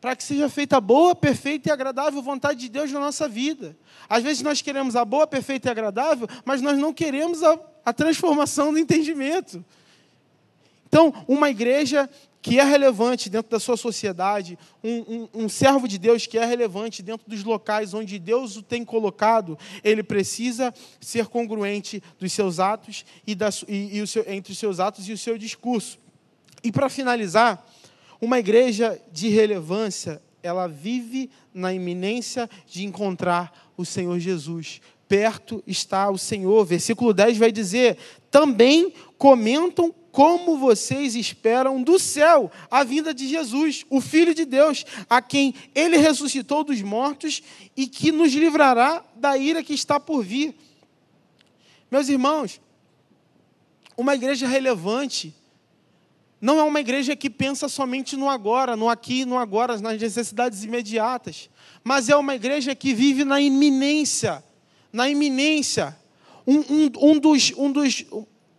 para 0.00 0.14
que 0.14 0.22
seja 0.22 0.48
feita 0.48 0.76
a 0.76 0.80
boa, 0.80 1.14
perfeita 1.14 1.68
e 1.68 1.72
agradável 1.72 2.22
vontade 2.22 2.60
de 2.60 2.68
Deus 2.68 2.92
na 2.92 3.00
nossa 3.00 3.28
vida. 3.28 3.76
Às 4.08 4.22
vezes 4.22 4.42
nós 4.42 4.60
queremos 4.60 4.94
a 4.94 5.04
boa, 5.04 5.26
perfeita 5.26 5.68
e 5.68 5.70
agradável, 5.70 6.28
mas 6.44 6.60
nós 6.60 6.78
não 6.78 6.92
queremos 6.92 7.42
a, 7.42 7.58
a 7.84 7.92
transformação 7.92 8.72
do 8.72 8.78
entendimento. 8.78 9.64
Então, 10.86 11.12
uma 11.26 11.50
igreja 11.50 12.08
que 12.40 12.60
é 12.60 12.62
relevante 12.62 13.28
dentro 13.28 13.50
da 13.50 13.58
sua 13.58 13.76
sociedade, 13.76 14.56
um, 14.82 15.28
um, 15.34 15.44
um, 15.44 15.48
servo 15.48 15.88
de 15.88 15.98
Deus 15.98 16.28
que 16.28 16.38
é 16.38 16.44
relevante 16.44 17.02
dentro 17.02 17.28
dos 17.28 17.42
locais 17.42 17.92
onde 17.92 18.20
Deus 18.20 18.56
o 18.56 18.62
tem 18.62 18.84
colocado, 18.84 19.58
ele 19.82 20.04
precisa 20.04 20.72
ser 21.00 21.26
congruente 21.26 22.00
dos 22.20 22.32
seus 22.32 22.60
atos 22.60 23.04
e, 23.26 23.34
da, 23.34 23.48
e, 23.66 23.98
e 23.98 24.06
seu, 24.06 24.24
entre 24.28 24.52
os 24.52 24.58
seus 24.58 24.78
atos 24.78 25.08
e 25.08 25.12
o 25.12 25.18
seu 25.18 25.36
discurso. 25.36 25.98
E 26.62 26.70
para 26.70 26.88
finalizar, 26.88 27.66
uma 28.20 28.38
igreja 28.38 29.00
de 29.12 29.28
relevância, 29.28 30.22
ela 30.42 30.66
vive 30.66 31.30
na 31.52 31.72
iminência 31.72 32.48
de 32.66 32.84
encontrar 32.84 33.72
o 33.76 33.84
Senhor 33.84 34.18
Jesus. 34.18 34.80
Perto 35.08 35.62
está 35.66 36.10
o 36.10 36.18
Senhor. 36.18 36.64
Versículo 36.64 37.12
10 37.12 37.38
vai 37.38 37.52
dizer: 37.52 37.96
também 38.30 38.92
comentam 39.18 39.94
como 40.10 40.56
vocês 40.56 41.14
esperam 41.14 41.82
do 41.82 41.98
céu 41.98 42.50
a 42.70 42.82
vinda 42.82 43.12
de 43.12 43.28
Jesus, 43.28 43.84
o 43.90 44.00
Filho 44.00 44.34
de 44.34 44.46
Deus, 44.46 44.84
a 45.10 45.20
quem 45.20 45.54
ele 45.74 45.98
ressuscitou 45.98 46.64
dos 46.64 46.80
mortos 46.80 47.42
e 47.76 47.86
que 47.86 48.10
nos 48.10 48.32
livrará 48.32 49.04
da 49.14 49.36
ira 49.36 49.62
que 49.62 49.74
está 49.74 50.00
por 50.00 50.24
vir. 50.24 50.54
Meus 51.90 52.08
irmãos, 52.08 52.60
uma 53.96 54.14
igreja 54.14 54.46
relevante 54.46 55.34
não 56.46 56.60
é 56.60 56.62
uma 56.62 56.78
igreja 56.78 57.16
que 57.16 57.28
pensa 57.28 57.68
somente 57.68 58.16
no 58.16 58.30
agora, 58.30 58.76
no 58.76 58.88
aqui, 58.88 59.24
no 59.24 59.36
agora, 59.36 59.80
nas 59.80 60.00
necessidades 60.00 60.62
imediatas, 60.62 61.50
mas 61.82 62.08
é 62.08 62.14
uma 62.14 62.36
igreja 62.36 62.72
que 62.72 62.94
vive 62.94 63.24
na 63.24 63.40
iminência, 63.40 64.44
na 64.92 65.10
iminência. 65.10 65.96
Um, 66.46 66.58
um, 66.58 66.90
um 67.10 67.18
dos, 67.18 67.52
um 67.56 67.72
dos, 67.72 68.04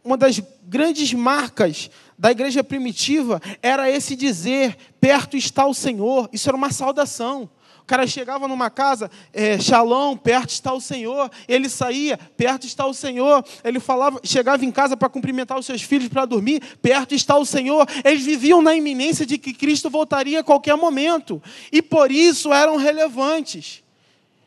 uma 0.04 0.18
das 0.18 0.42
grandes 0.64 1.14
marcas 1.14 1.90
da 2.18 2.30
igreja 2.30 2.62
primitiva 2.62 3.42
era 3.62 3.90
esse 3.90 4.18
dizer: 4.18 4.76
perto 5.00 5.38
está 5.38 5.66
o 5.66 5.74
Senhor. 5.74 6.30
Isso 6.34 6.50
era 6.50 6.58
uma 6.58 6.74
saudação. 6.74 7.50
Cara 7.88 8.06
chegava 8.06 8.50
numa 8.50 8.70
casa, 8.70 9.10
é, 9.32 9.58
Shalom, 9.58 10.18
perto 10.18 10.50
está 10.50 10.74
o 10.74 10.82
Senhor. 10.82 11.32
Ele 11.48 11.70
saía, 11.70 12.18
perto 12.36 12.68
está 12.68 12.86
o 12.86 12.94
Senhor. 12.94 13.42
Ele 13.64 13.80
falava, 13.80 14.20
chegava 14.26 14.66
em 14.66 14.72
casa 14.72 14.98
para 14.98 15.08
cumprimentar 15.08 15.58
os 15.58 15.66
seus 15.66 15.82
filhos 15.82 16.10
para 16.10 16.26
dormir, 16.26 16.62
perto 16.82 17.16
está 17.16 17.38
o 17.38 17.46
Senhor. 17.46 17.88
Eles 18.04 18.26
viviam 18.26 18.62
na 18.62 18.76
iminência 18.76 19.26
de 19.26 19.38
que 19.38 19.54
Cristo 19.54 19.90
voltaria 19.90 20.42
a 20.42 20.44
qualquer 20.44 20.76
momento. 20.76 21.42
E 21.72 21.82
por 21.82 22.12
isso 22.12 22.52
eram 22.52 22.76
relevantes. 22.76 23.82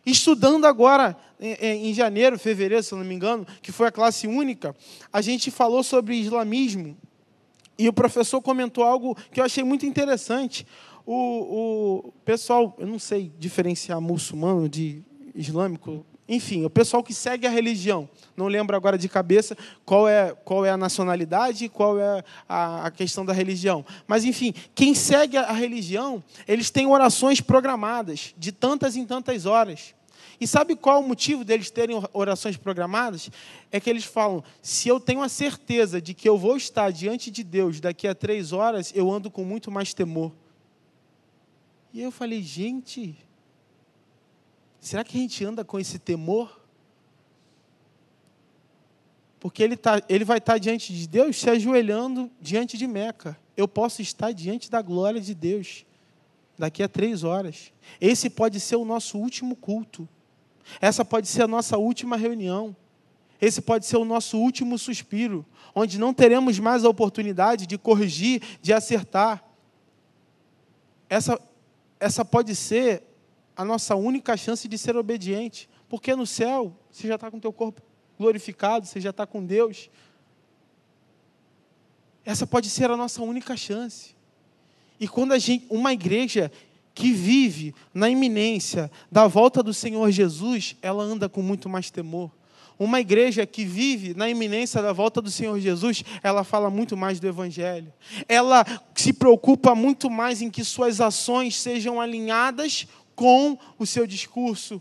Estudando 0.05 0.67
agora 0.67 1.17
em 1.41 1.95
janeiro, 1.95 2.39
fevereiro, 2.39 2.83
se 2.83 2.95
não 2.95 3.05
me 3.05 3.15
engano, 3.15 3.47
que 3.63 3.73
foi 3.73 3.89
a 3.89 3.91
classe 3.91 4.27
única, 4.27 4.77
a 5.11 5.23
gente 5.23 5.51
falou 5.51 5.83
sobre 5.83 6.15
islamismo. 6.15 6.95
E 7.79 7.89
o 7.89 7.93
professor 7.95 8.43
comentou 8.43 8.85
algo 8.85 9.17
que 9.33 9.41
eu 9.41 9.45
achei 9.45 9.65
muito 9.65 9.87
interessante. 9.87 10.67
O, 11.07 12.07
o 12.07 12.13
pessoal, 12.25 12.77
eu 12.79 12.87
não 12.87 12.99
sei 12.99 13.33
diferenciar 13.39 14.01
muçulmano 14.01 14.69
de 14.69 15.03
islâmico, 15.35 16.05
enfim, 16.33 16.65
o 16.65 16.71
pessoal 16.71 17.03
que 17.03 17.13
segue 17.13 17.45
a 17.45 17.51
religião, 17.51 18.09
não 18.37 18.47
lembro 18.47 18.77
agora 18.77 18.97
de 18.97 19.09
cabeça 19.09 19.57
qual 19.85 20.09
é, 20.09 20.33
qual 20.45 20.65
é 20.65 20.71
a 20.71 20.77
nacionalidade, 20.77 21.69
qual 21.69 21.99
é 21.99 22.23
a, 22.49 22.87
a 22.87 22.91
questão 22.93 23.27
da 23.27 23.33
religião. 23.33 23.85
Mas, 24.07 24.25
enfim, 24.25 24.55
quem 24.73 24.95
segue 24.95 25.37
a 25.37 25.51
religião, 25.51 26.23
eles 26.47 26.71
têm 26.71 26.87
orações 26.87 27.41
programadas, 27.41 28.33
de 28.39 28.53
tantas 28.53 28.95
em 28.95 29.05
tantas 29.05 29.45
horas. 29.45 29.93
E 30.41 30.47
sabe 30.47 30.77
qual 30.77 31.01
o 31.01 31.09
motivo 31.09 31.45
deles 31.45 31.69
terem 31.69 32.01
orações 32.13 32.57
programadas? 32.57 33.29
É 33.73 33.81
que 33.81 33.91
eles 33.91 34.05
falam: 34.05 34.45
se 34.63 34.89
eu 34.89 35.01
tenho 35.01 35.23
a 35.23 35.29
certeza 35.29 36.01
de 36.01 36.15
que 36.15 36.29
eu 36.29 36.39
vou 36.39 36.57
estar 36.57 36.93
diante 36.93 37.29
de 37.29 37.43
Deus 37.43 37.81
daqui 37.81 38.07
a 38.07 38.15
três 38.15 38.53
horas, 38.53 38.93
eu 38.95 39.11
ando 39.11 39.33
com 39.33 39.45
muito 39.45 39.69
mais 39.69 39.93
temor. 39.93 40.33
E 41.93 42.01
eu 42.01 42.11
falei: 42.11 42.43
gente, 42.43 43.17
será 44.79 45.03
que 45.05 45.17
a 45.17 45.21
gente 45.21 45.45
anda 45.45 45.65
com 45.65 45.79
esse 45.79 45.99
temor? 45.99 46.61
Porque 49.39 49.63
ele, 49.63 49.77
tá, 49.77 50.03
ele 50.09 50.25
vai 50.25 50.39
estar 50.39 50.59
diante 50.59 50.95
de 50.95 51.09
Deus 51.09 51.37
se 51.37 51.49
ajoelhando 51.49 52.31
diante 52.41 52.77
de 52.77 52.87
Meca. 52.87 53.39
Eu 53.57 53.67
posso 53.67 54.03
estar 54.03 54.33
diante 54.33 54.71
da 54.71 54.83
glória 54.83 55.21
de 55.21 55.35
Deus 55.35 55.87
daqui 56.59 56.83
a 56.83 56.89
três 56.89 57.25
horas. 57.25 57.73
Esse 57.99 58.29
pode 58.29 58.61
ser 58.61 58.77
o 58.77 58.85
nosso 58.85 59.19
último 59.19 59.57
culto. 59.57 60.07
Essa 60.79 61.05
pode 61.05 61.27
ser 61.27 61.43
a 61.43 61.49
nossa 61.49 61.79
última 61.79 62.17
reunião. 62.19 62.77
Esse 63.41 63.63
pode 63.63 63.87
ser 63.87 63.97
o 63.97 64.05
nosso 64.05 64.39
último 64.39 64.79
suspiro, 64.79 65.47
onde 65.75 65.99
não 65.99 66.13
teremos 66.13 66.59
mais 66.59 66.85
a 66.85 66.91
oportunidade 66.91 67.67
de 67.67 67.79
corrigir, 67.79 68.43
de 68.61 68.75
acertar. 68.75 69.43
Essa, 71.09 71.41
essa 72.01 72.25
pode 72.25 72.57
ser 72.57 73.03
a 73.55 73.65
nossa 73.65 73.95
única 73.95 74.37
chance 74.37 74.67
de 74.67 74.79
ser 74.79 74.97
obediente, 74.97 75.69
porque 75.89 76.17
no 76.17 76.27
céu 76.27 76.75
você 76.91 77.07
já 77.07 77.17
está 77.17 77.31
com 77.31 77.37
o 77.37 77.41
teu 77.41 77.53
corpo 77.53 77.83
glorificado, 78.19 78.87
você 78.87 79.01
já 79.01 79.11
está 79.11 79.27
com 79.27 79.45
Deus. 79.45 79.91
Essa 82.25 82.47
pode 82.47 82.71
ser 82.71 82.91
a 82.91 82.97
nossa 82.97 83.23
única 83.23 83.57
chance. 83.57 84.17
E 84.99 85.07
quando 85.07 85.33
a 85.33 85.39
gente, 85.39 85.67
uma 85.71 85.93
igreja 85.93 86.51
que 86.95 87.13
vive 87.13 87.75
na 87.95 88.09
iminência 88.11 88.91
da 89.11 89.27
volta 89.27 89.63
do 89.63 89.73
Senhor 89.73 90.11
Jesus, 90.11 90.77
ela 90.83 91.03
anda 91.03 91.29
com 91.29 91.43
muito 91.43 91.69
mais 91.69 91.91
temor. 91.91 92.31
Uma 92.81 92.99
igreja 92.99 93.45
que 93.45 93.63
vive 93.63 94.15
na 94.15 94.31
iminência 94.31 94.81
da 94.81 94.91
volta 94.91 95.21
do 95.21 95.31
Senhor 95.31 95.61
Jesus, 95.61 96.03
ela 96.23 96.43
fala 96.43 96.71
muito 96.71 96.97
mais 96.97 97.21
do 97.21 97.29
Evangelho. 97.29 97.93
Ela 98.27 98.65
se 98.95 99.13
preocupa 99.13 99.75
muito 99.75 100.09
mais 100.09 100.41
em 100.41 100.49
que 100.49 100.65
suas 100.65 100.99
ações 100.99 101.61
sejam 101.61 102.01
alinhadas 102.01 102.87
com 103.15 103.59
o 103.79 103.85
seu 103.85 104.07
discurso. 104.07 104.81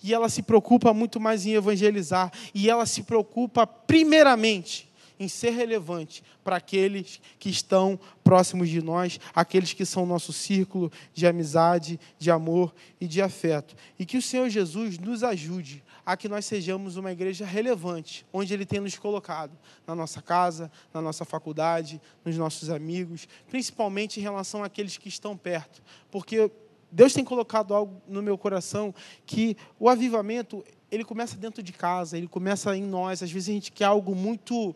E 0.00 0.14
ela 0.14 0.28
se 0.28 0.42
preocupa 0.42 0.94
muito 0.94 1.18
mais 1.18 1.44
em 1.44 1.54
evangelizar. 1.54 2.30
E 2.54 2.70
ela 2.70 2.86
se 2.86 3.02
preocupa, 3.02 3.66
primeiramente, 3.66 4.88
em 5.18 5.26
ser 5.26 5.50
relevante 5.50 6.22
para 6.44 6.54
aqueles 6.54 7.20
que 7.40 7.50
estão 7.50 7.98
próximos 8.22 8.68
de 8.68 8.80
nós, 8.80 9.18
aqueles 9.34 9.72
que 9.72 9.84
são 9.84 10.06
nosso 10.06 10.32
círculo 10.32 10.92
de 11.12 11.26
amizade, 11.26 11.98
de 12.16 12.30
amor 12.30 12.72
e 13.00 13.08
de 13.08 13.20
afeto. 13.20 13.74
E 13.98 14.06
que 14.06 14.16
o 14.16 14.22
Senhor 14.22 14.48
Jesus 14.48 15.00
nos 15.00 15.24
ajude 15.24 15.82
a 16.08 16.16
que 16.16 16.26
nós 16.26 16.46
sejamos 16.46 16.96
uma 16.96 17.12
igreja 17.12 17.44
relevante, 17.44 18.24
onde 18.32 18.54
Ele 18.54 18.64
tem 18.64 18.80
nos 18.80 18.96
colocado, 18.96 19.52
na 19.86 19.94
nossa 19.94 20.22
casa, 20.22 20.72
na 20.94 21.02
nossa 21.02 21.22
faculdade, 21.22 22.00
nos 22.24 22.34
nossos 22.38 22.70
amigos, 22.70 23.28
principalmente 23.46 24.18
em 24.18 24.22
relação 24.22 24.64
àqueles 24.64 24.96
que 24.96 25.06
estão 25.06 25.36
perto. 25.36 25.82
Porque 26.10 26.50
Deus 26.90 27.12
tem 27.12 27.22
colocado 27.22 27.74
algo 27.74 28.00
no 28.08 28.22
meu 28.22 28.38
coração 28.38 28.94
que 29.26 29.54
o 29.78 29.86
avivamento, 29.86 30.64
ele 30.90 31.04
começa 31.04 31.36
dentro 31.36 31.62
de 31.62 31.74
casa, 31.74 32.16
ele 32.16 32.26
começa 32.26 32.74
em 32.74 32.84
nós. 32.84 33.22
Às 33.22 33.30
vezes 33.30 33.50
a 33.50 33.52
gente 33.52 33.70
quer 33.70 33.84
algo 33.84 34.14
muito 34.14 34.74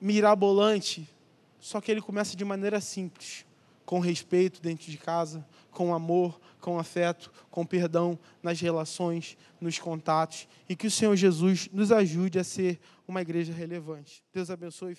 mirabolante, 0.00 1.04
só 1.58 1.80
que 1.80 1.90
ele 1.90 2.00
começa 2.00 2.36
de 2.36 2.44
maneira 2.44 2.80
simples, 2.80 3.44
com 3.90 3.98
respeito 3.98 4.62
dentro 4.62 4.88
de 4.88 4.96
casa, 4.96 5.44
com 5.72 5.92
amor, 5.92 6.40
com 6.60 6.78
afeto, 6.78 7.28
com 7.50 7.66
perdão 7.66 8.16
nas 8.40 8.60
relações, 8.60 9.36
nos 9.60 9.80
contatos, 9.80 10.46
e 10.68 10.76
que 10.76 10.86
o 10.86 10.90
Senhor 10.92 11.16
Jesus 11.16 11.68
nos 11.72 11.90
ajude 11.90 12.38
a 12.38 12.44
ser 12.44 12.78
uma 13.08 13.20
igreja 13.20 13.52
relevante. 13.52 14.22
Deus 14.32 14.48
abençoe. 14.48 14.96